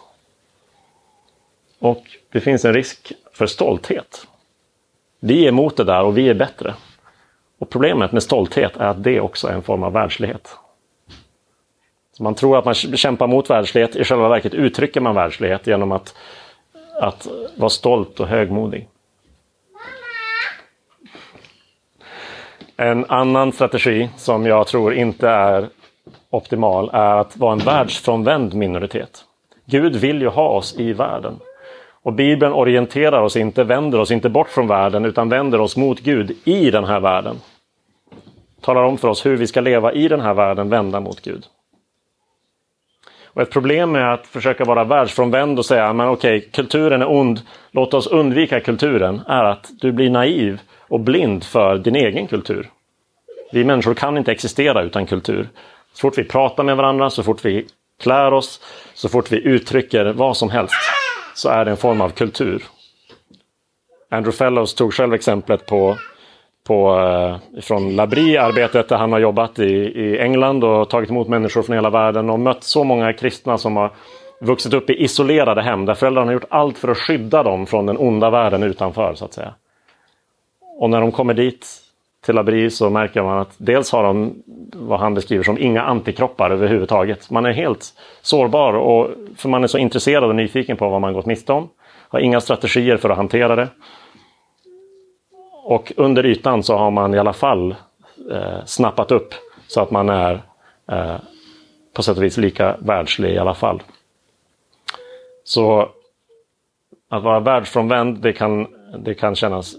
Och 1.80 2.04
det 2.32 2.40
finns 2.40 2.66
en 2.66 2.74
risk 2.74 3.14
för 3.34 3.46
stolthet. 3.46 4.28
Vi 5.20 5.44
är 5.44 5.50
emot 5.50 5.78
det 5.78 5.84
där 5.84 6.04
och 6.04 6.18
vi 6.18 6.30
är 6.30 6.34
bättre. 6.34 6.74
Och 7.60 7.70
problemet 7.70 8.12
med 8.12 8.24
stolthet 8.24 8.78
är 8.78 8.86
att 8.86 9.04
det 9.04 9.20
också 9.20 9.48
är 9.48 9.54
en 9.54 9.64
form 9.64 9.84
av 9.84 9.94
världslighet. 9.94 10.58
Så 12.12 12.24
man 12.24 12.36
tror 12.36 12.58
att 12.58 12.66
man 12.66 12.74
kämpar 12.74 13.28
mot 13.28 13.50
världslighet, 13.50 13.96
i 13.96 14.04
själva 14.04 14.30
verket 14.30 14.54
uttrycker 14.54 15.02
man 15.02 15.16
världslighet 15.16 15.68
genom 15.68 15.92
att, 15.92 16.16
att 17.02 17.28
vara 17.56 17.70
stolt 17.70 18.20
och 18.20 18.28
högmodig. 18.28 18.88
En 22.78 23.06
annan 23.06 23.52
strategi 23.52 24.10
som 24.18 24.46
jag 24.46 24.68
tror 24.68 24.94
inte 24.94 25.30
är 25.30 25.70
optimal 26.30 26.90
är 26.94 27.16
att 27.16 27.38
vara 27.38 27.54
en 27.54 27.60
världsfrånvänd 27.60 28.54
minoritet. 28.54 29.26
Gud 29.66 29.96
vill 29.96 30.22
ju 30.22 30.28
ha 30.28 30.50
oss 30.50 30.76
i 30.80 30.94
världen. 30.94 31.40
Och 32.10 32.16
Bibeln 32.16 32.54
orienterar 32.54 33.22
oss 33.22 33.36
inte, 33.36 33.64
vänder 33.64 34.00
oss 34.00 34.12
inte 34.12 34.30
bort 34.30 34.50
från 34.50 34.68
världen 34.68 35.06
utan 35.06 35.30
vänder 35.30 35.62
oss 35.62 35.78
mot 35.78 36.00
Gud 36.00 36.38
i 36.44 36.72
den 36.72 36.84
här 36.84 37.00
världen. 37.00 37.36
Talar 38.62 38.84
om 38.84 38.98
för 38.98 39.08
oss 39.08 39.26
hur 39.26 39.38
vi 39.38 39.48
ska 39.48 39.62
leva 39.62 39.94
i 39.94 40.08
den 40.08 40.22
här 40.22 40.34
världen, 40.34 40.70
vända 40.70 41.00
mot 41.00 41.22
Gud. 41.22 41.46
Och 43.26 43.42
ett 43.42 43.52
problem 43.52 43.92
med 43.92 44.14
att 44.14 44.28
försöka 44.28 44.64
vara 44.64 44.84
världsfrånvänd 44.84 45.60
och 45.60 45.66
säga 45.66 45.94
men 45.94 46.08
okej, 46.08 46.50
kulturen 46.52 47.02
är 47.02 47.12
ond, 47.12 47.42
låt 47.72 47.94
oss 47.94 48.08
undvika 48.08 48.60
kulturen, 48.60 49.22
är 49.28 49.44
att 49.44 49.70
du 49.82 49.92
blir 49.92 50.10
naiv 50.10 50.60
och 50.88 51.00
blind 51.00 51.44
för 51.44 51.78
din 51.78 51.96
egen 51.96 52.28
kultur. 52.28 52.70
Vi 53.52 53.64
människor 53.64 53.94
kan 53.94 54.18
inte 54.18 54.32
existera 54.32 54.84
utan 54.84 55.06
kultur. 55.06 55.50
Så 55.94 56.00
fort 56.00 56.18
vi 56.18 56.24
pratar 56.24 56.64
med 56.64 56.78
varandra, 56.78 57.10
så 57.10 57.24
fort 57.24 57.46
vi 57.46 57.68
klär 58.02 58.34
oss, 58.34 58.62
så 58.94 59.10
fort 59.10 59.32
vi 59.32 59.38
uttrycker 59.38 60.06
vad 60.06 60.38
som 60.38 60.50
helst, 60.50 60.76
så 61.40 61.50
är 61.50 61.66
det 61.66 61.72
en 61.72 61.78
form 61.78 62.02
av 62.02 62.10
kultur. 62.10 62.64
Andrew 64.12 64.38
Fellows 64.38 64.74
tog 64.74 64.94
själv 64.94 65.14
exemplet 65.14 65.66
på, 65.66 65.98
på, 66.68 67.00
eh, 67.00 67.62
från 67.62 67.96
Labri-arbetet 67.96 68.90
där 68.90 68.98
han 68.98 69.12
har 69.12 69.20
jobbat 69.20 69.60
i, 69.60 69.74
i 69.74 70.20
England 70.20 70.64
och 70.64 70.90
tagit 70.90 71.10
emot 71.10 71.28
människor 71.28 71.62
från 71.62 71.76
hela 71.76 71.90
världen 71.90 72.30
och 72.30 72.40
mött 72.40 72.64
så 72.64 72.84
många 72.84 73.14
kristna 73.14 73.58
som 73.58 73.78
har 73.78 73.92
vuxit 74.42 74.74
upp 74.74 74.90
i 74.90 75.04
isolerade 75.04 75.62
hem 75.62 75.86
där 75.86 75.94
föräldrarna 75.94 76.28
har 76.28 76.34
gjort 76.34 76.46
allt 76.50 76.78
för 76.78 76.88
att 76.88 76.98
skydda 76.98 77.44
dem 77.44 77.66
från 77.66 77.86
den 77.86 77.98
onda 77.98 78.30
världen 78.30 78.64
utanför. 78.64 79.14
så 79.16 79.26
att 79.26 79.34
säga. 79.34 79.54
Och 80.80 80.90
när 80.90 81.02
de 81.02 81.12
kommer 81.12 81.34
dit 81.34 81.68
till 82.26 82.36
Labri 82.36 82.70
så 82.70 82.90
märker 82.90 83.24
man 83.24 83.40
att 83.40 83.56
dels 83.58 83.92
har 83.92 84.04
de 84.04 84.44
vad 84.74 85.00
han 85.00 85.14
beskriver 85.14 85.44
som 85.44 85.58
inga 85.58 85.82
antikroppar 85.82 86.52
överhuvudtaget. 86.52 87.30
Man 87.30 87.46
är 87.46 87.52
helt 87.52 87.94
sårbar 88.22 88.74
och 88.74 89.10
för 89.36 89.50
man 89.50 89.64
är 89.64 89.68
så 89.68 89.78
intresserad 89.78 90.24
och 90.24 90.36
nyfiken 90.36 90.78
på 90.78 90.90
vad 90.90 91.02
man 91.02 91.14
gått 91.14 91.26
miste 91.26 91.54
om. 91.54 91.70
Har 92.10 92.20
inga 92.20 92.42
strategier 92.42 92.98
för 92.98 93.10
att 93.10 93.18
hantera 93.18 93.56
det. 93.56 93.68
Och 95.64 95.94
under 95.98 96.26
ytan 96.26 96.64
så 96.64 96.78
har 96.78 96.92
man 96.92 97.14
i 97.14 97.20
alla 97.20 97.34
fall 97.34 97.76
eh, 98.32 98.66
snappat 98.66 99.12
upp 99.12 99.34
så 99.68 99.82
att 99.82 99.92
man 99.92 100.10
är 100.10 100.42
eh, 100.92 101.16
på 101.94 102.04
sätt 102.04 102.18
och 102.18 102.24
vis 102.24 102.38
lika 102.38 102.76
världslig 102.80 103.34
i 103.34 103.38
alla 103.38 103.54
fall. 103.54 103.82
Så 105.44 105.90
att 107.10 107.24
vara 107.24 107.40
världsfrånvänd, 107.40 108.18
det 108.22 108.34
kan, 108.34 108.68
det 108.98 109.14
kan 109.14 109.36
kännas 109.36 109.76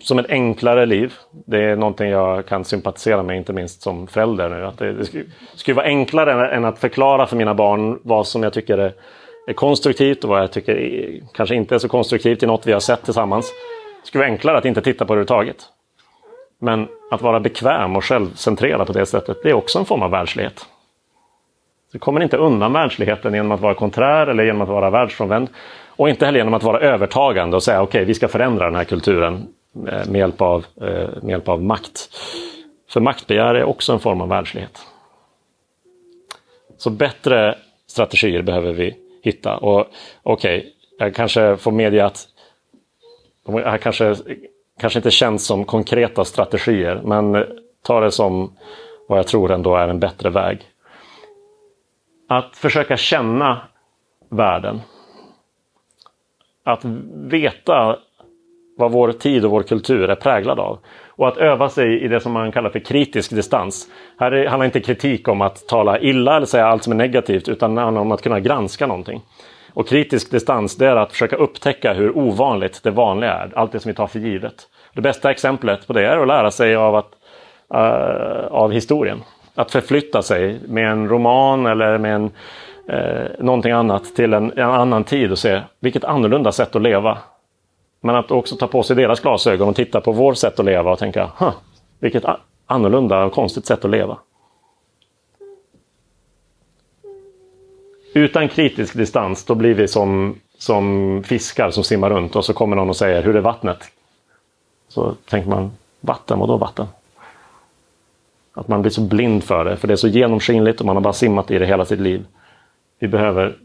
som 0.00 0.18
ett 0.18 0.30
enklare 0.30 0.86
liv. 0.86 1.14
Det 1.30 1.62
är 1.62 1.76
någonting 1.76 2.10
jag 2.10 2.46
kan 2.46 2.64
sympatisera 2.64 3.22
med, 3.22 3.36
inte 3.36 3.52
minst 3.52 3.82
som 3.82 4.06
förälder 4.06 4.48
nu. 4.48 4.66
Att 4.66 4.78
det, 4.78 4.92
det 4.92 5.04
skulle, 5.04 5.24
skulle 5.54 5.74
vara 5.74 5.86
enklare 5.86 6.50
än 6.50 6.64
att 6.64 6.78
förklara 6.78 7.26
för 7.26 7.36
mina 7.36 7.54
barn 7.54 8.00
vad 8.02 8.26
som 8.26 8.42
jag 8.42 8.52
tycker 8.52 8.78
är, 8.78 8.94
är 9.46 9.52
konstruktivt 9.52 10.24
och 10.24 10.30
vad 10.30 10.42
jag 10.42 10.52
tycker 10.52 10.76
är, 10.76 11.20
kanske 11.34 11.54
inte 11.54 11.74
är 11.74 11.78
så 11.78 11.88
konstruktivt 11.88 12.42
i 12.42 12.46
något 12.46 12.66
vi 12.66 12.72
har 12.72 12.80
sett 12.80 13.04
tillsammans. 13.04 13.52
Det 14.02 14.06
skulle 14.06 14.22
vara 14.22 14.30
enklare 14.30 14.58
att 14.58 14.64
inte 14.64 14.80
titta 14.80 15.04
på 15.04 15.14
det 15.14 15.20
överhuvudtaget. 15.20 15.64
Men 16.60 16.88
att 17.10 17.22
vara 17.22 17.40
bekväm 17.40 17.96
och 17.96 18.04
självcentrerad 18.04 18.86
på 18.86 18.92
det 18.92 19.06
sättet, 19.06 19.36
det 19.42 19.50
är 19.50 19.54
också 19.54 19.78
en 19.78 19.84
form 19.84 20.02
av 20.02 20.10
världslighet. 20.10 20.66
Du 21.92 21.98
kommer 21.98 22.22
inte 22.22 22.36
undan 22.36 22.72
världsligheten 22.72 23.34
genom 23.34 23.52
att 23.52 23.60
vara 23.60 23.74
konträr 23.74 24.26
eller 24.26 24.44
genom 24.44 24.62
att 24.62 24.68
vara 24.68 24.90
världsfrånvänd. 24.90 25.48
Och 25.86 26.08
inte 26.08 26.26
heller 26.26 26.38
genom 26.38 26.54
att 26.54 26.62
vara 26.62 26.80
övertagande 26.80 27.56
och 27.56 27.62
säga 27.62 27.82
okej, 27.82 27.98
okay, 27.98 28.04
vi 28.04 28.14
ska 28.14 28.28
förändra 28.28 28.64
den 28.64 28.74
här 28.74 28.84
kulturen 28.84 29.46
Eh, 29.86 30.08
med 30.08 30.18
hjälp, 30.18 30.40
av, 30.40 30.66
eh, 30.76 31.08
med 31.22 31.30
hjälp 31.30 31.48
av 31.48 31.62
makt. 31.62 32.10
För 32.88 33.00
maktbegär 33.00 33.54
är 33.54 33.64
också 33.64 33.92
en 33.92 34.00
form 34.00 34.20
av 34.20 34.28
världslighet. 34.28 34.86
Så 36.76 36.90
bättre 36.90 37.58
strategier 37.86 38.42
behöver 38.42 38.72
vi 38.72 38.96
hitta. 39.22 39.56
Och 39.56 39.86
Okej, 40.22 40.58
okay, 40.58 40.72
jag 40.98 41.14
kanske 41.14 41.56
får 41.56 41.72
medge 41.72 42.04
att 42.04 42.28
de 43.46 43.54
här 43.54 43.78
kanske, 43.78 44.16
kanske 44.80 44.98
inte 44.98 45.10
känns 45.10 45.46
som 45.46 45.64
konkreta 45.64 46.24
strategier, 46.24 47.00
men 47.04 47.46
ta 47.82 48.00
det 48.00 48.10
som 48.10 48.56
vad 49.08 49.18
jag 49.18 49.26
tror 49.26 49.52
ändå 49.52 49.76
är 49.76 49.88
en 49.88 50.00
bättre 50.00 50.30
väg. 50.30 50.70
Att 52.28 52.56
försöka 52.56 52.96
känna 52.96 53.68
världen. 54.28 54.80
Att 56.64 56.84
veta 57.14 57.98
vad 58.78 58.92
vår 58.92 59.12
tid 59.12 59.44
och 59.44 59.50
vår 59.50 59.62
kultur 59.62 60.10
är 60.10 60.14
präglad 60.14 60.60
av. 60.60 60.78
Och 61.08 61.28
att 61.28 61.36
öva 61.36 61.68
sig 61.68 62.04
i 62.04 62.08
det 62.08 62.20
som 62.20 62.32
man 62.32 62.52
kallar 62.52 62.70
för 62.70 62.78
kritisk 62.78 63.30
distans. 63.30 63.88
Här 64.18 64.46
handlar 64.46 64.64
inte 64.64 64.80
kritik 64.80 65.28
om 65.28 65.40
att 65.40 65.68
tala 65.68 65.98
illa 65.98 66.36
eller 66.36 66.46
säga 66.46 66.66
allt 66.66 66.82
som 66.82 66.92
är 66.92 66.96
negativt 66.96 67.48
utan 67.48 67.74
det 67.74 67.80
handlar 67.80 68.02
om 68.02 68.12
att 68.12 68.22
kunna 68.22 68.40
granska 68.40 68.86
någonting. 68.86 69.20
Och 69.74 69.88
kritisk 69.88 70.30
distans 70.30 70.76
det 70.76 70.86
är 70.86 70.96
att 70.96 71.12
försöka 71.12 71.36
upptäcka 71.36 71.92
hur 71.92 72.18
ovanligt 72.18 72.80
det 72.82 72.90
vanliga 72.90 73.32
är. 73.32 73.52
Allt 73.54 73.72
det 73.72 73.80
som 73.80 73.88
vi 73.88 73.94
tar 73.94 74.06
för 74.06 74.18
givet. 74.18 74.54
Det 74.94 75.00
bästa 75.00 75.30
exemplet 75.30 75.86
på 75.86 75.92
det 75.92 76.06
är 76.06 76.18
att 76.18 76.28
lära 76.28 76.50
sig 76.50 76.76
av, 76.76 76.96
att, 76.96 77.10
uh, 77.74 78.46
av 78.50 78.72
historien. 78.72 79.22
Att 79.54 79.70
förflytta 79.70 80.22
sig 80.22 80.60
med 80.68 80.90
en 80.90 81.08
roman 81.08 81.66
eller 81.66 81.98
med 81.98 82.14
en, 82.14 82.30
uh, 82.92 83.26
någonting 83.38 83.72
annat 83.72 84.04
till 84.04 84.34
en, 84.34 84.52
en 84.58 84.70
annan 84.70 85.04
tid 85.04 85.30
och 85.30 85.38
se 85.38 85.60
vilket 85.80 86.04
annorlunda 86.04 86.52
sätt 86.52 86.76
att 86.76 86.82
leva 86.82 87.18
men 88.00 88.14
att 88.14 88.30
också 88.30 88.56
ta 88.56 88.66
på 88.66 88.82
sig 88.82 88.96
deras 88.96 89.20
glasögon 89.20 89.68
och 89.68 89.76
titta 89.76 90.00
på 90.00 90.12
vårt 90.12 90.36
sätt 90.36 90.60
att 90.60 90.66
leva 90.66 90.92
och 90.92 90.98
tänka, 90.98 91.30
huh, 91.38 91.52
vilket 91.98 92.24
annorlunda 92.66 93.24
och 93.24 93.32
konstigt 93.32 93.66
sätt 93.66 93.84
att 93.84 93.90
leva. 93.90 94.18
Utan 98.14 98.48
kritisk 98.48 98.94
distans, 98.94 99.44
då 99.44 99.54
blir 99.54 99.74
vi 99.74 99.88
som, 99.88 100.40
som 100.58 101.22
fiskar 101.26 101.70
som 101.70 101.84
simmar 101.84 102.10
runt 102.10 102.36
och 102.36 102.44
så 102.44 102.52
kommer 102.52 102.76
någon 102.76 102.88
och 102.88 102.96
säger, 102.96 103.22
hur 103.22 103.36
är 103.36 103.40
vattnet? 103.40 103.78
Så 104.88 105.14
tänker 105.28 105.50
man, 105.50 105.70
vatten, 106.00 106.38
vadå 106.38 106.56
vatten? 106.56 106.86
Att 108.54 108.68
man 108.68 108.82
blir 108.82 108.90
så 108.90 109.00
blind 109.00 109.44
för 109.44 109.64
det, 109.64 109.76
för 109.76 109.88
det 109.88 109.94
är 109.94 109.96
så 109.96 110.08
genomskinligt 110.08 110.80
och 110.80 110.86
man 110.86 110.96
har 110.96 111.00
bara 111.00 111.12
simmat 111.12 111.50
i 111.50 111.58
det 111.58 111.66
hela 111.66 111.84
sitt 111.84 112.00
liv. 112.00 112.26
Vi 112.98 113.08
behöver 113.08 113.56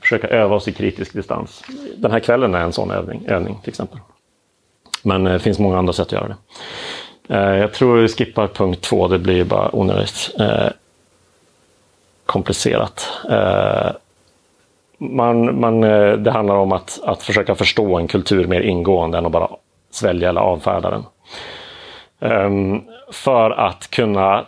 försöka 0.00 0.28
öva 0.28 0.56
oss 0.56 0.68
i 0.68 0.72
kritisk 0.72 1.12
distans. 1.12 1.62
Den 1.96 2.10
här 2.10 2.20
kvällen 2.20 2.54
är 2.54 2.60
en 2.60 2.72
sån 2.72 2.90
övning, 2.90 3.24
övning 3.28 3.58
till 3.62 3.68
exempel. 3.68 3.98
Men 5.02 5.24
det 5.24 5.38
finns 5.38 5.58
många 5.58 5.78
andra 5.78 5.92
sätt 5.92 6.06
att 6.06 6.12
göra 6.12 6.28
det. 6.28 6.36
Eh, 7.34 7.56
jag 7.56 7.72
tror 7.72 7.96
vi 7.96 8.08
skippar 8.08 8.46
punkt 8.46 8.80
två, 8.80 9.08
det 9.08 9.18
blir 9.18 9.44
bara 9.44 9.76
onödigt 9.76 10.30
eh, 10.40 10.68
komplicerat. 12.26 13.08
Man, 14.98 15.60
man, 15.60 15.80
det 16.22 16.30
handlar 16.30 16.54
om 16.54 16.72
att, 16.72 17.00
att 17.04 17.22
försöka 17.22 17.54
förstå 17.54 17.98
en 17.98 18.08
kultur 18.08 18.46
mer 18.46 18.60
ingående 18.60 19.18
än 19.18 19.26
att 19.26 19.32
bara 19.32 19.48
svälja 19.90 20.28
eller 20.28 20.40
avfärda 20.40 20.90
den. 20.90 21.04
Ehm, 22.20 22.82
för 23.10 23.50
att 23.50 23.90
kunna 23.90 24.46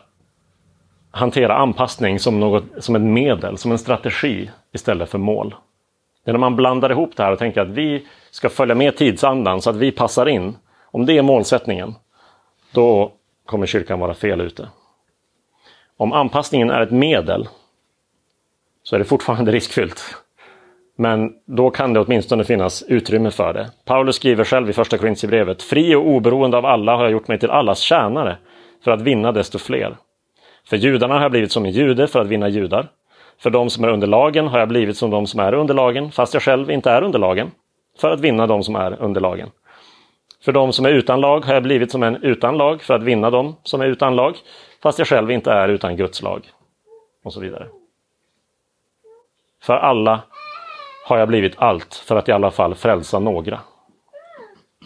hantera 1.10 1.56
anpassning 1.56 2.18
som, 2.18 2.40
något, 2.40 2.64
som 2.78 2.96
ett 2.96 3.02
medel, 3.02 3.58
som 3.58 3.72
en 3.72 3.78
strategi 3.78 4.50
istället 4.72 5.10
för 5.10 5.18
mål. 5.18 5.54
Det 6.24 6.30
är 6.30 6.32
när 6.32 6.40
man 6.40 6.56
blandar 6.56 6.90
ihop 6.90 7.16
det 7.16 7.22
här 7.22 7.32
och 7.32 7.38
tänker 7.38 7.60
att 7.60 7.68
vi 7.68 8.06
ska 8.30 8.48
följa 8.48 8.74
med 8.74 8.96
tidsandan 8.96 9.62
så 9.62 9.70
att 9.70 9.76
vi 9.76 9.92
passar 9.92 10.28
in. 10.28 10.56
Om 10.84 11.06
det 11.06 11.18
är 11.18 11.22
målsättningen, 11.22 11.94
då 12.72 13.12
kommer 13.46 13.66
kyrkan 13.66 14.00
vara 14.00 14.14
fel 14.14 14.40
ute. 14.40 14.68
Om 15.96 16.12
anpassningen 16.12 16.70
är 16.70 16.80
ett 16.80 16.90
medel 16.90 17.48
så 18.82 18.94
är 18.94 18.98
det 18.98 19.04
fortfarande 19.04 19.52
riskfyllt. 19.52 20.16
Men 20.96 21.32
då 21.44 21.70
kan 21.70 21.92
det 21.92 22.00
åtminstone 22.00 22.44
finnas 22.44 22.82
utrymme 22.82 23.30
för 23.30 23.52
det. 23.52 23.70
Paulus 23.84 24.16
skriver 24.16 24.44
själv 24.44 24.70
i 24.70 24.72
första 24.72 24.98
Korintierbrevet 24.98 25.62
Fri 25.62 25.94
och 25.94 26.08
oberoende 26.08 26.56
av 26.56 26.66
alla 26.66 26.96
har 26.96 27.02
jag 27.02 27.12
gjort 27.12 27.28
mig 27.28 27.38
till 27.38 27.50
allas 27.50 27.78
tjänare 27.78 28.38
för 28.84 28.90
att 28.90 29.00
vinna 29.00 29.32
desto 29.32 29.58
fler. 29.58 29.96
För 30.68 30.76
judarna 30.76 31.14
har 31.14 31.22
jag 31.22 31.30
blivit 31.30 31.52
som 31.52 31.64
en 31.64 31.70
jude 31.70 32.06
för 32.06 32.20
att 32.20 32.26
vinna 32.26 32.48
judar. 32.48 32.88
För 33.40 33.50
de 33.50 33.70
som 33.70 33.84
är 33.84 33.88
under 33.88 34.06
lagen 34.06 34.46
har 34.46 34.58
jag 34.58 34.68
blivit 34.68 34.96
som 34.96 35.10
de 35.10 35.26
som 35.26 35.40
är 35.40 35.54
under 35.54 35.74
lagen, 35.74 36.12
fast 36.12 36.34
jag 36.34 36.42
själv 36.42 36.70
inte 36.70 36.90
är 36.90 37.02
under 37.02 37.18
lagen, 37.18 37.50
för 37.98 38.10
att 38.10 38.20
vinna 38.20 38.46
de 38.46 38.62
som 38.62 38.76
är 38.76 39.02
under 39.02 39.20
lagen. 39.20 39.50
För 40.44 40.52
de 40.52 40.72
som 40.72 40.86
är 40.86 40.90
utan 40.90 41.20
lag 41.20 41.44
har 41.44 41.54
jag 41.54 41.62
blivit 41.62 41.90
som 41.90 42.02
en 42.02 42.16
utan 42.22 42.56
lag 42.56 42.82
för 42.82 42.94
att 42.94 43.02
vinna 43.02 43.30
de 43.30 43.56
som 43.62 43.80
är 43.80 43.86
utan 43.86 44.16
lag, 44.16 44.36
fast 44.82 44.98
jag 44.98 45.08
själv 45.08 45.30
inte 45.30 45.52
är 45.52 45.68
utan 45.68 45.96
Guds 45.96 46.22
lag. 46.22 46.50
Och 47.24 47.32
så 47.32 47.40
vidare. 47.40 47.66
För 49.62 49.76
alla 49.76 50.20
har 51.06 51.18
jag 51.18 51.28
blivit 51.28 51.54
allt 51.56 51.94
för 51.94 52.16
att 52.16 52.28
i 52.28 52.32
alla 52.32 52.50
fall 52.50 52.74
frälsa 52.74 53.18
några. 53.18 53.60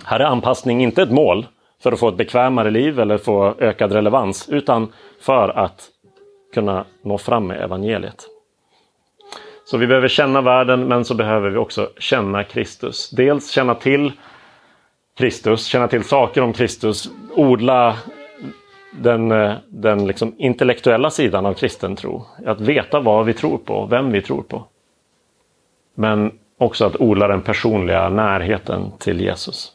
Här 0.04 0.20
är 0.20 0.24
anpassning 0.24 0.82
inte 0.82 1.02
ett 1.02 1.10
mål 1.10 1.46
för 1.82 1.92
att 1.92 2.00
få 2.00 2.08
ett 2.08 2.16
bekvämare 2.16 2.70
liv 2.70 3.00
eller 3.00 3.18
få 3.18 3.54
ökad 3.58 3.92
relevans, 3.92 4.48
utan 4.48 4.92
för 5.20 5.48
att 5.48 5.88
kunna 6.54 6.84
nå 7.02 7.18
fram 7.18 7.46
med 7.46 7.60
evangeliet. 7.60 8.26
Så 9.72 9.78
vi 9.78 9.86
behöver 9.86 10.08
känna 10.08 10.40
världen, 10.40 10.88
men 10.88 11.04
så 11.04 11.14
behöver 11.14 11.50
vi 11.50 11.56
också 11.56 11.90
känna 11.98 12.44
Kristus. 12.44 13.10
Dels 13.10 13.50
känna 13.50 13.74
till 13.74 14.12
Kristus, 15.16 15.66
känna 15.66 15.88
till 15.88 16.04
saker 16.04 16.42
om 16.42 16.52
Kristus, 16.52 17.10
odla 17.34 17.96
den, 18.90 19.32
eh, 19.32 19.54
den 19.68 20.06
liksom 20.06 20.34
intellektuella 20.38 21.10
sidan 21.10 21.46
av 21.46 21.54
kristen 21.54 21.96
tro. 21.96 22.24
Att 22.46 22.60
veta 22.60 23.00
vad 23.00 23.26
vi 23.26 23.34
tror 23.34 23.58
på, 23.58 23.86
vem 23.86 24.12
vi 24.12 24.22
tror 24.22 24.42
på. 24.42 24.64
Men 25.94 26.38
också 26.58 26.84
att 26.84 27.00
odla 27.00 27.28
den 27.28 27.42
personliga 27.42 28.08
närheten 28.08 28.92
till 28.98 29.20
Jesus. 29.20 29.72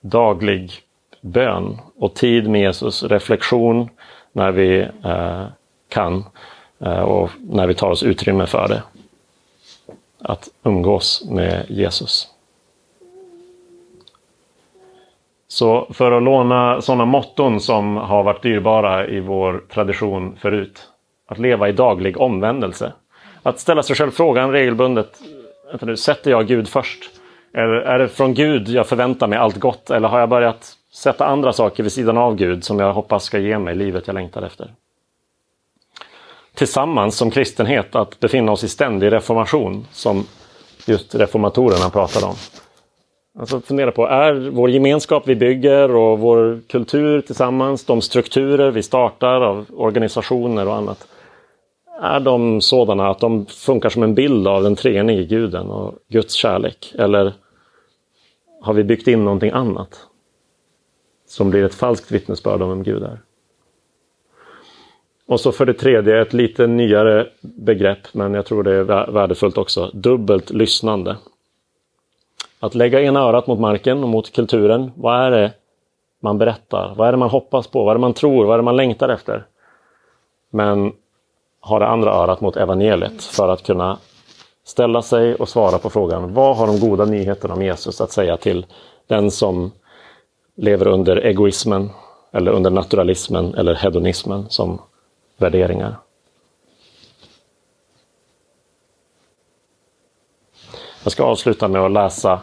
Daglig 0.00 0.72
bön 1.20 1.78
och 1.96 2.14
tid 2.14 2.48
med 2.48 2.60
Jesus, 2.60 3.02
reflektion 3.02 3.88
när 4.32 4.52
vi 4.52 4.80
eh, 5.04 5.46
kan 5.88 6.16
eh, 6.16 6.24
Eh, 6.84 7.00
och 7.02 7.30
när 7.50 7.66
vi 7.66 7.74
tar 7.74 7.90
oss 7.90 8.02
utrymme 8.02 8.46
för 8.46 8.68
det. 8.68 8.82
Att 10.18 10.48
umgås 10.62 11.24
med 11.30 11.66
Jesus. 11.68 12.28
Så 15.48 15.86
för 15.90 16.12
att 16.12 16.22
låna 16.22 16.80
sådana 16.80 17.04
motton 17.04 17.60
som 17.60 17.96
har 17.96 18.22
varit 18.22 18.42
dyrbara 18.42 19.06
i 19.06 19.20
vår 19.20 19.64
tradition 19.68 20.36
förut. 20.36 20.88
Att 21.26 21.38
leva 21.38 21.68
i 21.68 21.72
daglig 21.72 22.20
omvändelse. 22.20 22.92
Att 23.42 23.60
ställa 23.60 23.82
sig 23.82 23.96
själv 23.96 24.10
frågan 24.10 24.52
regelbundet. 24.52 25.20
Vänta 25.70 25.86
nu, 25.86 25.96
sätter 25.96 26.30
jag 26.30 26.46
Gud 26.46 26.68
först? 26.68 27.10
Eller 27.52 27.74
är 27.74 27.98
det 27.98 28.08
från 28.08 28.34
Gud 28.34 28.68
jag 28.68 28.86
förväntar 28.86 29.26
mig 29.26 29.38
allt 29.38 29.56
gott? 29.56 29.90
Eller 29.90 30.08
har 30.08 30.20
jag 30.20 30.28
börjat 30.28 30.72
sätta 30.92 31.26
andra 31.26 31.52
saker 31.52 31.82
vid 31.82 31.92
sidan 31.92 32.18
av 32.18 32.36
Gud 32.36 32.64
som 32.64 32.78
jag 32.78 32.92
hoppas 32.92 33.24
ska 33.24 33.38
ge 33.38 33.58
mig 33.58 33.74
livet 33.74 34.06
jag 34.06 34.14
längtar 34.14 34.42
efter? 34.42 34.70
Tillsammans 36.54 37.16
som 37.16 37.30
kristenhet 37.30 37.94
att 37.94 38.20
befinna 38.20 38.52
oss 38.52 38.64
i 38.64 38.68
ständig 38.68 39.12
reformation 39.12 39.86
som 39.92 40.26
just 40.86 41.14
reformatorerna 41.14 41.90
pratade 41.90 42.26
om. 42.26 42.34
Alltså 43.38 43.60
fundera 43.60 43.92
på, 43.92 44.06
är 44.06 44.50
vår 44.50 44.70
gemenskap 44.70 45.22
vi 45.26 45.36
bygger 45.36 45.94
och 45.94 46.18
vår 46.18 46.60
kultur 46.68 47.20
tillsammans, 47.20 47.84
de 47.84 48.00
strukturer 48.00 48.70
vi 48.70 48.82
startar 48.82 49.40
av 49.40 49.66
organisationer 49.76 50.68
och 50.68 50.74
annat, 50.74 51.08
är 52.00 52.20
de 52.20 52.60
sådana 52.60 53.10
att 53.10 53.20
de 53.20 53.46
funkar 53.46 53.88
som 53.88 54.02
en 54.02 54.14
bild 54.14 54.48
av 54.48 54.62
den 54.62 54.76
treenige 54.76 55.24
guden 55.24 55.70
och 55.70 55.94
Guds 56.08 56.34
kärlek? 56.34 56.94
Eller 56.98 57.32
har 58.62 58.74
vi 58.74 58.84
byggt 58.84 59.08
in 59.08 59.24
någonting 59.24 59.50
annat 59.50 60.06
som 61.28 61.50
blir 61.50 61.64
ett 61.64 61.74
falskt 61.74 62.10
vittnesbörd 62.10 62.62
om 62.62 62.68
vem 62.68 62.82
Gud 62.82 63.02
är? 63.02 63.20
Och 65.26 65.40
så 65.40 65.52
för 65.52 65.66
det 65.66 65.74
tredje, 65.74 66.22
ett 66.22 66.32
lite 66.32 66.66
nyare 66.66 67.26
begrepp, 67.40 67.98
men 68.12 68.34
jag 68.34 68.46
tror 68.46 68.62
det 68.62 68.74
är 68.74 69.10
värdefullt 69.10 69.58
också, 69.58 69.90
dubbelt 69.92 70.50
lyssnande. 70.50 71.16
Att 72.60 72.74
lägga 72.74 73.00
ena 73.00 73.20
örat 73.20 73.46
mot 73.46 73.60
marken 73.60 74.02
och 74.02 74.08
mot 74.08 74.32
kulturen. 74.32 74.90
Vad 74.94 75.20
är 75.20 75.30
det 75.30 75.52
man 76.20 76.38
berättar? 76.38 76.94
Vad 76.96 77.08
är 77.08 77.12
det 77.12 77.18
man 77.18 77.30
hoppas 77.30 77.66
på? 77.66 77.84
Vad 77.84 77.90
är 77.90 77.94
det 77.94 78.00
man 78.00 78.14
tror? 78.14 78.44
Vad 78.44 78.54
är 78.54 78.58
det 78.58 78.64
man 78.64 78.76
längtar 78.76 79.08
efter? 79.08 79.46
Men 80.50 80.92
ha 81.60 81.78
det 81.78 81.86
andra 81.86 82.10
örat 82.10 82.40
mot 82.40 82.56
evangeliet 82.56 83.24
för 83.24 83.48
att 83.48 83.62
kunna 83.62 83.98
ställa 84.64 85.02
sig 85.02 85.34
och 85.34 85.48
svara 85.48 85.78
på 85.78 85.90
frågan 85.90 86.34
vad 86.34 86.56
har 86.56 86.66
de 86.66 86.80
goda 86.80 87.04
nyheterna 87.04 87.54
om 87.54 87.62
Jesus 87.62 88.00
att 88.00 88.12
säga 88.12 88.36
till 88.36 88.66
den 89.06 89.30
som 89.30 89.72
lever 90.56 90.86
under 90.86 91.16
egoismen 91.16 91.90
eller 92.32 92.52
under 92.52 92.70
naturalismen 92.70 93.54
eller 93.54 93.74
hedonismen 93.74 94.46
som 94.48 94.80
värderingar. 95.36 95.96
Jag 101.02 101.12
ska 101.12 101.24
avsluta 101.24 101.68
med 101.68 101.80
att 101.80 101.92
läsa 101.92 102.40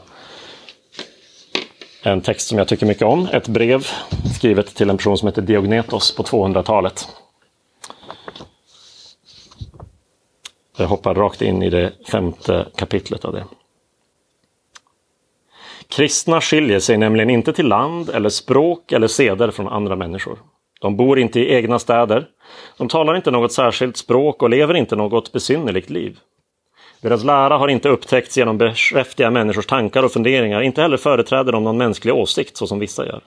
en 2.04 2.22
text 2.22 2.48
som 2.48 2.58
jag 2.58 2.68
tycker 2.68 2.86
mycket 2.86 3.04
om. 3.04 3.28
Ett 3.34 3.48
brev 3.48 3.88
skrivet 4.36 4.76
till 4.76 4.90
en 4.90 4.98
person 4.98 5.18
som 5.18 5.28
heter 5.28 5.42
Diognetos 5.42 6.16
på 6.16 6.24
200-talet. 6.24 7.08
Jag 10.78 10.88
hoppar 10.88 11.16
rakt 11.16 11.42
in 11.42 11.64
i 11.64 11.70
det 11.70 11.94
femte 12.08 12.68
kapitlet 12.76 13.26
av 13.26 13.34
det. 13.34 13.46
Kristna 15.88 16.42
skiljer 16.42 16.80
sig 16.80 16.98
nämligen 16.98 17.30
inte 17.30 17.54
till 17.54 17.68
land 17.68 18.10
eller 18.10 18.30
språk 18.30 18.92
eller 18.92 19.08
seder 19.08 19.52
från 19.52 19.68
andra 19.68 19.96
människor. 19.96 20.40
De 20.82 20.96
bor 20.96 21.20
inte 21.20 21.40
i 21.40 21.54
egna 21.54 21.80
städer. 21.80 22.28
De 22.78 22.88
talar 22.88 23.16
inte 23.16 23.32
något 23.32 23.52
särskilt 23.52 23.98
språk 23.98 24.44
och 24.44 24.50
lever 24.50 24.74
inte 24.74 24.96
något 24.96 25.32
besynnerligt 25.32 25.90
liv. 25.90 26.20
Deras 27.02 27.24
lära 27.24 27.58
har 27.58 27.68
inte 27.68 27.90
upptäckts 27.90 28.38
genom 28.38 28.58
beskäftiga 28.58 29.32
människors 29.32 29.66
tankar 29.66 30.04
och 30.04 30.12
funderingar, 30.12 30.62
inte 30.62 30.82
heller 30.82 30.98
företräder 30.98 31.52
de 31.52 31.64
någon 31.64 31.78
mänsklig 31.78 32.14
åsikt 32.14 32.58
så 32.58 32.68
som 32.68 32.80
vissa 32.80 33.06
gör. 33.06 33.22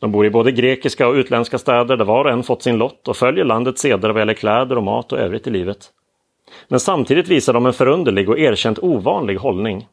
De 0.00 0.12
bor 0.12 0.26
i 0.26 0.30
både 0.30 0.52
grekiska 0.52 1.08
och 1.08 1.14
utländska 1.14 1.58
städer 1.58 1.96
där 1.96 2.04
var 2.04 2.24
och 2.24 2.30
en 2.30 2.42
fått 2.42 2.62
sin 2.62 2.76
lott 2.76 3.08
och 3.08 3.16
följer 3.16 3.44
landets 3.44 3.82
seder 3.82 4.10
vad 4.10 4.20
gäller 4.20 4.34
kläder 4.34 4.76
och 4.76 4.82
mat 4.82 5.12
och 5.12 5.18
övrigt 5.18 5.46
i 5.46 5.50
livet. 5.50 5.90
Men 6.68 6.80
samtidigt 6.80 7.28
visar 7.28 7.52
de 7.52 7.66
en 7.66 7.72
förunderlig 7.72 8.28
och 8.28 8.38
erkänt 8.38 8.78
ovanlig 8.78 9.36
hållning 9.36 9.86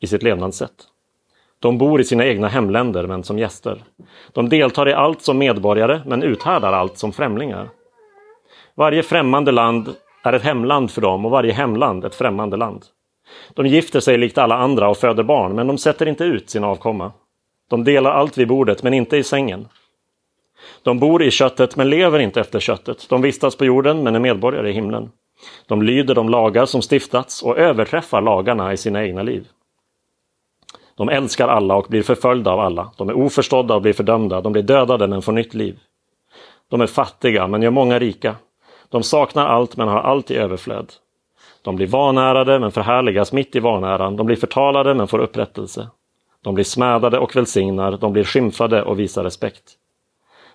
i 0.00 0.06
sitt 0.06 0.22
levnadssätt. 0.22 0.74
De 1.60 1.78
bor 1.78 2.00
i 2.00 2.04
sina 2.04 2.26
egna 2.26 2.48
hemländer 2.48 3.06
men 3.06 3.24
som 3.24 3.38
gäster. 3.38 3.84
De 4.32 4.48
deltar 4.48 4.88
i 4.88 4.92
allt 4.92 5.22
som 5.22 5.38
medborgare 5.38 6.00
men 6.06 6.22
uthärdar 6.22 6.72
allt 6.72 6.98
som 6.98 7.12
främlingar. 7.12 7.68
Varje 8.74 9.02
främmande 9.02 9.52
land 9.52 9.94
är 10.24 10.32
ett 10.32 10.42
hemland 10.42 10.90
för 10.90 11.00
dem 11.00 11.24
och 11.24 11.30
varje 11.30 11.52
hemland 11.52 12.04
ett 12.04 12.14
främmande 12.14 12.56
land. 12.56 12.84
De 13.54 13.66
gifter 13.66 14.00
sig 14.00 14.18
likt 14.18 14.38
alla 14.38 14.54
andra 14.54 14.88
och 14.88 14.96
föder 14.96 15.22
barn, 15.22 15.54
men 15.54 15.66
de 15.66 15.78
sätter 15.78 16.08
inte 16.08 16.24
ut 16.24 16.50
sin 16.50 16.64
avkomma. 16.64 17.12
De 17.70 17.84
delar 17.84 18.10
allt 18.10 18.38
vid 18.38 18.48
bordet, 18.48 18.82
men 18.82 18.94
inte 18.94 19.16
i 19.16 19.22
sängen. 19.22 19.68
De 20.82 20.98
bor 20.98 21.22
i 21.22 21.30
köttet, 21.30 21.76
men 21.76 21.90
lever 21.90 22.18
inte 22.18 22.40
efter 22.40 22.60
köttet. 22.60 23.06
De 23.08 23.22
vistas 23.22 23.56
på 23.56 23.64
jorden, 23.64 24.02
men 24.02 24.14
är 24.14 24.20
medborgare 24.20 24.70
i 24.70 24.72
himlen. 24.72 25.10
De 25.66 25.82
lyder 25.82 26.14
de 26.14 26.28
lagar 26.28 26.66
som 26.66 26.82
stiftats 26.82 27.42
och 27.42 27.58
överträffar 27.58 28.20
lagarna 28.20 28.72
i 28.72 28.76
sina 28.76 29.04
egna 29.04 29.22
liv. 29.22 29.46
De 30.98 31.08
älskar 31.08 31.48
alla 31.48 31.74
och 31.74 31.86
blir 31.88 32.02
förföljda 32.02 32.50
av 32.50 32.60
alla. 32.60 32.90
De 32.96 33.08
är 33.08 33.16
oförstådda 33.16 33.74
och 33.74 33.82
blir 33.82 33.92
fördömda. 33.92 34.40
De 34.40 34.52
blir 34.52 34.62
dödade 34.62 35.06
men 35.06 35.22
får 35.22 35.32
nytt 35.32 35.54
liv. 35.54 35.78
De 36.70 36.80
är 36.80 36.86
fattiga 36.86 37.46
men 37.46 37.62
gör 37.62 37.70
många 37.70 37.98
rika. 37.98 38.34
De 38.88 39.02
saknar 39.02 39.46
allt 39.46 39.76
men 39.76 39.88
har 39.88 40.00
allt 40.00 40.30
i 40.30 40.36
överflöd. 40.36 40.92
De 41.62 41.76
blir 41.76 41.86
vanärade 41.86 42.58
men 42.58 42.72
förhärligas 42.72 43.32
mitt 43.32 43.56
i 43.56 43.60
vanäran. 43.60 44.16
De 44.16 44.26
blir 44.26 44.36
förtalade 44.36 44.94
men 44.94 45.08
får 45.08 45.18
upprättelse. 45.18 45.88
De 46.42 46.54
blir 46.54 46.64
smädade 46.64 47.18
och 47.18 47.36
välsignar. 47.36 47.96
De 47.96 48.12
blir 48.12 48.24
skymfade 48.24 48.82
och 48.82 48.98
visar 48.98 49.24
respekt. 49.24 49.64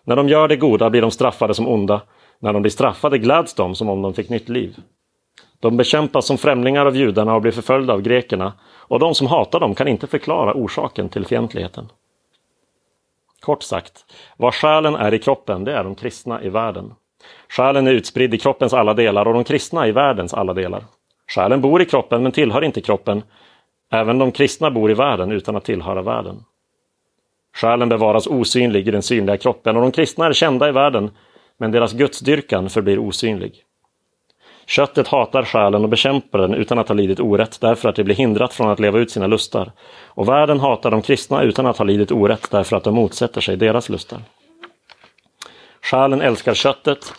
När 0.04 0.16
de 0.16 0.30
gör 0.30 0.48
det 0.48 0.56
goda 0.56 0.90
blir 0.90 1.02
de 1.02 1.12
straffade 1.12 1.54
som 1.54 1.68
onda. 1.68 2.02
När 2.40 2.54
de 2.54 2.62
blir 2.62 2.72
straffade 2.72 3.18
gläds 3.18 3.54
de 3.54 3.76
som 3.76 3.90
om 3.90 4.02
de 4.02 4.14
fick 4.14 4.30
nytt 4.30 4.50
liv. 4.50 4.76
De 5.64 5.78
bekämpas 5.78 6.26
som 6.26 6.38
främlingar 6.38 6.86
av 6.86 6.96
judarna 6.96 7.36
och 7.36 7.42
blir 7.42 7.52
förföljda 7.52 7.94
av 7.94 8.02
grekerna 8.02 8.54
och 8.64 9.00
de 9.00 9.16
som 9.16 9.28
hatar 9.28 9.60
dem 9.60 9.76
kan 9.76 9.88
inte 9.88 10.08
förklara 10.08 10.54
orsaken 10.54 11.10
till 11.10 11.26
fientligheten. 11.26 11.90
Kort 13.40 13.64
sagt, 13.64 14.06
vad 14.38 14.54
själen 14.54 14.96
är 14.96 15.14
i 15.14 15.20
kroppen, 15.20 15.64
det 15.64 15.74
är 15.74 15.84
de 15.84 15.96
kristna 15.96 16.44
i 16.44 16.50
världen. 16.50 16.94
Själen 17.50 17.88
är 17.88 17.92
utspridd 17.92 18.34
i 18.34 18.38
kroppens 18.38 18.74
alla 18.74 18.94
delar 18.94 19.28
och 19.28 19.34
de 19.34 19.44
kristna 19.44 19.88
i 19.88 19.92
världens 19.92 20.34
alla 20.34 20.54
delar. 20.54 20.84
Själen 21.28 21.62
bor 21.62 21.82
i 21.82 21.86
kroppen 21.86 22.24
men 22.24 22.32
tillhör 22.32 22.64
inte 22.64 22.82
kroppen. 22.82 23.24
Även 23.92 24.18
de 24.18 24.32
kristna 24.32 24.72
bor 24.72 24.92
i 24.92 24.94
världen 24.94 25.32
utan 25.32 25.56
att 25.56 25.66
tillhöra 25.66 26.02
världen. 26.02 26.44
Själen 27.56 27.90
bevaras 27.90 28.28
osynlig 28.28 28.88
i 28.88 28.92
den 28.92 29.04
synliga 29.04 29.38
kroppen 29.38 29.76
och 29.76 29.82
de 29.82 29.92
kristna 29.92 30.26
är 30.26 30.34
kända 30.34 30.70
i 30.70 30.72
världen 30.72 31.12
men 31.58 31.72
deras 31.72 31.94
gudsdyrkan 31.94 32.70
förblir 32.70 33.00
osynlig. 33.00 33.64
Köttet 34.68 35.08
hatar 35.08 35.44
själen 35.44 35.84
och 35.84 35.90
bekämpar 35.90 36.40
den 36.40 36.54
utan 36.54 36.80
att 36.80 36.88
ha 36.88 36.96
lidit 36.96 37.20
orätt 37.20 37.62
därför 37.62 37.90
att 37.90 37.96
det 37.96 38.04
blir 38.04 38.16
hindrat 38.16 38.54
från 38.54 38.70
att 38.70 38.80
leva 38.80 39.00
ut 39.00 39.12
sina 39.12 39.28
lustar. 39.28 39.72
Och 40.06 40.30
världen 40.30 40.60
hatar 40.60 40.92
de 40.92 41.02
kristna 41.02 41.42
utan 41.42 41.66
att 41.66 41.78
ha 41.78 41.86
lidit 41.86 42.12
orätt 42.12 42.52
därför 42.52 42.76
att 42.76 42.84
de 42.84 42.96
motsätter 42.96 43.42
sig 43.42 43.58
deras 43.58 43.90
lustar. 43.90 44.20
Själen 45.82 46.22
älskar 46.22 46.54
köttet 46.54 47.14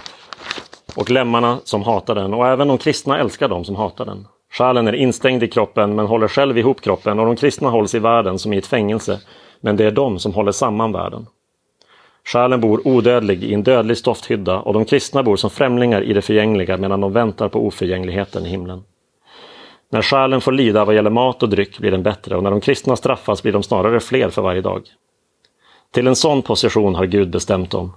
och 0.97 1.11
lemmarna 1.11 1.59
som 1.65 1.83
hatar 1.83 2.15
den 2.15 2.35
och 2.35 2.47
även 2.47 2.69
de 2.69 2.79
kristna 2.79 3.19
älskar 3.19 3.49
de 3.49 3.65
som 3.65 3.77
hatar 3.77 4.05
den. 4.05 4.27
Själen 4.53 4.89
är 4.89 4.93
instängd 4.93 5.43
i 5.43 5.49
kroppen 5.49 5.95
men 5.95 6.07
håller 6.07 6.29
själv 6.29 6.59
ihop 6.59 6.81
kroppen 6.81 7.19
och 7.19 7.27
de 7.27 7.37
kristna 7.37 7.71
hålls 7.71 7.95
i 7.95 7.99
världen 7.99 8.39
som 8.39 8.53
i 8.53 8.59
ett 8.59 8.67
fängelse 8.67 9.21
men 9.61 9.77
det 9.77 9.85
är 9.85 9.91
de 9.91 10.19
som 10.19 10.35
håller 10.35 10.53
samman 10.53 10.93
världen. 10.93 11.27
Själen 12.25 12.61
bor 12.61 12.89
odödlig 12.89 13.45
i 13.45 13.55
en 13.55 13.63
dödlig 13.63 13.99
stofthydda 13.99 14.61
och 14.61 14.73
de 14.73 14.85
kristna 14.85 15.23
bor 15.23 15.37
som 15.37 15.51
främlingar 15.51 16.03
i 16.03 16.13
det 16.13 16.23
förgängliga 16.23 16.77
medan 16.77 17.01
de 17.01 17.13
väntar 17.13 17.49
på 17.49 17.67
oförgängligheten 17.67 18.47
i 18.47 18.49
himlen. 18.49 18.85
När 19.89 20.03
själen 20.03 20.41
får 20.41 20.53
lida 20.53 20.85
vad 20.85 20.95
gäller 20.95 21.11
mat 21.11 21.43
och 21.43 21.49
dryck 21.49 21.79
blir 21.79 21.91
den 21.91 22.03
bättre 22.03 22.37
och 22.37 22.43
när 22.43 22.51
de 22.51 22.61
kristna 22.61 22.97
straffas 22.97 23.43
blir 23.43 23.53
de 23.53 23.63
snarare 23.63 24.01
fler 24.01 24.31
för 24.31 24.43
varje 24.43 24.61
dag. 24.61 24.83
Till 25.91 26.07
en 26.07 26.17
sån 26.17 26.43
position 26.43 26.95
har 26.95 27.07
Gud 27.07 27.31
bestämt 27.31 27.71
dem 27.71 27.93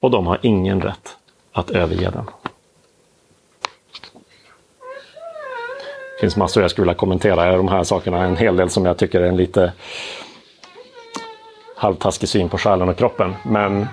och 0.00 0.10
de 0.10 0.26
har 0.26 0.38
ingen 0.42 0.80
rätt 0.80 1.16
att 1.52 1.70
överge 1.70 2.10
den. 2.10 2.24
Det 6.16 6.20
finns 6.20 6.36
massor 6.36 6.62
jag 6.62 6.70
skulle 6.70 6.84
vilja 6.84 6.94
kommentera 6.94 7.56
de 7.56 7.68
här 7.68 7.84
sakerna. 7.84 8.24
En 8.24 8.36
hel 8.36 8.56
del 8.56 8.70
som 8.70 8.86
jag 8.86 8.96
tycker 8.96 9.20
är 9.20 9.26
en 9.26 9.36
lite 9.36 9.72
halvtaskig 11.76 12.28
syn 12.28 12.48
på 12.48 12.58
själen 12.58 12.88
och 12.88 12.96
kroppen. 12.96 13.34
Men 13.44 13.86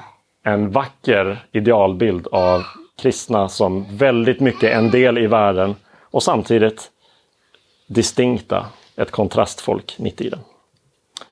en 0.43 0.71
vacker 0.71 1.45
idealbild 1.51 2.27
av 2.27 2.63
kristna 3.01 3.49
som 3.49 3.85
väldigt 3.97 4.39
mycket 4.39 4.73
en 4.73 4.91
del 4.91 5.17
i 5.17 5.27
världen 5.27 5.75
och 6.01 6.23
samtidigt 6.23 6.91
distinkta, 7.87 8.65
ett 8.95 9.11
kontrastfolk 9.11 9.95
mitt 9.99 10.21
i 10.21 10.29
den. 10.29 10.39